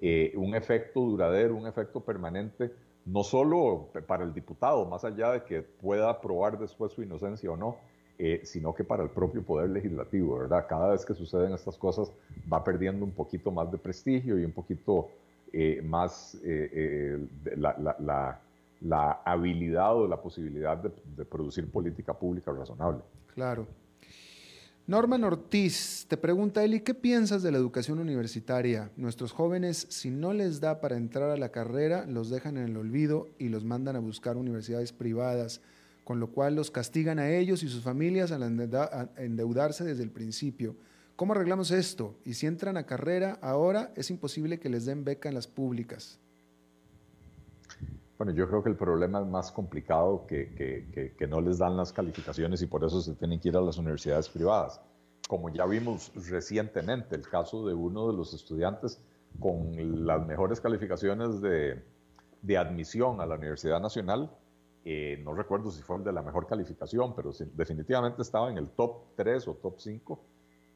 un 0.01 0.55
efecto 0.55 1.01
duradero, 1.01 1.55
un 1.55 1.67
efecto 1.67 1.99
permanente, 1.99 2.71
no 3.05 3.23
solo 3.23 3.89
para 4.07 4.23
el 4.23 4.33
diputado, 4.33 4.85
más 4.85 5.03
allá 5.03 5.31
de 5.31 5.43
que 5.43 5.61
pueda 5.61 6.21
probar 6.21 6.57
después 6.57 6.91
su 6.93 7.01
inocencia 7.01 7.51
o 7.51 7.57
no, 7.57 7.77
eh, 8.21 8.41
sino 8.43 8.75
que 8.75 8.83
para 8.83 9.01
el 9.01 9.09
propio 9.09 9.41
poder 9.41 9.69
legislativo, 9.69 10.39
¿verdad? 10.39 10.65
Cada 10.67 10.91
vez 10.91 11.05
que 11.05 11.13
suceden 11.13 11.53
estas 11.53 11.77
cosas 11.77 12.11
va 12.51 12.61
perdiendo 12.63 13.05
un 13.05 13.11
poquito 13.11 13.49
más 13.49 13.71
de 13.71 13.77
prestigio 13.77 14.37
y 14.37 14.43
un 14.43 14.51
poquito 14.51 15.07
eh, 15.53 15.81
más 15.81 16.37
eh, 16.43 17.17
la, 17.55 18.41
la, 18.81 19.21
habilidad 19.23 19.95
o 19.95 20.05
la 20.05 20.21
posibilidad 20.21 20.77
de, 20.77 21.23
producir 21.23 21.71
política 21.71 22.13
pública 22.13 22.51
razonable. 22.51 22.99
Claro. 23.33 23.65
Norman 24.89 25.23
Ortiz 25.23 26.07
te 26.07 26.17
pregunta, 26.17 26.63
Eli, 26.63 26.79
¿qué 26.79 26.95
piensas 26.95 27.43
de 27.43 27.51
la 27.51 27.59
educación 27.59 27.99
universitaria? 27.99 28.89
Nuestros 28.97 29.31
jóvenes, 29.31 29.85
si 29.89 30.09
no 30.09 30.33
les 30.33 30.61
da 30.61 30.81
para 30.81 30.97
entrar 30.97 31.29
a 31.29 31.37
la 31.37 31.49
carrera, 31.49 32.07
los 32.07 32.31
dejan 32.31 32.57
en 32.57 32.69
el 32.69 32.75
olvido 32.75 33.27
y 33.37 33.49
los 33.49 33.63
mandan 33.63 33.97
a 33.97 33.99
buscar 33.99 34.35
universidades 34.35 34.91
privadas 34.91 35.61
con 36.03 36.19
lo 36.19 36.31
cual 36.31 36.55
los 36.55 36.71
castigan 36.71 37.19
a 37.19 37.29
ellos 37.29 37.61
y 37.61 37.69
sus 37.69 37.83
familias 37.83 38.31
al 38.31 38.41
endeudarse 38.41 39.83
desde 39.83 40.01
el 40.01 40.09
principio. 40.09 40.75
¿Cómo 41.15 41.33
arreglamos 41.33 41.69
esto? 41.69 42.15
Y 42.25 42.33
si 42.33 42.47
entran 42.47 42.75
a 42.75 42.87
carrera 42.87 43.37
ahora, 43.43 43.91
es 43.95 44.09
imposible 44.09 44.59
que 44.59 44.69
les 44.69 44.85
den 44.85 45.03
beca 45.03 45.29
en 45.29 45.35
las 45.35 45.45
públicas. 45.45 46.17
Bueno, 48.19 48.33
yo 48.33 48.49
creo 48.49 48.61
que 48.61 48.67
el 48.67 48.75
problema 48.75 49.21
es 49.21 49.27
más 49.27 49.49
complicado 49.49 50.27
que, 50.27 50.53
que, 51.17 51.27
no 51.27 51.39
les 51.39 51.57
dan 51.57 51.77
las 51.77 51.93
calificaciones 51.93 52.61
y 52.61 52.67
por 52.67 52.83
eso 52.83 52.99
se 52.99 53.15
tienen 53.15 53.39
que 53.39 53.47
ir 53.47 53.55
a 53.55 53.61
las 53.61 53.77
universidades 53.77 54.27
privadas. 54.27 54.81
Como 55.29 55.47
ya 55.47 55.65
vimos 55.65 56.11
recientemente, 56.29 57.15
el 57.15 57.25
caso 57.29 57.65
de 57.65 57.73
uno 57.73 58.11
de 58.11 58.17
los 58.17 58.33
estudiantes 58.33 59.01
con 59.39 60.05
las 60.05 60.27
mejores 60.27 60.59
calificaciones 60.59 61.39
de, 61.39 61.81
de 62.41 62.57
admisión 62.57 63.21
a 63.21 63.25
la 63.25 63.35
Universidad 63.35 63.79
Nacional, 63.79 64.29
eh, 64.83 65.21
no 65.23 65.33
recuerdo 65.33 65.71
si 65.71 65.81
fue 65.81 65.95
el 65.95 66.03
de 66.03 66.11
la 66.11 66.21
mejor 66.21 66.45
calificación, 66.45 67.15
pero 67.15 67.31
definitivamente 67.53 68.21
estaba 68.21 68.51
en 68.51 68.57
el 68.57 68.67
top 68.67 69.15
3 69.15 69.47
o 69.47 69.53
top 69.53 69.75
5 69.79 70.19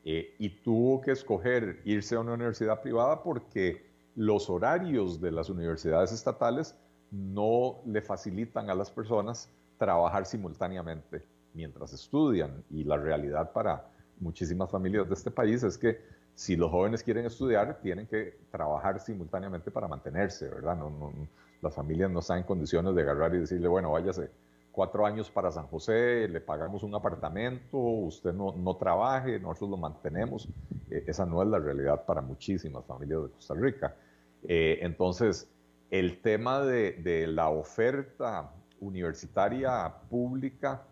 eh, 0.05 0.33
y 0.39 0.61
tuvo 0.61 1.01
que 1.01 1.11
escoger 1.11 1.81
irse 1.83 2.15
a 2.15 2.21
una 2.21 2.35
universidad 2.35 2.81
privada 2.81 3.21
porque 3.21 3.91
los 4.15 4.49
horarios 4.49 5.19
de 5.19 5.31
las 5.31 5.49
universidades 5.49 6.13
estatales 6.13 6.73
no 7.13 7.81
le 7.85 8.01
facilitan 8.01 8.69
a 8.69 8.75
las 8.75 8.89
personas 8.89 9.47
trabajar 9.77 10.25
simultáneamente 10.25 11.21
mientras 11.53 11.93
estudian 11.93 12.63
y 12.71 12.83
la 12.83 12.97
realidad 12.97 13.51
para 13.51 13.87
muchísimas 14.19 14.71
familias 14.71 15.07
de 15.07 15.13
este 15.13 15.29
país 15.29 15.61
es 15.63 15.77
que 15.77 16.01
si 16.33 16.55
los 16.55 16.71
jóvenes 16.71 17.03
quieren 17.03 17.25
estudiar, 17.25 17.79
tienen 17.81 18.07
que 18.07 18.39
trabajar 18.49 18.99
simultáneamente 18.99 19.69
para 19.69 19.87
mantenerse, 19.87 20.49
¿verdad? 20.49 20.75
No, 20.75 20.89
no, 20.89 21.13
las 21.61 21.75
familias 21.75 22.09
no 22.09 22.19
están 22.19 22.39
en 22.39 22.43
condiciones 22.45 22.95
de 22.95 23.01
agarrar 23.03 23.35
y 23.35 23.39
decirle, 23.39 23.67
bueno, 23.67 23.91
váyase 23.91 24.31
cuatro 24.71 25.05
años 25.05 25.29
para 25.29 25.51
San 25.51 25.67
José, 25.67 26.27
le 26.27 26.41
pagamos 26.41 26.81
un 26.81 26.95
apartamento, 26.95 27.77
usted 27.77 28.33
no, 28.33 28.53
no 28.53 28.75
trabaje, 28.75 29.39
nosotros 29.39 29.69
lo 29.69 29.77
mantenemos. 29.77 30.49
Eh, 30.89 31.03
esa 31.05 31.27
no 31.27 31.43
es 31.43 31.47
la 31.47 31.59
realidad 31.59 32.03
para 32.05 32.21
muchísimas 32.21 32.83
familias 32.85 33.21
de 33.23 33.29
Costa 33.29 33.53
Rica. 33.53 33.95
Eh, 34.43 34.79
entonces, 34.81 35.47
el 35.93 36.21
tema 36.21 36.59
de, 36.61 37.27
la 37.27 37.49
oferta 37.49 38.51
universitaria 38.79 39.93
pública 40.09 40.87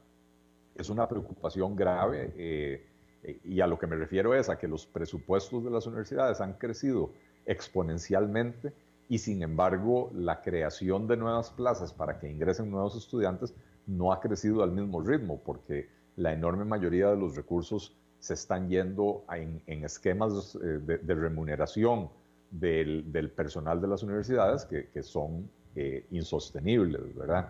es 0.75 0.91
una 0.91 1.07
preocupación 1.07 1.75
grave 1.75 2.31
eh, 2.37 3.39
y 3.43 3.61
a 3.61 3.65
lo 3.65 3.79
que 3.79 3.87
me 3.87 3.95
refiero 3.95 4.35
es 4.35 4.47
a 4.47 4.59
que 4.59 4.67
los 4.67 4.85
presupuestos 4.85 5.63
de 5.63 5.71
las 5.71 5.87
universidades 5.87 6.39
han 6.39 6.53
crecido 6.53 7.13
exponencialmente 7.47 8.73
y 9.09 9.17
sin 9.17 9.41
embargo 9.41 10.11
la 10.13 10.43
creación 10.43 11.07
de 11.07 11.17
nuevas 11.17 11.49
plazas 11.49 11.91
para 11.91 12.19
que 12.19 12.29
ingresen 12.29 12.69
nuevos 12.69 12.95
estudiantes 12.95 13.55
no 13.87 14.13
ha 14.13 14.19
crecido 14.19 14.61
al 14.61 14.71
mismo 14.71 15.01
ritmo 15.01 15.41
porque 15.43 15.89
la 16.15 16.31
enorme 16.31 16.63
mayoría 16.63 17.09
de 17.09 17.17
los 17.17 17.35
recursos 17.35 17.97
se 18.19 18.35
están 18.35 18.69
yendo 18.69 19.25
en, 19.33 19.83
esquemas 19.83 20.55
eh, 20.63 20.77
de, 21.01 21.15
remuneración 21.15 22.11
del, 22.51 23.31
personal 23.35 23.81
de 23.81 23.87
las 23.87 24.03
universidades 24.03 24.65
que, 24.65 25.03
son 25.03 25.49
eh, 25.75 26.05
insostenibles, 26.11 27.15
¿verdad? 27.15 27.49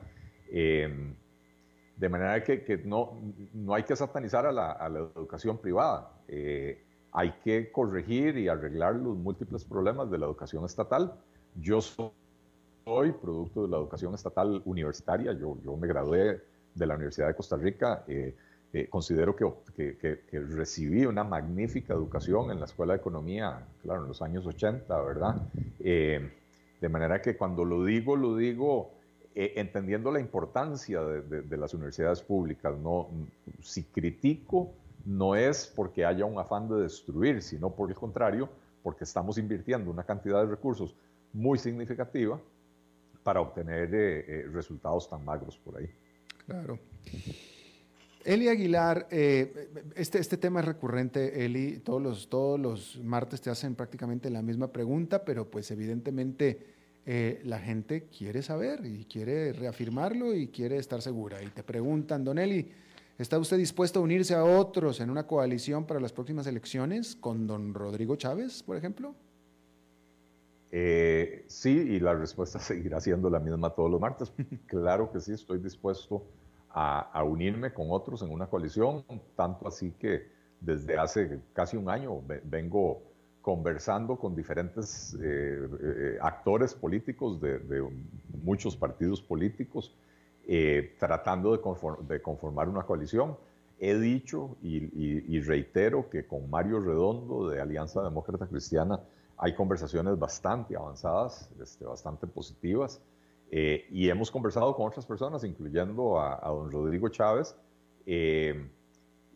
Em, 0.50 1.14
de 1.98 2.10
manera 2.10 2.44
que, 2.44 2.82
no, 2.86 3.20
no, 3.54 3.74
hay 3.74 3.84
que 3.84 3.96
satanizar 3.96 4.46
a 4.46 4.52
la, 4.52 4.72
a 4.72 4.90
la 4.90 5.00
educación 5.00 5.58
privada. 5.58 6.12
Eh, 6.28 6.84
hay 7.12 7.32
que 7.44 7.72
corregir 7.72 8.38
y 8.38 8.48
arreglar 8.48 8.96
los 8.96 9.18
múltiples 9.18 9.66
problemas 9.66 10.10
de 10.10 10.18
la 10.18 10.26
educación 10.26 10.64
estatal 10.64 11.14
yo 11.56 11.82
soy 11.82 13.12
producto 13.22 13.64
de 13.64 13.70
la 13.70 13.78
educación 13.78 14.14
estatal 14.14 14.62
universitaria, 14.66 15.34
yo, 15.34 15.58
yo 15.64 15.76
me 15.76 15.88
gradué 15.88 16.42
de 16.74 16.86
la 16.86 16.96
Universidad 16.96 17.28
de 17.28 17.36
Costa 17.36 17.58
Rica, 17.58 18.04
eh, 18.08 18.36
eh, 18.74 18.88
considero 18.90 19.36
que, 19.36 19.98
que, 19.98 20.40
recibí 20.40 21.06
una 21.06 21.24
magnífica 21.24 21.94
educación 21.94 22.52
en 22.52 22.60
la 22.60 22.66
Escuela 22.66 22.94
de 22.94 23.00
Economía, 23.00 23.68
claro, 23.82 24.04
en 24.04 24.08
los 24.08 24.22
años 24.22 24.46
80, 24.46 25.02
¿verdad? 25.02 25.42
Eh, 25.80 26.32
de 26.80 26.90
manera 26.90 27.22
que 27.22 27.36
cuando 27.36 27.66
lo 27.66 27.84
digo, 27.84 28.16
lo 28.16 28.36
digo 28.36 28.92
entendiendo 29.34 30.12
la 30.12 30.20
importancia 30.20 31.02
de, 31.02 31.42
de, 31.44 31.58
las 31.58 31.74
universidades 31.74 32.22
públicas, 32.22 32.78
¿no? 32.78 33.08
Si 33.62 33.84
critico 33.84 34.74
no 35.06 35.36
es 35.36 35.72
porque 35.74 36.06
haya 36.06 36.26
un 36.26 36.38
afán 36.38 36.68
de 36.68 36.82
destruir, 36.82 37.42
sino 37.42 37.70
por 37.70 37.90
el 37.90 37.96
contrario, 37.96 38.50
porque 38.84 39.04
estamos 39.04 39.38
invirtiendo 39.38 39.90
una 39.90 40.04
cantidad 40.04 40.42
de 40.42 40.48
recursos 40.48 40.96
muy 41.34 41.58
significativa 41.58 42.40
para 43.24 43.42
obtener 43.42 43.94
eh, 43.94 44.26
eh, 44.28 44.48
resultados 44.52 45.10
tan 45.10 45.24
magros 45.24 45.58
por 45.58 45.78
ahí. 45.78 45.90
Claro. 46.46 46.80
Eli 48.26 48.48
Aguilar, 48.48 49.08
eh, 49.12 49.70
este, 49.96 50.20
este 50.20 50.38
tema 50.38 50.60
es 50.60 50.66
recurrente, 50.66 51.46
Eli, 51.46 51.80
todos 51.80 52.02
los, 52.02 52.30
todos 52.30 52.60
los 52.60 53.00
martes 53.04 53.42
te 53.42 53.50
hacen 53.50 53.76
prácticamente 53.76 54.30
la 54.30 54.42
misma 54.42 54.72
pregunta, 54.72 55.26
pero 55.26 55.50
pues 55.50 55.72
evidentemente 55.72 56.80
la 57.44 57.58
gente 57.58 58.04
quiere 58.16 58.44
saber 58.44 58.86
y 58.86 59.06
quiere 59.06 59.54
reafirmarlo 59.54 60.36
y 60.36 60.50
quiere 60.50 60.78
estar 60.78 61.02
segura. 61.02 61.42
Y 61.42 61.48
te 61.48 61.64
preguntan, 61.64 62.24
Don 62.24 62.38
Eli, 62.38 62.72
¿está 63.18 63.40
usted 63.40 63.58
dispuesto 63.58 64.00
a 64.00 64.04
unirse 64.04 64.36
a 64.36 64.44
otros 64.44 65.00
en 65.00 65.10
una 65.10 65.26
coalición 65.26 65.86
para 65.88 66.00
las 66.00 66.14
próximas 66.14 66.46
elecciones 66.46 67.16
con 67.16 67.48
don 67.48 67.74
Rodrigo 67.74 68.16
Chávez, 68.18 68.62
por 68.62 68.78
ejemplo? 68.78 69.16
Eh, 70.72 71.44
sí, 71.48 71.72
y 71.72 72.00
la 72.00 72.14
respuesta 72.14 72.60
seguirá 72.60 73.00
siendo 73.02 73.30
la 73.30 73.40
misma 73.40 73.72
todos 73.72 73.92
los 73.92 74.00
martes. 74.00 74.32
claro 74.68 75.12
que 75.12 75.20
sí, 75.20 75.34
estoy 75.34 75.60
dispuesto 75.60 76.24
a, 76.74 77.24
unirme 77.24 77.74
con 77.74 77.88
otros 77.90 78.22
en 78.22 78.32
una 78.32 78.48
coalición, 78.48 79.04
tanto 79.36 79.68
así 79.68 79.92
que 79.92 80.30
desde 80.60 80.98
hace 80.98 81.42
casi 81.54 81.78
un 81.78 81.90
año 81.90 82.22
vengo 82.44 83.02
conversando 83.42 84.18
con 84.18 84.36
diferentes 84.36 85.16
eh, 85.16 85.68
eh, 85.82 86.18
actores 86.22 86.76
políticos 86.76 87.42
de, 87.42 87.84
muchos 88.44 88.76
partidos 88.76 89.22
políticos, 89.22 89.96
tratando 91.00 91.52
de, 91.52 92.22
conformar 92.22 92.68
una 92.68 92.84
coalición. 92.84 93.38
He 93.80 93.96
dicho 93.96 94.58
y 94.62 95.40
reitero 95.42 96.10
que 96.10 96.26
con 96.26 96.50
Mario 96.50 96.80
Redondo 96.80 97.50
de 97.50 97.62
Alianza 97.62 98.04
Demócrata 98.04 98.48
Cristiana, 98.48 99.00
hay 99.42 99.56
conversaciones 99.56 100.20
bastante 100.20 100.76
avanzadas, 100.76 101.50
este, 101.60 101.84
bastante 101.84 102.28
positivas, 102.28 103.02
eh, 103.54 103.86
y 103.92 104.08
hemos 104.08 104.32
conversado 104.32 104.74
con 104.74 104.88
otras 104.88 105.06
personas, 105.06 105.44
incluyendo 105.44 106.22
a, 106.22 106.40
don 106.48 106.72
Rodrigo 106.72 107.10
Chávez, 107.10 107.54
eh, 108.06 108.70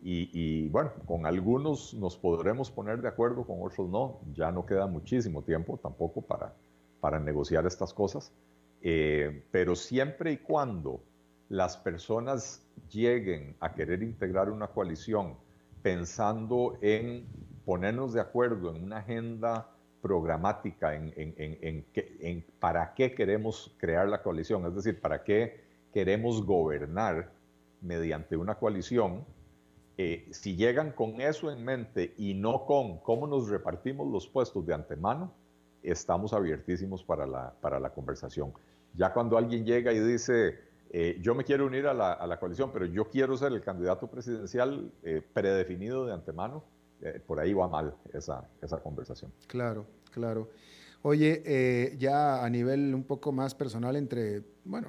y, 0.02 0.68
bueno, 0.68 0.92
con 1.04 1.26
algunos 1.26 1.92
nos 1.92 2.16
podremos 2.16 2.70
poner 2.70 3.02
de 3.02 3.08
acuerdo, 3.08 3.44
con 3.44 3.58
otros 3.60 3.88
no, 3.88 4.20
ya 4.34 4.52
no 4.52 4.64
queda 4.64 4.86
muchísimo 4.86 5.42
tiempo 5.42 5.78
tampoco 5.82 6.22
para, 6.22 6.54
para 7.00 7.18
negociar 7.18 7.66
estas 7.66 7.92
cosas, 7.92 8.32
eh, 8.82 9.42
pero 9.50 9.74
siempre 9.74 10.32
y 10.32 10.36
cuando 10.38 11.02
las 11.48 11.76
personas 11.76 12.64
lleguen 12.88 13.56
a 13.60 13.74
querer 13.74 14.02
integrar 14.02 14.48
una 14.48 14.68
coalición 14.68 15.34
pensando 15.82 16.78
en 16.80 17.26
ponernos 17.64 18.12
de 18.12 18.20
acuerdo 18.20 18.74
en 18.74 18.84
una 18.84 18.98
agenda 18.98 19.75
programática 20.02 20.94
en, 20.94 21.12
en, 21.16 22.44
para 22.60 22.94
qué 22.94 23.14
queremos 23.14 23.74
crear 23.78 24.08
la 24.08 24.22
coalición, 24.22 24.66
es 24.66 24.74
decir, 24.74 25.00
para 25.00 25.24
qué 25.24 25.60
queremos 25.92 26.44
gobernar 26.44 27.32
mediante 27.80 28.36
una 28.36 28.56
coalición, 28.56 29.24
eh, 29.98 30.28
si 30.30 30.56
llegan 30.56 30.92
con 30.92 31.20
eso 31.20 31.50
en 31.50 31.64
mente 31.64 32.12
y 32.18 32.34
no 32.34 32.66
con 32.66 32.98
cómo 32.98 33.26
nos 33.26 33.48
repartimos 33.48 34.06
los 34.10 34.28
puestos 34.28 34.66
de 34.66 34.74
antemano, 34.74 35.32
estamos 35.82 36.32
abiertísimos 36.32 37.02
para 37.02 37.26
la, 37.26 37.54
para 37.60 37.80
la 37.80 37.90
conversación. 37.90 38.52
Ya 38.94 39.12
cuando 39.12 39.38
alguien 39.38 39.64
llega 39.64 39.92
y 39.92 40.00
dice, 40.00 40.58
eh, 40.90 41.18
yo 41.22 41.34
me 41.34 41.44
quiero 41.44 41.66
unir 41.66 41.86
a 41.86 41.94
la, 41.94 42.12
a 42.12 42.26
la, 42.26 42.38
coalición, 42.38 42.70
pero 42.72 42.84
yo 42.86 43.08
quiero 43.08 43.36
ser 43.36 43.52
el 43.52 43.62
candidato 43.62 44.06
presidencial 44.08 44.92
eh, 45.02 45.22
predefinido 45.32 46.06
de 46.06 46.12
antemano, 46.12 46.62
por 47.26 47.40
ahí 47.40 47.52
va 47.52 47.68
mal 47.68 47.94
esa, 48.12 48.48
esa 48.62 48.78
conversación. 48.78 49.32
Claro 49.46 49.86
claro. 50.16 50.48
Oye, 51.02 51.42
eh, 51.44 51.94
ya 51.98 52.42
a 52.42 52.48
nivel 52.48 52.94
un 52.94 53.04
poco 53.04 53.32
más 53.32 53.54
personal 53.54 53.94
entre, 53.96 54.42
bueno, 54.64 54.88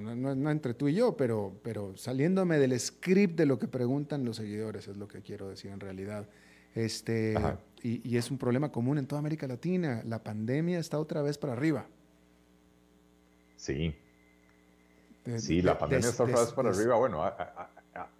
no, 0.00 0.50
entre 0.50 0.74
tú 0.74 0.88
y 0.88 0.94
yo, 0.94 1.16
pero, 1.16 1.58
pero 1.64 1.96
saliéndome 1.96 2.58
del 2.58 2.78
script 2.78 3.36
de 3.36 3.46
lo 3.46 3.58
que 3.58 3.66
preguntan 3.66 4.24
los 4.24 4.36
seguidores, 4.36 4.86
es 4.86 4.96
lo 4.96 5.08
que 5.08 5.22
quiero 5.22 5.48
decir 5.48 5.72
en 5.72 5.80
realidad. 5.80 6.28
Este, 6.72 7.34
y, 7.82 8.16
es 8.16 8.30
un 8.30 8.38
problema 8.38 8.70
común 8.70 8.98
en 8.98 9.06
toda 9.06 9.18
América 9.18 9.48
Latina. 9.48 10.02
La 10.06 10.22
pandemia 10.22 10.78
está 10.78 11.00
otra 11.00 11.20
vez 11.20 11.36
para 11.36 11.52
arriba. 11.54 11.84
Sí. 13.56 13.92
sí, 15.36 15.62
la 15.62 15.76
pandemia 15.76 16.08
está 16.08 16.22
otra 16.22 16.40
vez 16.40 16.52
para 16.52 16.70
arriba. 16.70 16.96
Bueno, 16.96 17.24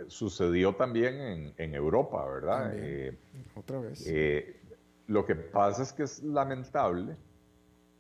sucedió 0.09 0.75
también 0.75 1.55
en, 1.57 1.75
Europa, 1.75 2.25
¿verdad? 2.25 2.73
Eh, 2.75 3.17
otra 3.55 3.81
vez. 3.81 4.07
Eh, 4.07 4.61
lo 5.07 5.25
que 5.27 5.35
pasa 5.35 5.83
es 5.83 5.93
que 5.93 6.05
es 6.05 6.23
lamentable 6.23 7.17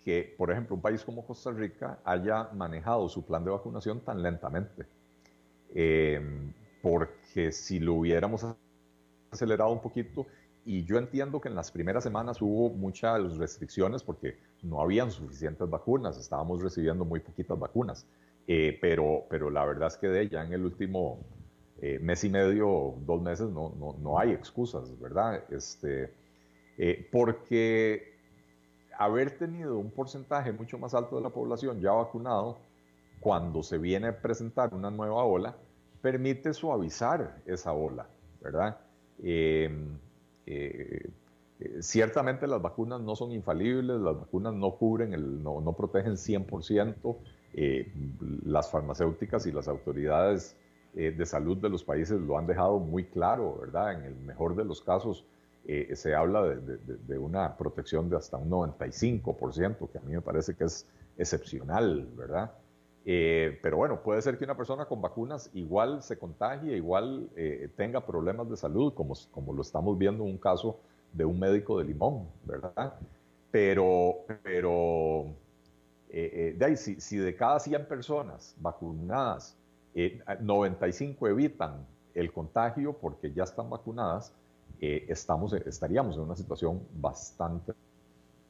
que, 0.04 0.34
por 0.38 0.50
ejemplo, 0.50 0.76
un 0.76 0.82
país 0.82 1.04
como 1.04 1.26
Costa 1.26 1.50
Rica 1.50 1.98
haya 2.04 2.48
manejado 2.54 3.08
su 3.08 3.24
plan 3.24 3.44
de 3.44 3.50
vacunación 3.50 4.00
tan 4.00 4.22
lentamente. 4.22 4.86
Em, 5.74 6.52
porque 6.82 7.52
si 7.52 7.78
lo 7.78 7.94
hubiéramos 7.94 8.46
acelerado 9.30 9.70
un 9.70 9.82
poquito, 9.82 10.26
y 10.64 10.84
yo 10.84 10.98
entiendo 10.98 11.40
que 11.40 11.48
en 11.48 11.54
las 11.54 11.70
primeras 11.70 12.04
semanas 12.04 12.40
hubo 12.40 12.70
muchas 12.70 13.36
restricciones 13.36 14.02
porque 14.02 14.38
no 14.62 14.80
habían 14.80 15.10
suficientes 15.10 15.68
vacunas, 15.68 16.18
estábamos 16.18 16.62
recibiendo 16.62 17.04
muy 17.04 17.20
poquitas 17.20 17.58
vacunas, 17.58 18.06
eh, 18.46 18.78
pero, 18.80 19.24
pero 19.28 19.50
la 19.50 19.64
verdad 19.64 19.88
es 19.88 19.96
que 19.96 20.28
ya 20.28 20.44
en 20.44 20.52
el 20.52 20.64
último 20.64 21.20
eh, 21.82 21.98
mes 21.98 22.22
y 22.24 22.28
medio, 22.28 22.94
dos 23.06 23.22
meses, 23.22 23.48
no, 23.48 23.72
no, 23.78 23.96
no 23.98 24.18
hay 24.18 24.32
excusas, 24.32 25.00
¿verdad? 25.00 25.42
Este, 25.50 26.12
eh, 26.76 27.08
porque 27.10 28.18
haber 28.98 29.38
tenido 29.38 29.78
un 29.78 29.90
porcentaje 29.90 30.52
mucho 30.52 30.76
más 30.76 30.92
alto 30.92 31.16
de 31.16 31.22
la 31.22 31.30
población 31.30 31.80
ya 31.80 31.92
vacunado, 31.92 32.58
cuando 33.18 33.62
se 33.62 33.78
viene 33.78 34.08
a 34.08 34.20
presentar 34.20 34.74
una 34.74 34.90
nueva 34.90 35.24
ola, 35.24 35.56
permite 36.02 36.52
suavizar 36.52 37.40
esa 37.46 37.72
ola, 37.72 38.06
¿verdad? 38.42 38.78
Em, 39.22 39.98
eh, 40.44 41.08
ciertamente 41.80 42.46
las 42.46 42.60
vacunas 42.60 43.00
no 43.00 43.16
son 43.16 43.32
infalibles, 43.32 43.98
las 44.00 44.18
vacunas 44.18 44.52
no 44.52 44.72
cubren, 44.72 45.14
el, 45.14 45.42
no, 45.42 45.62
no 45.62 45.72
protegen 45.72 46.18
100%, 46.18 47.16
las 48.44 48.70
farmacéuticas 48.70 49.46
y 49.46 49.52
las 49.52 49.66
autoridades 49.66 50.56
de 50.92 51.26
salud 51.26 51.56
de 51.58 51.68
los 51.68 51.84
países 51.84 52.20
lo 52.20 52.36
han 52.36 52.46
dejado 52.46 52.78
muy 52.78 53.04
claro, 53.04 53.58
¿verdad? 53.60 53.92
En 53.92 54.04
el 54.04 54.16
mejor 54.16 54.56
de 54.56 54.64
los 54.64 54.82
casos, 54.82 55.24
eh, 55.66 55.94
se 55.94 56.14
habla 56.14 56.42
de, 56.42 57.18
una 57.18 57.56
protección 57.56 58.08
de 58.08 58.16
hasta 58.16 58.36
un 58.38 58.50
95%, 58.50 59.90
que 59.90 59.98
a 59.98 60.00
mí 60.00 60.14
me 60.14 60.22
parece 60.22 60.54
que 60.54 60.64
es 60.64 60.86
excepcional, 61.18 62.08
¿verdad? 62.16 62.50
Eh, 63.04 63.58
pero 63.62 63.76
bueno, 63.76 64.02
puede 64.02 64.22
ser 64.22 64.38
que 64.38 64.44
una 64.44 64.56
persona 64.56 64.86
con 64.86 65.02
vacunas 65.02 65.50
igual 65.52 66.02
se 66.02 66.18
contagie, 66.18 66.76
igual 66.76 67.28
eh, 67.36 67.68
tenga 67.76 68.04
problemas 68.04 68.48
de 68.48 68.56
salud, 68.56 68.94
como, 68.94 69.14
como 69.30 69.52
lo 69.52 69.62
estamos 69.62 69.96
viendo 69.98 70.24
en 70.24 70.30
un 70.30 70.38
caso 70.38 70.80
de 71.12 71.24
un 71.24 71.38
médico 71.38 71.78
de 71.78 71.84
Limón, 71.84 72.26
¿verdad? 72.44 72.94
Pero, 73.50 74.24
pero 74.42 75.26
de 76.08 76.58
ahí, 76.64 76.76
si, 76.76 77.00
si, 77.00 77.16
de 77.18 77.36
cada 77.36 77.60
100 77.60 77.86
personas 77.86 78.56
vacunadas, 78.58 79.56
95 79.94 81.28
evitan 81.28 81.86
el 82.14 82.32
contagio 82.32 82.92
porque 82.92 83.32
ya 83.32 83.44
están 83.44 83.70
vacunadas, 83.70 84.32
eh, 84.80 85.06
estamos, 85.08 85.52
estaríamos 85.52 86.16
en 86.16 86.22
una 86.22 86.36
situación 86.36 86.82
bastante 86.94 87.72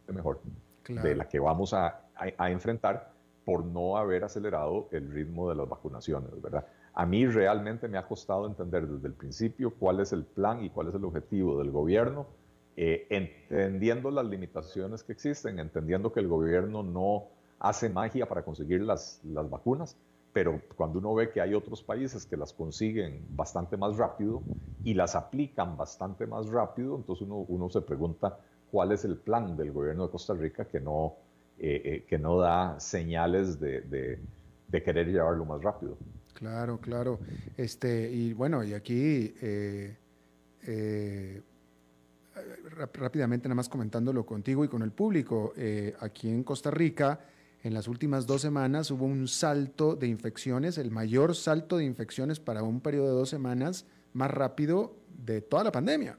mejor 0.09 0.41
de 0.87 1.15
la 1.15 1.29
que 1.29 1.39
vamos 1.39 1.73
a, 1.73 2.01
a, 2.15 2.51
enfrentar 2.51 3.13
por 3.45 3.65
no 3.65 3.97
haber 3.97 4.25
acelerado 4.25 4.89
el 4.91 5.11
ritmo 5.11 5.49
de 5.49 5.55
las 5.55 5.69
vacunaciones, 5.69 6.31
¿verdad? 6.43 6.67
A 6.95 7.07
mí 7.07 7.27
realmente 7.27 7.87
me 7.87 7.97
ha 7.97 8.07
costado 8.07 8.47
entender 8.47 8.87
desde 8.87 9.07
el 9.07 9.15
principio 9.15 9.73
cuál 9.79 10.01
es 10.01 10.13
el 10.13 10.25
plan 10.25 10.65
y 10.65 10.71
cuál 10.71 10.89
es 10.89 10.95
el 10.95 11.05
objetivo 11.05 11.59
del 11.59 11.71
gobierno, 11.71 12.27
eh, 12.77 13.07
entendiendo 13.11 14.11
las 14.11 14.27
limitaciones 14.27 15.03
que 15.05 15.13
existen, 15.13 15.59
entendiendo 15.59 16.13
que 16.13 16.21
el 16.21 16.29
gobierno 16.29 16.83
no 16.83 17.29
hace 17.59 17.89
magia 17.89 18.27
para 18.27 18.43
conseguir 18.43 18.81
las, 18.81 19.21
las 19.25 19.49
vacunas, 19.49 19.97
pero 20.33 20.61
cuando 20.77 20.99
uno 20.99 21.15
ve 21.15 21.31
que 21.31 21.41
hay 21.41 21.55
otros 21.55 21.83
países 21.83 22.25
que 22.25 22.37
las 22.37 22.53
consiguen 22.53 23.25
bastante 23.31 23.77
más 23.77 23.97
rápido 23.97 24.43
y 24.85 24.95
las 24.95 25.15
aplican 25.15 25.77
bastante 25.77 26.27
más 26.27 26.49
rápido, 26.49 26.97
entonces 26.97 27.27
uno, 27.27 27.45
uno 27.49 27.69
se 27.69 27.81
pregunta 27.81 28.39
cuál 28.71 28.93
es 28.93 29.05
el 29.05 29.17
plan 29.17 29.57
del 29.57 29.73
gobierno 29.73 30.07
de 30.07 30.11
Costa 30.11 30.35
Rica 30.35 30.65
que 30.65 30.81
no, 30.81 31.17
eh, 31.59 31.83
eh, 31.85 32.05
que 32.09 32.19
no 32.19 32.39
da 32.39 32.79
señales 32.79 33.59
de, 33.61 33.83
de, 33.83 34.83
querer 34.83 35.09
llevarlo 35.09 35.45
más 35.45 35.63
rápido. 35.63 35.99
Claro, 36.35 36.79
claro. 36.79 37.19
Este, 37.57 38.11
y 38.11 38.33
bueno, 38.33 38.63
y 38.65 38.73
aquí 38.73 39.35
eh, 39.43 39.97
rápidamente 42.95 43.49
nada 43.49 43.57
más 43.57 43.69
comentándolo 43.69 44.25
contigo 44.25 44.65
y 44.65 44.69
con 44.69 44.83
el 44.83 44.93
público, 44.93 45.53
aquí 46.01 46.31
en 46.31 46.45
Costa 46.45 46.71
Rica, 46.71 47.21
en 47.63 47.75
las 47.75 47.89
últimas 47.89 48.27
dos 48.27 48.41
semanas 48.41 48.91
hubo 48.91 49.05
un 49.05 49.29
salto 49.29 49.95
de 49.95 50.07
infecciones, 50.07 50.79
el 50.79 50.91
mayor 50.91 51.35
salto 51.35 51.77
de 51.77 51.85
infecciones 51.85 52.41
para 52.41 52.63
un 52.63 52.81
periodo 52.81 53.09
de 53.09 53.13
dos 53.13 53.29
semanas 53.29 53.85
más 54.13 54.31
rápido 54.31 54.97
de 55.25 55.43
toda 55.43 55.65
la 55.65 55.73
pandemia. 55.73 56.19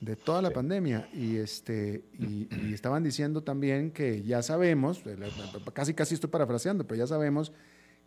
De 0.00 0.14
toda 0.14 0.42
la 0.42 0.50
pandemia. 0.50 1.08
Y, 1.14 1.36
este, 1.36 2.04
y, 2.18 2.74
estaban 2.74 3.02
diciendo 3.02 3.42
también 3.42 3.90
que 3.90 4.22
ya 4.22 4.42
sabemos, 4.42 5.02
casi 5.72 5.94
casi 5.94 6.14
estoy 6.14 6.28
parafraseando, 6.28 6.86
pero 6.86 6.98
ya 6.98 7.06
sabemos 7.06 7.52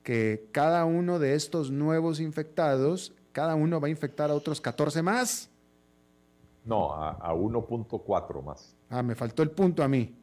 que 0.04 0.48
cada 0.52 0.86
uno 0.86 1.18
de 1.18 1.34
estos 1.34 1.72
nuevos 1.72 2.20
infectados, 2.20 3.12
cada 3.32 3.56
uno 3.56 3.82
va 3.82 3.88
a 3.88 3.92
infectar 3.92 4.30
a 4.30 4.36
otros 4.36 4.62
14 4.62 5.02
más. 5.02 5.50
No, 6.64 6.94
a, 6.94 7.34
1.4 7.34 8.44
más. 8.44 8.76
Ah, 8.88 9.02
me 9.02 9.16
faltó 9.16 9.42
el 9.42 9.50
punto 9.50 9.82
a 9.82 9.88
mí. 9.88 10.19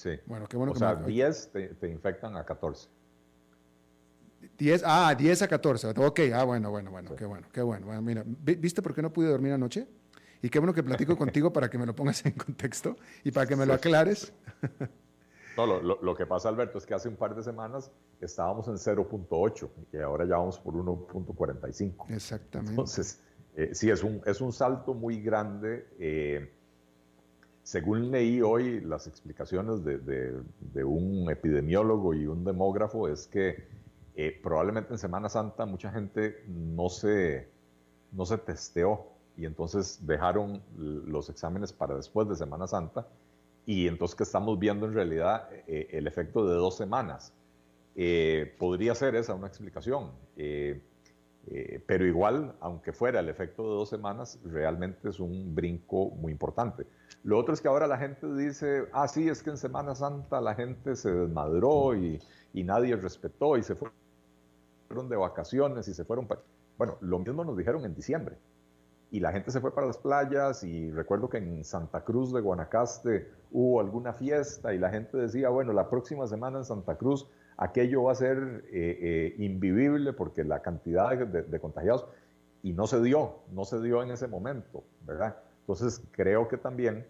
Sí. 0.00 0.18
Bueno, 0.24 0.46
qué 0.46 0.56
bueno 0.56 0.72
o 0.72 0.76
sea, 0.76 0.94
10 0.94 1.52
te, 1.78 1.90
infectan 1.90 2.34
a 2.34 2.42
14. 2.42 2.88
10, 4.56 4.82
ah, 4.86 5.14
10 5.14 5.42
a 5.42 5.46
14. 5.48 5.88
Ok, 5.88 6.20
ah, 6.32 6.44
bueno, 6.44 6.70
bueno, 6.70 6.90
bueno, 6.90 7.14
qué 7.14 7.26
bueno, 7.26 7.46
qué 7.52 7.60
bueno. 7.60 7.84
bueno. 7.84 8.00
Mira, 8.00 8.24
¿viste 8.24 8.80
por 8.80 8.94
qué 8.94 9.02
no 9.02 9.12
pude 9.12 9.28
dormir 9.28 9.52
anoche? 9.52 9.86
Y 10.40 10.48
qué 10.48 10.58
bueno 10.58 10.72
que 10.72 10.82
platico 10.82 11.14
contigo 11.18 11.52
para 11.52 11.68
que 11.68 11.76
me 11.76 11.84
lo 11.84 11.94
pongas 11.94 12.24
en 12.24 12.32
contexto 12.32 12.96
y 13.24 13.30
para 13.30 13.46
que 13.46 13.56
me 13.56 13.66
lo 13.66 13.74
aclares. 13.74 14.32
No, 15.56 15.66
lo, 15.66 16.00
lo, 16.00 16.14
que 16.14 16.24
pasa, 16.24 16.48
Alberto, 16.48 16.78
es 16.78 16.86
que 16.86 16.94
hace 16.94 17.08
un 17.08 17.16
par 17.16 17.34
de 17.34 17.42
semanas 17.42 17.90
estábamos 18.20 18.66
en 18.68 18.76
0.8 18.76 19.68
y 19.92 19.98
ahora 19.98 20.24
ya 20.24 20.38
vamos 20.38 20.58
por 20.58 20.72
1.45. 20.72 22.08
Exactamente. 22.08 22.70
Entonces, 22.70 23.20
eh, 23.56 23.70
sí, 23.74 23.90
es 23.90 24.02
un, 24.02 24.22
es 24.24 24.40
un 24.40 24.52
salto 24.54 24.94
muy 24.94 25.20
grande. 25.20 25.88
Eh, 25.98 26.50
según 27.70 28.10
leí 28.10 28.42
hoy 28.42 28.80
las 28.80 29.06
explicaciones 29.06 29.84
de, 29.84 30.84
un 30.84 31.30
epidemiólogo 31.30 32.14
y 32.14 32.26
un 32.26 32.44
demógrafo, 32.44 33.06
es 33.06 33.28
que 33.28 33.68
eh, 34.16 34.40
probablemente 34.42 34.92
en 34.92 34.98
Semana 34.98 35.28
Santa 35.28 35.66
mucha 35.66 35.92
gente 35.92 36.42
no 36.48 36.88
se, 36.88 37.48
no 38.10 38.26
se 38.26 38.38
testeó 38.38 39.06
y 39.36 39.46
entonces 39.46 40.04
dejaron 40.04 40.60
los 40.76 41.30
exámenes 41.30 41.72
para 41.72 41.94
después 41.94 42.28
de 42.28 42.34
Semana 42.34 42.66
Santa 42.66 43.06
y 43.64 43.86
entonces 43.86 44.16
que 44.16 44.24
estamos 44.24 44.58
viendo 44.58 44.86
en 44.86 44.92
realidad 44.92 45.48
el 45.68 46.08
efecto 46.08 46.48
de 46.48 46.56
dos 46.56 46.76
semanas. 46.76 47.32
podría 48.58 48.96
ser 48.96 49.14
esa 49.14 49.36
una 49.36 49.46
explicación. 49.46 50.10
Eh, 50.36 50.82
pero 51.86 52.06
igual, 52.06 52.54
aunque 52.60 52.92
fuera 52.92 53.20
el 53.20 53.28
efecto 53.28 53.62
de 53.62 53.68
dos 53.70 53.88
semanas, 53.88 54.38
realmente 54.44 55.08
es 55.08 55.20
un 55.20 55.54
brinco 55.54 56.10
muy 56.10 56.32
importante. 56.32 56.86
Lo 57.24 57.38
otro 57.38 57.54
es 57.54 57.60
que 57.60 57.68
ahora 57.68 57.86
la 57.86 57.98
gente 57.98 58.32
dice, 58.34 58.84
ah, 58.92 59.08
sí, 59.08 59.28
es 59.28 59.42
que 59.42 59.50
en 59.50 59.56
Semana 59.56 59.94
Santa 59.94 60.40
la 60.40 60.54
gente 60.54 60.94
se 60.96 61.10
desmadró 61.10 61.94
y, 61.94 62.20
y 62.52 62.62
nadie 62.62 62.94
respetó 62.96 63.56
y 63.56 63.62
se 63.62 63.74
fueron 63.74 65.08
de 65.08 65.16
vacaciones 65.16 65.88
y 65.88 65.94
se 65.94 66.04
fueron 66.04 66.26
para... 66.26 66.42
Bueno, 66.78 66.96
lo 67.00 67.18
mismo 67.18 67.44
nos 67.44 67.56
dijeron 67.56 67.84
en 67.84 67.94
diciembre. 67.94 68.36
Y 69.10 69.18
la 69.20 69.32
gente 69.32 69.50
se 69.50 69.60
fue 69.60 69.74
para 69.74 69.88
las 69.88 69.98
playas 69.98 70.62
y 70.62 70.90
recuerdo 70.92 71.28
que 71.28 71.38
en 71.38 71.64
Santa 71.64 72.04
Cruz 72.04 72.32
de 72.32 72.40
Guanacaste 72.40 73.28
hubo 73.50 73.80
alguna 73.80 74.12
fiesta 74.12 74.72
y 74.72 74.78
la 74.78 74.88
gente 74.88 75.16
decía, 75.16 75.48
bueno, 75.48 75.72
la 75.72 75.90
próxima 75.90 76.26
semana 76.28 76.58
en 76.58 76.64
Santa 76.64 76.96
Cruz 76.96 77.28
aquello 77.60 78.04
va 78.04 78.12
a 78.12 78.14
ser 78.14 78.64
eh, 78.72 78.98
eh, 79.00 79.34
invivible 79.38 80.14
porque 80.14 80.44
la 80.44 80.62
cantidad 80.62 81.16
de, 81.16 81.60
contagiados, 81.60 82.06
y 82.62 82.72
no 82.72 82.86
se 82.86 83.00
dio, 83.02 83.40
no 83.52 83.64
se 83.64 83.80
dio 83.80 84.02
en 84.02 84.10
ese 84.10 84.26
momento, 84.26 84.82
¿verdad? 85.06 85.36
Entonces 85.60 86.02
creo 86.10 86.48
que 86.48 86.56
también 86.56 87.06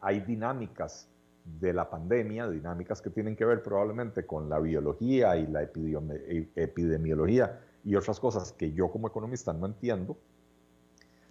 hay 0.00 0.20
dinámicas 0.20 1.08
de 1.44 1.72
la 1.72 1.88
pandemia, 1.88 2.48
dinámicas 2.48 3.00
que 3.00 3.08
tienen 3.08 3.34
que 3.34 3.46
ver 3.46 3.62
probablemente 3.62 4.26
con 4.26 4.48
la 4.48 4.58
biología 4.60 5.36
y 5.36 5.46
la 5.46 5.62
e, 5.62 6.48
epidemiología 6.54 7.60
y 7.82 7.96
otras 7.96 8.20
cosas 8.20 8.52
que 8.52 8.72
yo 8.72 8.90
como 8.90 9.08
economista 9.08 9.54
no 9.54 9.66
entiendo, 9.66 10.18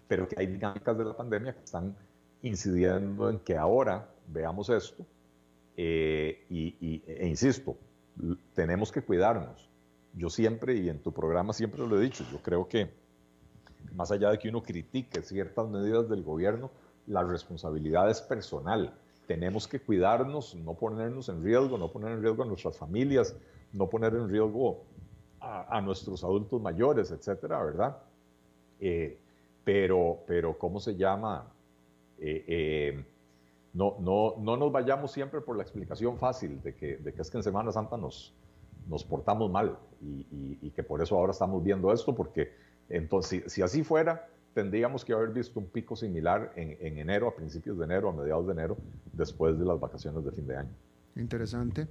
pero 0.07 0.27
que 0.27 0.35
hay 0.37 0.47
dinámicas 0.47 0.97
de 0.97 1.05
la 1.05 1.15
pandemia 1.15 1.53
que 1.53 1.63
están 1.63 1.95
incidiendo 2.41 3.29
en 3.29 3.39
que 3.39 3.55
ahora 3.55 4.09
veamos 4.27 4.69
esto 4.71 5.05
eh, 5.77 6.43
y, 6.49 7.03
e 7.05 7.27
insisto, 7.27 7.77
tenemos 8.53 8.91
que 8.91 9.01
cuidarnos. 9.01 9.69
Yo 10.13 10.29
siempre, 10.29 10.75
y 10.75 10.89
en 10.89 10.99
tu 10.99 11.11
programa 11.11 11.53
siempre 11.53 11.85
lo 11.87 11.97
he 11.97 12.03
dicho, 12.03 12.25
yo 12.31 12.41
creo 12.41 12.67
que 12.67 12.89
más 13.93 14.11
allá 14.11 14.29
de 14.29 14.39
que 14.39 14.49
uno 14.49 14.61
critique 14.61 15.21
ciertas 15.21 15.67
medidas 15.69 16.09
del 16.09 16.23
gobierno, 16.23 16.71
la 17.07 17.23
responsabilidad 17.23 18.09
es 18.09 18.21
personal. 18.21 18.93
Tenemos 19.27 19.67
que 19.67 19.79
cuidarnos, 19.79 20.55
no 20.55 20.73
ponernos 20.73 21.29
en 21.29 21.43
riesgo, 21.43 21.77
no 21.77 21.91
poner 21.91 22.11
en 22.11 22.21
riesgo 22.21 22.43
a 22.43 22.45
nuestras 22.45 22.77
familias, 22.77 23.35
no 23.73 23.87
poner 23.87 24.13
en 24.13 24.29
riesgo 24.29 24.83
a, 25.39 25.81
nuestros 25.81 26.23
adultos 26.23 26.61
mayores, 26.61 27.09
etcétera, 27.09 27.63
¿verdad? 27.63 27.97
Eh, 28.79 29.17
pero, 29.63 30.19
pero, 30.27 30.57
¿cómo 30.57 30.79
se 30.79 30.95
llama? 30.95 31.47
Eh, 32.19 32.45
eh, 32.47 33.05
no, 33.73 33.97
no, 33.99 34.35
no 34.39 34.57
nos 34.57 34.71
vayamos 34.71 35.11
siempre 35.11 35.41
por 35.41 35.55
la 35.55 35.63
explicación 35.63 36.17
fácil 36.17 36.61
de 36.61 36.75
que, 36.75 36.97
de 36.97 37.13
es 37.17 37.29
que 37.29 37.37
en 37.37 37.43
Semana 37.43 37.71
Santa 37.71 37.97
nos, 37.97 38.33
nos 38.87 39.03
portamos 39.03 39.49
mal 39.49 39.77
y, 40.01 40.69
que 40.71 40.83
por 40.83 41.01
eso 41.01 41.17
ahora 41.17 41.31
estamos 41.31 41.63
viendo 41.63 41.91
esto, 41.91 42.15
porque 42.15 42.51
entonces, 42.89 43.51
si, 43.51 43.61
así 43.61 43.83
fuera, 43.83 44.27
tendríamos 44.53 45.05
que 45.05 45.13
haber 45.13 45.29
visto 45.29 45.59
un 45.59 45.67
pico 45.67 45.95
similar 45.95 46.53
en, 46.55 46.97
enero, 46.97 47.27
a 47.27 47.35
principios 47.35 47.77
de 47.77 47.85
enero, 47.85 48.09
a 48.09 48.13
mediados 48.13 48.45
de 48.47 48.53
enero, 48.53 48.77
después 49.13 49.57
de 49.59 49.65
las 49.65 49.79
vacaciones 49.79 50.23
de 50.23 50.31
fin 50.31 50.47
de 50.47 50.57
año. 50.57 50.69
Interesante. 51.15 51.87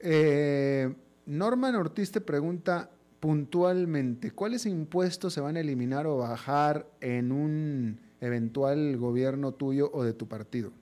Eh, 0.00 0.92
Norman 1.26 1.74
Ortiz 1.76 2.12
te 2.12 2.20
pregunta 2.20 2.90
puntualmente, 3.20 4.30
¿cuáles 4.32 4.66
impuestos 4.66 5.32
se 5.32 5.40
van 5.40 5.56
a 5.56 5.60
eliminar 5.60 6.06
o 6.06 6.18
bajar 6.18 6.86
en 7.00 7.32
un 7.32 8.00
eventual 8.20 8.96
gobierno 8.98 9.52
tuyo 9.52 9.90
o 9.92 10.04
de 10.04 10.12
tu 10.12 10.28
partido? 10.28 10.72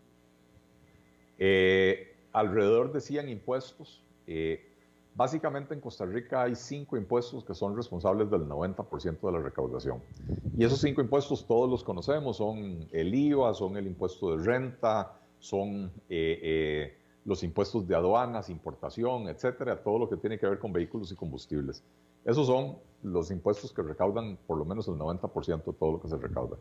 Eh, 1.39 2.15
alrededor 2.33 2.93
de 2.93 3.01
100 3.01 3.29
impuestos. 3.29 4.03
Eh, 4.27 4.65
básicamente 5.15 5.75
en 5.75 5.81
Costa 5.81 6.05
Rica 6.07 6.43
hay 6.43 6.55
cinco 6.55 6.97
impuestos 6.97 7.45
que 7.45 7.55
son 7.55 7.77
responsables 7.77 8.31
del 8.31 8.47
90% 8.47 9.27
de 9.27 9.33
la 9.33 9.41
recaudación. 9.41 10.03
Y 10.57 10.65
esos 10.65 10.81
cinco 10.81 11.01
impuestos 11.01 11.47
todos 11.47 11.69
los 11.69 11.83
conocemos, 11.83 12.37
son 12.37 12.87
el 12.93 13.15
IVA, 13.15 13.55
son 13.55 13.77
el 13.77 13.87
impuesto 13.87 14.37
de 14.37 14.45
renta, 14.45 15.21
son 15.41 15.93
eh, 16.09 16.97
los 17.25 17.43
impuestos 17.43 17.87
de 17.89 17.95
aduanas, 17.97 18.51
importación, 18.51 19.29
etcétera, 19.29 19.83
todo 19.83 19.99
lo 19.99 20.09
que 20.09 20.17
tiene 20.17 20.39
que 20.39 20.47
ver 20.47 20.59
con 20.59 20.73
vehículos 20.73 21.11
y 21.11 21.17
combustibles. 21.17 21.83
Esos 22.25 22.47
son 22.47 22.79
los 23.03 23.31
impuestos 23.31 23.73
que 23.73 23.83
recaudan 23.83 24.39
por 24.47 24.59
lo 24.59 24.65
menos 24.65 24.89
el 24.89 24.95
90% 24.95 25.65
de 25.65 25.73
todo 25.73 25.93
lo 25.93 26.01
que 26.01 26.09
se 26.09 26.17
recauda. 26.17 26.57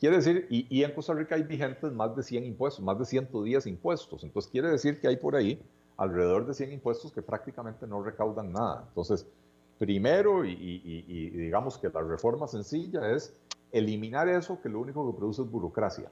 Quiere 0.00 0.16
decir, 0.16 0.46
y, 0.50 0.82
en 0.82 0.92
Costa 0.92 1.14
Rica 1.14 1.34
hay 1.34 1.44
vigentes 1.44 1.92
más 1.92 2.14
de 2.16 2.22
100 2.22 2.44
impuestos, 2.44 2.84
más 2.84 2.98
de 2.98 3.04
110 3.04 3.66
impuestos. 3.66 4.24
Entonces 4.24 4.50
quiere 4.50 4.68
decir 4.68 5.00
que 5.00 5.08
hay 5.08 5.16
por 5.16 5.36
ahí 5.36 5.62
alrededor 5.96 6.46
de 6.46 6.54
100 6.54 6.72
impuestos 6.72 7.12
que 7.12 7.22
prácticamente 7.22 7.86
no 7.86 8.02
recaudan 8.02 8.52
nada. 8.52 8.84
Entonces, 8.88 9.26
primero, 9.78 10.44
y, 10.44 11.30
digamos 11.30 11.78
que 11.78 11.88
la 11.88 12.02
reforma 12.02 12.48
sencilla 12.48 13.10
es 13.12 13.34
eliminar 13.72 14.28
eso 14.28 14.60
que 14.60 14.68
lo 14.68 14.80
único 14.80 15.10
que 15.10 15.16
produce 15.16 15.42
es 15.42 15.50
burocracia, 15.50 16.10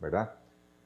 ¿verdad? 0.00 0.34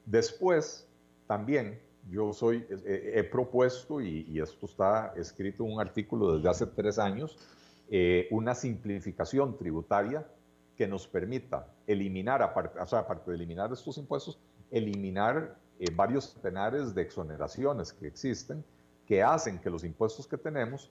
Después, 0.07 0.87
también 1.27 1.81
yo 2.11 2.33
soy, 2.33 2.67
he, 2.85 3.25
propuesto, 3.25 4.01
y, 4.01 4.39
esto 4.39 4.67
está 4.67 5.15
escrito 5.17 5.65
en 5.65 5.73
un 5.73 5.81
artículo 5.81 6.37
desde 6.37 6.49
hace 6.49 6.67
tres 6.67 6.99
años, 6.99 7.39
eh, 7.91 8.29
una 8.31 8.55
simplificación 8.55 9.57
tributaria 9.57 10.27
que 10.77 10.87
nos 10.87 11.07
permita 11.07 11.67
eliminar, 11.87 12.43
aparte, 12.43 12.79
o 12.79 12.87
sea, 12.87 13.01
aparte 13.01 13.31
de 13.31 13.37
eliminar 13.37 13.73
estos 13.73 13.97
impuestos, 13.99 14.39
eliminar 14.71 15.57
eh, 15.79 15.87
varios 15.95 16.33
centenares 16.33 16.95
de 16.95 17.03
exoneraciones 17.03 17.93
que 17.93 18.07
existen 18.07 18.65
que 19.07 19.23
hacen 19.23 19.59
que 19.59 19.71
los 19.71 19.85
impuestos 19.85 20.27
que 20.27 20.39
tenemos 20.39 20.91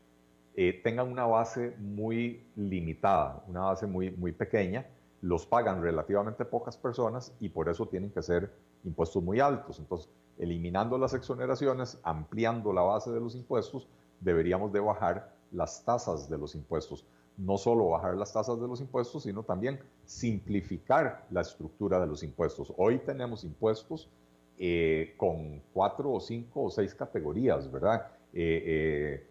eh, 0.55 0.81
tengan 0.83 1.11
una 1.11 1.25
base 1.25 1.75
muy 1.79 2.45
limitada, 2.55 3.43
una 3.47 3.61
base 3.61 3.87
muy, 3.87 4.11
muy 4.11 4.31
pequeña, 4.31 4.85
los 5.21 5.45
pagan 5.45 5.81
relativamente 5.81 6.45
pocas 6.45 6.77
personas 6.77 7.33
y 7.39 7.49
por 7.49 7.69
eso 7.69 7.87
tienen 7.87 8.11
que 8.11 8.21
ser 8.21 8.53
impuestos 8.83 9.23
muy 9.23 9.39
altos. 9.39 9.79
Entonces, 9.79 10.09
eliminando 10.37 10.97
las 10.97 11.13
exoneraciones, 11.13 11.99
ampliando 12.03 12.73
la 12.73 12.81
base 12.81 13.09
de 13.11 13.19
los 13.19 13.35
impuestos, 13.35 13.87
deberíamos 14.19 14.71
de 14.71 14.79
bajar 14.79 15.33
las 15.51 15.83
tasas 15.85 16.29
de 16.29 16.37
los 16.37 16.55
impuestos 16.55 17.05
no 17.37 17.57
solo 17.57 17.89
bajar 17.89 18.15
las 18.15 18.31
tasas 18.33 18.59
de 18.59 18.67
los 18.67 18.79
impuestos, 18.81 19.23
sino 19.23 19.43
también 19.43 19.79
simplificar 20.05 21.25
la 21.31 21.41
estructura 21.41 21.99
de 21.99 22.07
los 22.07 22.23
impuestos. 22.23 22.73
Hoy 22.77 22.99
tenemos 22.99 23.43
impuestos 23.43 24.09
eh, 24.57 25.15
con 25.17 25.61
cuatro 25.73 26.11
o 26.11 26.19
cinco 26.19 26.63
o 26.63 26.69
seis 26.69 26.93
categorías, 26.93 27.71
¿verdad? 27.71 28.07
Eh, 28.33 29.23
eh, 29.25 29.27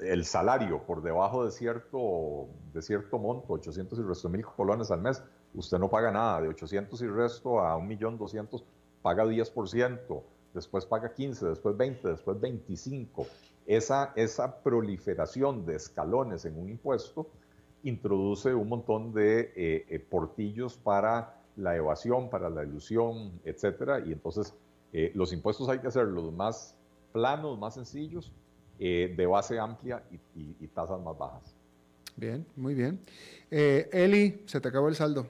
el 0.00 0.24
salario 0.24 0.82
por 0.82 1.02
debajo 1.02 1.44
de 1.44 1.50
cierto, 1.50 2.48
de 2.72 2.82
cierto 2.82 3.18
monto, 3.18 3.52
800 3.52 3.98
y 3.98 4.02
resto 4.02 4.28
mil 4.28 4.44
colones 4.44 4.90
al 4.90 5.00
mes, 5.00 5.22
usted 5.54 5.78
no 5.78 5.88
paga 5.88 6.10
nada. 6.10 6.40
De 6.40 6.48
800 6.48 7.00
y 7.02 7.06
resto 7.06 7.60
a 7.60 7.76
1.200.000 7.78 8.62
paga 9.02 9.24
10%, 9.24 10.22
después 10.54 10.86
paga 10.86 11.12
15, 11.12 11.46
después 11.46 11.76
20, 11.76 12.08
después 12.08 12.40
25 12.40 13.26
esa, 13.68 14.12
esa 14.16 14.62
proliferación 14.62 15.64
de 15.66 15.76
escalones 15.76 16.44
en 16.46 16.58
un 16.58 16.70
impuesto 16.70 17.28
introduce 17.82 18.52
un 18.54 18.68
montón 18.68 19.12
de 19.12 19.52
eh, 19.54 19.86
eh, 19.88 19.98
portillos 20.00 20.76
para 20.76 21.36
la 21.56 21.76
evasión, 21.76 22.30
para 22.30 22.48
la 22.48 22.64
ilusión, 22.64 23.40
etcétera, 23.44 24.00
y 24.00 24.12
entonces 24.12 24.54
los 25.14 25.34
impuestos 25.34 25.68
hay 25.68 25.80
que 25.80 25.88
hacerlos 25.88 26.32
más 26.32 26.74
planos, 27.12 27.58
más 27.58 27.74
sencillos, 27.74 28.32
de 28.78 29.26
base 29.26 29.58
amplia 29.58 30.02
y, 30.34 30.66
tasas 30.68 30.98
más 31.02 31.18
bajas. 31.18 31.54
Bien, 32.16 32.46
muy 32.56 32.74
bien. 32.74 32.98
Eli, 33.50 34.44
se 34.46 34.60
te 34.60 34.68
acabó 34.68 34.88
el 34.88 34.94
saldo. 34.94 35.26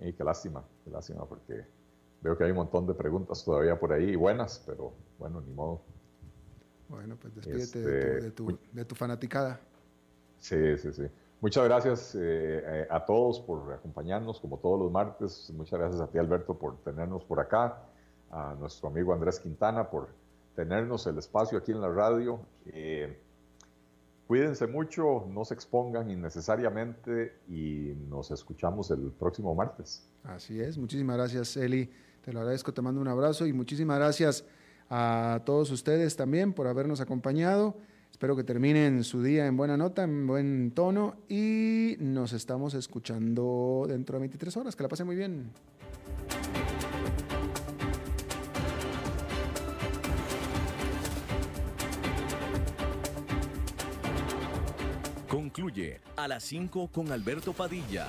Y 0.00 0.12
qué 0.12 0.24
lástima, 0.24 0.64
qué 0.84 0.90
lástima, 0.90 1.24
porque 1.26 1.64
veo 2.22 2.38
que 2.38 2.44
hay 2.44 2.50
un 2.50 2.58
montón 2.58 2.86
de 2.86 2.94
preguntas 2.94 3.44
todavía 3.44 3.78
por 3.78 3.92
ahí, 3.92 4.16
buenas, 4.16 4.62
pero 4.66 4.92
bueno, 5.18 5.40
ni 5.40 5.52
modo. 5.52 5.82
Bueno, 6.92 7.16
pues 7.16 7.34
despídete 7.34 7.78
de, 7.80 8.30
tu, 8.32 8.50
este, 8.50 8.66
de, 8.72 8.84
tu, 8.84 8.94
fanaticada. 8.94 9.58
Sí, 10.38 10.76
sí, 10.76 10.92
sí. 10.92 11.04
Muchas 11.40 11.64
gracias 11.64 12.14
eh, 12.20 12.86
a 12.90 13.02
todos 13.06 13.40
por 13.40 13.72
acompañarnos, 13.72 14.38
como 14.38 14.58
todos 14.58 14.78
los 14.78 14.92
martes. 14.92 15.50
Muchas 15.56 15.80
gracias 15.80 16.02
a 16.02 16.06
ti, 16.08 16.18
Alberto, 16.18 16.52
por 16.58 16.76
tenernos 16.82 17.24
por 17.24 17.40
acá. 17.40 17.82
A 18.30 18.54
nuestro 18.60 18.88
amigo 18.88 19.14
Andrés 19.14 19.40
Quintana 19.40 19.88
por 19.88 20.10
tenernos 20.54 21.06
el 21.06 21.16
espacio 21.16 21.56
aquí 21.56 21.72
en 21.72 21.80
la 21.80 21.88
radio. 21.88 22.40
Eh, 22.66 23.18
cuídense 24.26 24.66
mucho, 24.66 25.26
no 25.30 25.46
se 25.46 25.54
expongan 25.54 26.10
innecesariamente 26.10 27.38
y 27.48 27.94
nos 28.10 28.30
escuchamos 28.30 28.90
el 28.90 29.12
próximo 29.12 29.54
martes. 29.54 30.06
Así 30.24 30.60
es. 30.60 30.76
Muchísimas 30.76 31.16
gracias, 31.16 31.56
Eli. 31.56 31.90
Te 32.22 32.34
lo 32.34 32.40
agradezco, 32.40 32.72
te 32.74 32.82
mando 32.82 33.00
un 33.00 33.08
abrazo 33.08 33.46
y 33.46 33.54
muchísimas 33.54 33.98
gracias 33.98 34.44
a 34.94 35.40
todos 35.46 35.70
ustedes 35.70 36.16
también 36.16 36.52
por 36.52 36.66
habernos 36.66 37.00
acompañado. 37.00 37.78
Espero 38.10 38.36
que 38.36 38.44
terminen 38.44 39.04
su 39.04 39.22
día 39.22 39.46
en 39.46 39.56
buena 39.56 39.78
nota, 39.78 40.02
en 40.02 40.26
buen 40.26 40.70
tono 40.72 41.16
y 41.30 41.96
nos 41.98 42.34
estamos 42.34 42.74
escuchando 42.74 43.86
dentro 43.88 44.16
de 44.16 44.20
23 44.20 44.54
horas. 44.58 44.76
Que 44.76 44.82
la 44.82 44.90
pasen 44.90 45.06
muy 45.06 45.16
bien. 45.16 45.50
Concluye 55.26 56.02
a 56.16 56.28
las 56.28 56.44
5 56.44 56.88
con 56.92 57.10
Alberto 57.10 57.54
Padilla 57.54 58.08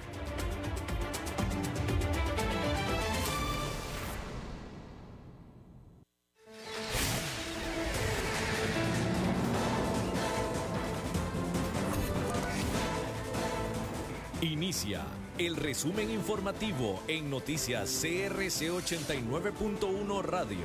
Inicia 14.41 15.05
el 15.37 15.55
resumen 15.55 16.09
informativo 16.09 17.03
en 17.07 17.29
noticias 17.29 18.01
CRC 18.01 18.71
89.1 18.71 20.23
Radio. 20.23 20.57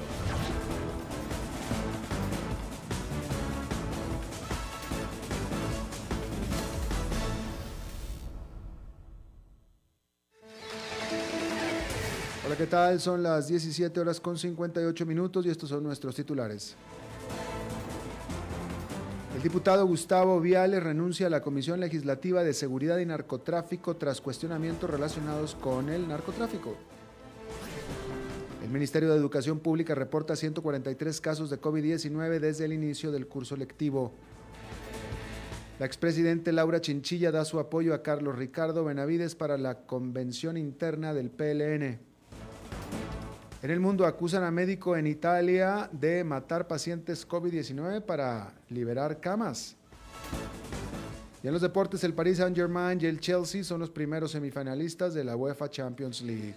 Hola, 12.46 12.56
¿qué 12.56 12.66
tal? 12.66 12.98
Son 12.98 13.22
las 13.22 13.48
17 13.48 14.00
horas 14.00 14.18
con 14.20 14.38
58 14.38 15.04
minutos 15.04 15.44
y 15.44 15.50
estos 15.50 15.68
son 15.68 15.82
nuestros 15.82 16.14
titulares. 16.14 16.76
Diputado 19.46 19.86
Gustavo 19.86 20.40
Viales 20.40 20.82
renuncia 20.82 21.28
a 21.28 21.30
la 21.30 21.40
Comisión 21.40 21.78
Legislativa 21.78 22.42
de 22.42 22.52
Seguridad 22.52 22.98
y 22.98 23.06
Narcotráfico 23.06 23.94
tras 23.94 24.20
cuestionamientos 24.20 24.90
relacionados 24.90 25.54
con 25.54 25.88
el 25.88 26.08
narcotráfico. 26.08 26.74
El 28.64 28.70
Ministerio 28.70 29.08
de 29.08 29.16
Educación 29.16 29.60
Pública 29.60 29.94
reporta 29.94 30.34
143 30.34 31.20
casos 31.20 31.48
de 31.48 31.60
COVID-19 31.60 32.40
desde 32.40 32.64
el 32.64 32.72
inicio 32.72 33.12
del 33.12 33.28
curso 33.28 33.56
lectivo. 33.56 34.14
La 35.78 35.86
expresidente 35.86 36.50
Laura 36.50 36.80
Chinchilla 36.80 37.30
da 37.30 37.44
su 37.44 37.60
apoyo 37.60 37.94
a 37.94 38.02
Carlos 38.02 38.34
Ricardo 38.34 38.84
Benavides 38.84 39.36
para 39.36 39.56
la 39.56 39.76
convención 39.86 40.56
interna 40.56 41.14
del 41.14 41.30
PLN. 41.30 42.00
En 43.62 43.70
el 43.70 43.78
mundo 43.78 44.06
acusan 44.06 44.42
a 44.42 44.50
médico 44.50 44.96
en 44.96 45.06
Italia 45.06 45.88
de 45.92 46.24
matar 46.24 46.66
pacientes 46.66 47.28
COVID-19 47.28 48.02
para 48.02 48.55
liberar 48.68 49.20
camas. 49.20 49.76
Y 51.42 51.46
en 51.46 51.52
los 51.52 51.62
deportes, 51.62 52.02
el 52.04 52.14
Paris 52.14 52.38
Saint-Germain 52.38 52.98
y 53.00 53.06
el 53.06 53.20
Chelsea 53.20 53.62
son 53.62 53.80
los 53.80 53.90
primeros 53.90 54.32
semifinalistas 54.32 55.14
de 55.14 55.24
la 55.24 55.36
UEFA 55.36 55.70
Champions 55.70 56.22
League. 56.22 56.54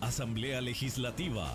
Asamblea 0.00 0.60
Legislativa. 0.60 1.54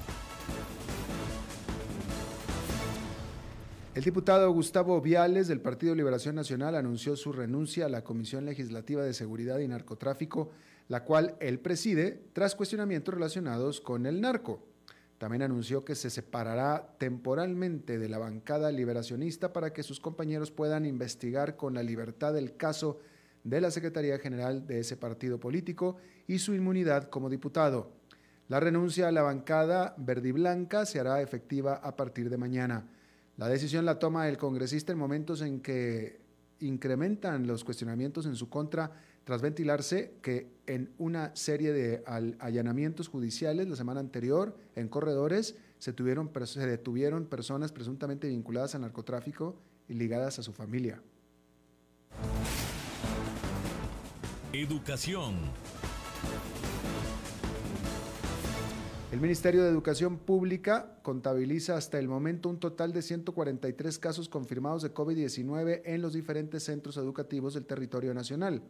El 3.95 4.03
diputado 4.03 4.49
Gustavo 4.51 5.01
Viales 5.01 5.47
del 5.47 5.59
Partido 5.59 5.93
Liberación 5.93 6.35
Nacional 6.35 6.75
anunció 6.75 7.15
su 7.15 7.31
renuncia 7.31 7.85
a 7.85 7.89
la 7.89 8.03
Comisión 8.03 8.45
Legislativa 8.45 9.03
de 9.03 9.13
Seguridad 9.13 9.59
y 9.59 9.67
Narcotráfico, 9.67 10.51
la 10.87 11.03
cual 11.03 11.35
él 11.39 11.59
preside 11.59 12.23
tras 12.33 12.55
cuestionamientos 12.55 13.13
relacionados 13.13 13.81
con 13.81 14.05
el 14.05 14.21
narco. 14.21 14.65
También 15.17 15.43
anunció 15.43 15.85
que 15.85 15.95
se 15.95 16.09
separará 16.09 16.95
temporalmente 16.97 17.97
de 17.97 18.09
la 18.09 18.17
bancada 18.17 18.71
liberacionista 18.71 19.53
para 19.53 19.71
que 19.71 19.83
sus 19.83 19.99
compañeros 19.99 20.51
puedan 20.51 20.85
investigar 20.85 21.55
con 21.55 21.73
la 21.73 21.83
libertad 21.83 22.37
el 22.37 22.57
caso 22.57 22.99
de 23.43 23.61
la 23.61 23.71
Secretaría 23.71 24.19
General 24.19 24.65
de 24.67 24.79
ese 24.79 24.97
partido 24.97 25.39
político 25.39 25.97
y 26.27 26.39
su 26.39 26.53
inmunidad 26.53 27.09
como 27.09 27.29
diputado. 27.29 27.91
La 28.49 28.59
renuncia 28.59 29.07
a 29.07 29.11
la 29.11 29.21
bancada 29.21 29.95
verde 29.97 30.29
y 30.29 30.31
blanca 30.33 30.85
se 30.85 30.99
hará 30.99 31.21
efectiva 31.21 31.75
a 31.75 31.95
partir 31.95 32.29
de 32.29 32.37
mañana. 32.37 32.89
La 33.37 33.47
decisión 33.47 33.85
la 33.85 33.99
toma 33.99 34.27
el 34.27 34.37
congresista 34.37 34.91
en 34.91 34.97
momentos 34.97 35.41
en 35.41 35.61
que 35.61 36.21
incrementan 36.59 37.47
los 37.47 37.63
cuestionamientos 37.63 38.25
en 38.25 38.35
su 38.35 38.49
contra 38.49 38.91
tras 39.23 39.41
ventilarse 39.41 40.15
que 40.21 40.51
en 40.65 40.93
una 40.97 41.35
serie 41.35 41.71
de 41.73 42.03
allanamientos 42.39 43.07
judiciales 43.07 43.67
la 43.67 43.75
semana 43.75 43.99
anterior 43.99 44.57
en 44.75 44.87
corredores 44.87 45.55
se, 45.77 45.93
tuvieron, 45.93 46.31
se 46.45 46.65
detuvieron 46.65 47.25
personas 47.25 47.71
presuntamente 47.71 48.27
vinculadas 48.27 48.75
al 48.75 48.81
narcotráfico 48.81 49.55
y 49.87 49.93
ligadas 49.93 50.39
a 50.39 50.43
su 50.43 50.53
familia. 50.53 51.01
Educación. 54.53 55.35
El 59.11 59.19
Ministerio 59.19 59.63
de 59.63 59.69
Educación 59.69 60.17
Pública 60.17 60.97
contabiliza 61.03 61.77
hasta 61.77 61.99
el 61.99 62.07
momento 62.07 62.49
un 62.49 62.59
total 62.59 62.93
de 62.93 63.03
143 63.03 63.99
casos 63.99 64.27
confirmados 64.27 64.81
de 64.81 64.93
COVID-19 64.93 65.81
en 65.85 66.01
los 66.01 66.13
diferentes 66.13 66.63
centros 66.63 66.97
educativos 66.97 67.53
del 67.53 67.65
territorio 67.65 68.13
nacional. 68.15 68.63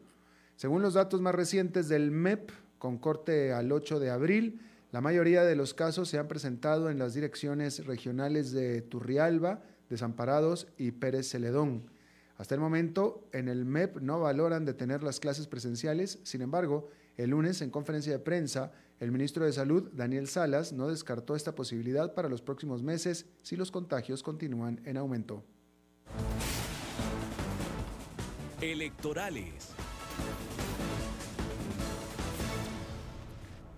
Según 0.56 0.82
los 0.82 0.94
datos 0.94 1.22
más 1.22 1.36
recientes 1.36 1.90
del 1.90 2.12
MEP, 2.12 2.52
con 2.78 2.98
corte 2.98 3.54
al 3.54 3.72
8 3.72 4.00
de 4.00 4.10
abril, 4.10 4.62
la 4.92 5.02
mayoría 5.02 5.44
de 5.44 5.56
los 5.56 5.74
casos 5.74 6.10
se 6.10 6.20
han 6.20 6.28
presentado 6.28 6.90
en 6.90 7.00
las 7.00 7.14
direcciones 7.14 7.86
regionales 7.86 8.52
de 8.52 8.82
Turrialba, 8.82 9.64
Desamparados 9.90 10.68
y 10.78 10.92
Pérez 10.92 11.30
Celedón. 11.30 11.90
Hasta 12.38 12.56
el 12.56 12.62
momento, 12.62 13.28
en 13.32 13.48
el 13.48 13.66
MEP 13.66 14.02
no 14.02 14.20
valoran 14.20 14.66
detener 14.66 15.02
las 15.02 15.20
clases 15.20 15.48
presenciales, 15.48 16.20
sin 16.24 16.42
embargo, 16.42 16.90
el 17.16 17.30
lunes, 17.30 17.62
en 17.62 17.70
conferencia 17.70 18.12
de 18.12 18.20
prensa, 18.20 18.72
el 19.00 19.12
ministro 19.12 19.46
de 19.46 19.54
Salud, 19.54 19.90
Daniel 19.94 20.28
Salas, 20.28 20.74
no 20.74 20.88
descartó 20.88 21.36
esta 21.36 21.56
posibilidad 21.56 22.14
para 22.14 22.30
los 22.30 22.42
próximos 22.42 22.84
meses 22.84 23.26
si 23.42 23.56
los 23.56 23.72
contagios 23.72 24.24
continúan 24.24 24.82
en 24.86 24.98
aumento. 24.98 25.44
Electorales. 28.62 29.74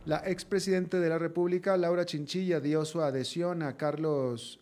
La 0.06 0.22
expresidente 0.24 1.00
de 1.00 1.10
la 1.10 1.18
República, 1.18 1.76
Laura 1.78 2.06
Chinchilla, 2.06 2.60
dio 2.60 2.86
su 2.86 3.02
adhesión 3.02 3.64
a 3.64 3.76
Carlos 3.76 4.60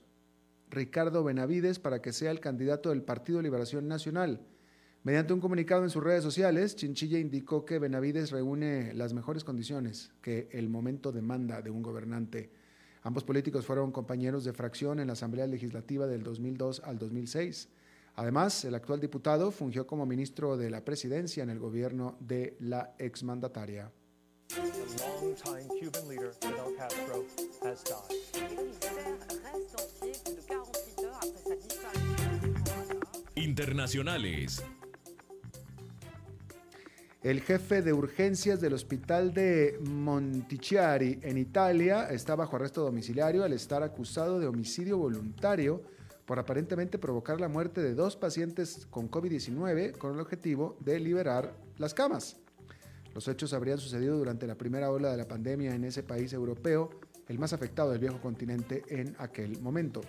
Ricardo 0.70 1.22
Benavides 1.26 1.80
para 1.80 2.02
que 2.02 2.14
sea 2.14 2.32
el 2.32 2.39
candidato 2.39 2.91
del 2.91 3.02
Partido 3.02 3.41
Liberación 3.41 3.89
Nacional. 3.89 4.39
Mediante 5.04 5.34
un 5.34 5.41
comunicado 5.41 5.84
en 5.84 5.89
sus 5.89 6.02
redes 6.02 6.24
sociales, 6.24 6.78
Chinchilla 6.78 7.20
indicó 7.20 7.66
que 7.66 7.78
Benavides 7.78 8.32
reúne 8.32 8.94
las 8.94 9.14
mejores 9.14 9.44
condiciones 9.44 10.14
que 10.22 10.48
el 10.54 10.70
momento 10.70 11.12
demanda 11.12 11.62
de 11.62 11.72
un 11.72 11.84
gobernante. 11.84 12.50
Ambos 13.02 13.26
políticos 13.26 13.66
fueron 13.66 13.91
compañeros 13.91 14.46
de 14.46 14.54
fracción 14.54 15.02
en 15.02 15.08
la 15.08 15.14
Asamblea 15.14 15.46
Legislativa 15.46 16.08
del 16.08 16.24
2002 16.24 16.84
al 16.86 16.98
2006. 16.98 17.68
Además, 18.16 18.64
el 18.64 18.76
actual 18.76 19.02
diputado 19.02 19.52
fungió 19.52 19.86
como 19.88 20.06
ministro 20.06 20.56
de 20.56 20.70
la 20.70 20.86
presidencia 20.86 21.44
en 21.44 21.50
el 21.50 21.60
gobierno 21.60 22.16
de 22.22 22.56
la 22.62 22.96
exmandataria. 22.98 23.91
Internacionales. 33.36 34.64
El 37.24 37.39
jefe 37.41 37.82
de 37.82 37.94
urgencias 37.94 38.60
del 38.60 38.74
hospital 38.74 39.34
de 39.34 39.80
Montichiari 39.82 41.20
en 41.22 41.38
Italia 41.38 42.10
está 42.10 42.36
bajo 42.36 42.58
arresto 42.58 42.82
domiciliario 42.82 43.46
al 43.46 43.54
estar 43.54 43.82
acusado 43.82 44.39
de 44.39 44.48
homicidio 44.48 44.98
voluntario 44.98 45.82
por 46.26 46.38
aparentemente 46.38 46.98
provocar 46.98 47.39
la 47.39 47.48
muerte 47.48 47.82
de 47.82 47.96
dos 47.96 48.18
pacientes 48.18 48.88
con 48.89 49.10
COVID-19 49.10 49.98
con 49.98 50.14
el 50.14 50.20
objetivo 50.20 50.76
de 50.82 51.00
liberar 51.00 51.56
las 51.78 51.94
camas. 51.94 52.43
Los 53.14 53.28
hechos 53.28 53.53
habrían 53.53 53.78
sucedido 53.78 54.18
durante 54.18 54.47
la 54.47 54.55
primera 54.55 54.91
ola 54.91 55.11
de 55.11 55.18
la 55.18 55.28
pandemia 55.28 55.76
en 55.76 55.84
ese 55.84 56.03
país 56.03 56.34
europeo, 56.34 56.89
el 57.28 57.39
más 57.39 57.53
afectado 57.53 57.91
del 57.91 57.99
viejo 57.99 58.20
continente 58.20 58.84
en 58.89 59.16
aquel 59.20 59.61
momento. 59.61 60.01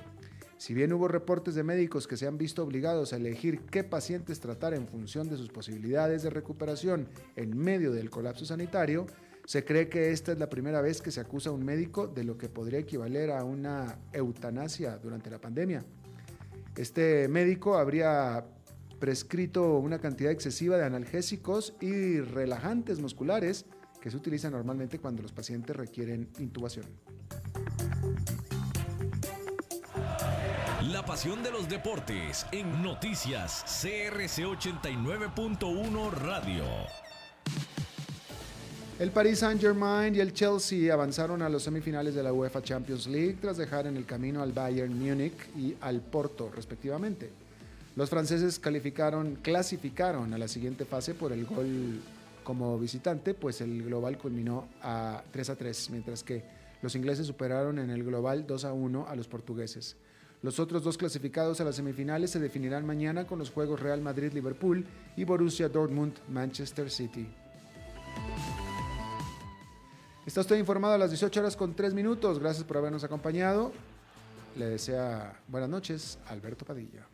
Si 0.56 0.72
bien 0.72 0.92
hubo 0.92 1.08
reportes 1.08 1.54
de 1.54 1.62
médicos 1.62 2.06
que 2.06 2.16
se 2.16 2.26
han 2.26 2.38
visto 2.38 2.62
obligados 2.62 3.12
a 3.12 3.16
elegir 3.16 3.60
qué 3.62 3.84
pacientes 3.84 4.40
tratar 4.40 4.72
en 4.72 4.86
función 4.86 5.28
de 5.28 5.36
sus 5.36 5.50
posibilidades 5.50 6.22
de 6.22 6.30
recuperación 6.30 7.08
en 7.36 7.56
medio 7.56 7.92
del 7.92 8.08
colapso 8.08 8.46
sanitario, 8.46 9.06
se 9.44 9.64
cree 9.64 9.88
que 9.88 10.10
esta 10.10 10.32
es 10.32 10.38
la 10.38 10.48
primera 10.48 10.80
vez 10.80 11.02
que 11.02 11.10
se 11.10 11.20
acusa 11.20 11.50
a 11.50 11.52
un 11.52 11.64
médico 11.64 12.06
de 12.06 12.24
lo 12.24 12.38
que 12.38 12.48
podría 12.48 12.78
equivaler 12.78 13.30
a 13.30 13.44
una 13.44 13.98
eutanasia 14.12 14.96
durante 14.96 15.28
la 15.28 15.38
pandemia. 15.38 15.84
Este 16.76 17.28
médico 17.28 17.76
habría 17.76 18.44
prescrito 19.04 19.76
una 19.80 19.98
cantidad 19.98 20.32
excesiva 20.32 20.78
de 20.78 20.86
analgésicos 20.86 21.74
y 21.78 22.20
relajantes 22.20 23.00
musculares 23.00 23.66
que 24.00 24.10
se 24.10 24.16
utilizan 24.16 24.52
normalmente 24.52 24.98
cuando 24.98 25.20
los 25.20 25.30
pacientes 25.30 25.76
requieren 25.76 26.30
intubación. 26.38 26.86
La 30.90 31.04
pasión 31.04 31.42
de 31.42 31.50
los 31.50 31.68
deportes 31.68 32.46
en 32.50 32.82
noticias 32.82 33.62
CRC 33.82 34.46
89.1 34.46 36.10
Radio. 36.12 36.64
El 38.98 39.10
Paris 39.10 39.40
Saint-Germain 39.40 40.14
y 40.14 40.20
el 40.20 40.32
Chelsea 40.32 40.90
avanzaron 40.90 41.42
a 41.42 41.50
los 41.50 41.62
semifinales 41.62 42.14
de 42.14 42.22
la 42.22 42.32
UEFA 42.32 42.62
Champions 42.62 43.06
League 43.06 43.36
tras 43.38 43.58
dejar 43.58 43.86
en 43.86 43.98
el 43.98 44.06
camino 44.06 44.40
al 44.40 44.52
Bayern 44.52 44.98
Múnich 44.98 45.36
y 45.58 45.76
al 45.82 46.00
Porto, 46.00 46.50
respectivamente. 46.56 47.43
Los 47.96 48.10
franceses 48.10 48.58
calificaron, 48.58 49.36
clasificaron 49.36 50.34
a 50.34 50.38
la 50.38 50.48
siguiente 50.48 50.84
fase 50.84 51.14
por 51.14 51.32
el 51.32 51.46
gol 51.46 52.00
como 52.42 52.78
visitante, 52.78 53.34
pues 53.34 53.60
el 53.60 53.84
global 53.84 54.18
culminó 54.18 54.68
a 54.82 55.22
3 55.30 55.50
a 55.50 55.56
3, 55.56 55.90
mientras 55.90 56.24
que 56.24 56.44
los 56.82 56.94
ingleses 56.96 57.26
superaron 57.26 57.78
en 57.78 57.90
el 57.90 58.02
global 58.04 58.46
2 58.46 58.64
a 58.64 58.72
1 58.72 59.06
a 59.08 59.14
los 59.14 59.28
portugueses. 59.28 59.96
Los 60.42 60.58
otros 60.60 60.82
dos 60.82 60.98
clasificados 60.98 61.60
a 61.60 61.64
las 61.64 61.76
semifinales 61.76 62.30
se 62.30 62.38
definirán 62.38 62.84
mañana 62.84 63.26
con 63.26 63.38
los 63.38 63.50
juegos 63.50 63.80
Real 63.80 64.02
Madrid-Liverpool 64.02 64.84
y 65.16 65.24
Borussia 65.24 65.70
Dortmund-Manchester 65.70 66.90
City. 66.90 67.26
Está 70.26 70.40
usted 70.40 70.58
informado 70.58 70.94
a 70.94 70.98
las 70.98 71.10
18 71.10 71.40
horas 71.40 71.56
con 71.56 71.74
3 71.74 71.94
minutos. 71.94 72.38
Gracias 72.38 72.64
por 72.64 72.76
habernos 72.76 73.04
acompañado. 73.04 73.72
Le 74.56 74.66
desea 74.66 75.40
buenas 75.48 75.70
noches, 75.70 76.18
Alberto 76.26 76.66
Padilla. 76.66 77.13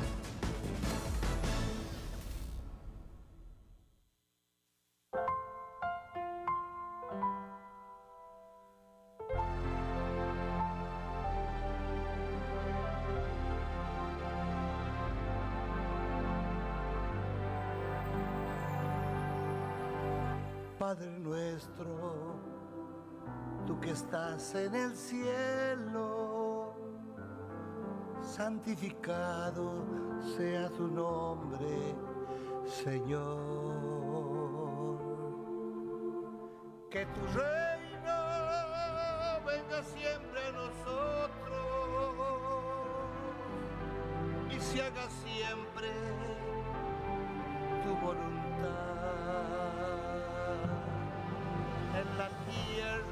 Padre 20.91 21.19
nuestro, 21.19 22.35
tú 23.65 23.79
que 23.79 23.91
estás 23.91 24.53
en 24.55 24.75
el 24.75 24.93
cielo, 24.93 26.75
santificado 28.21 29.85
sea 30.35 30.69
tu 30.71 30.89
nombre, 30.89 31.95
Señor. 32.83 33.21
Que 36.89 37.05
tu 37.05 37.21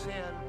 Sea 0.00 0.39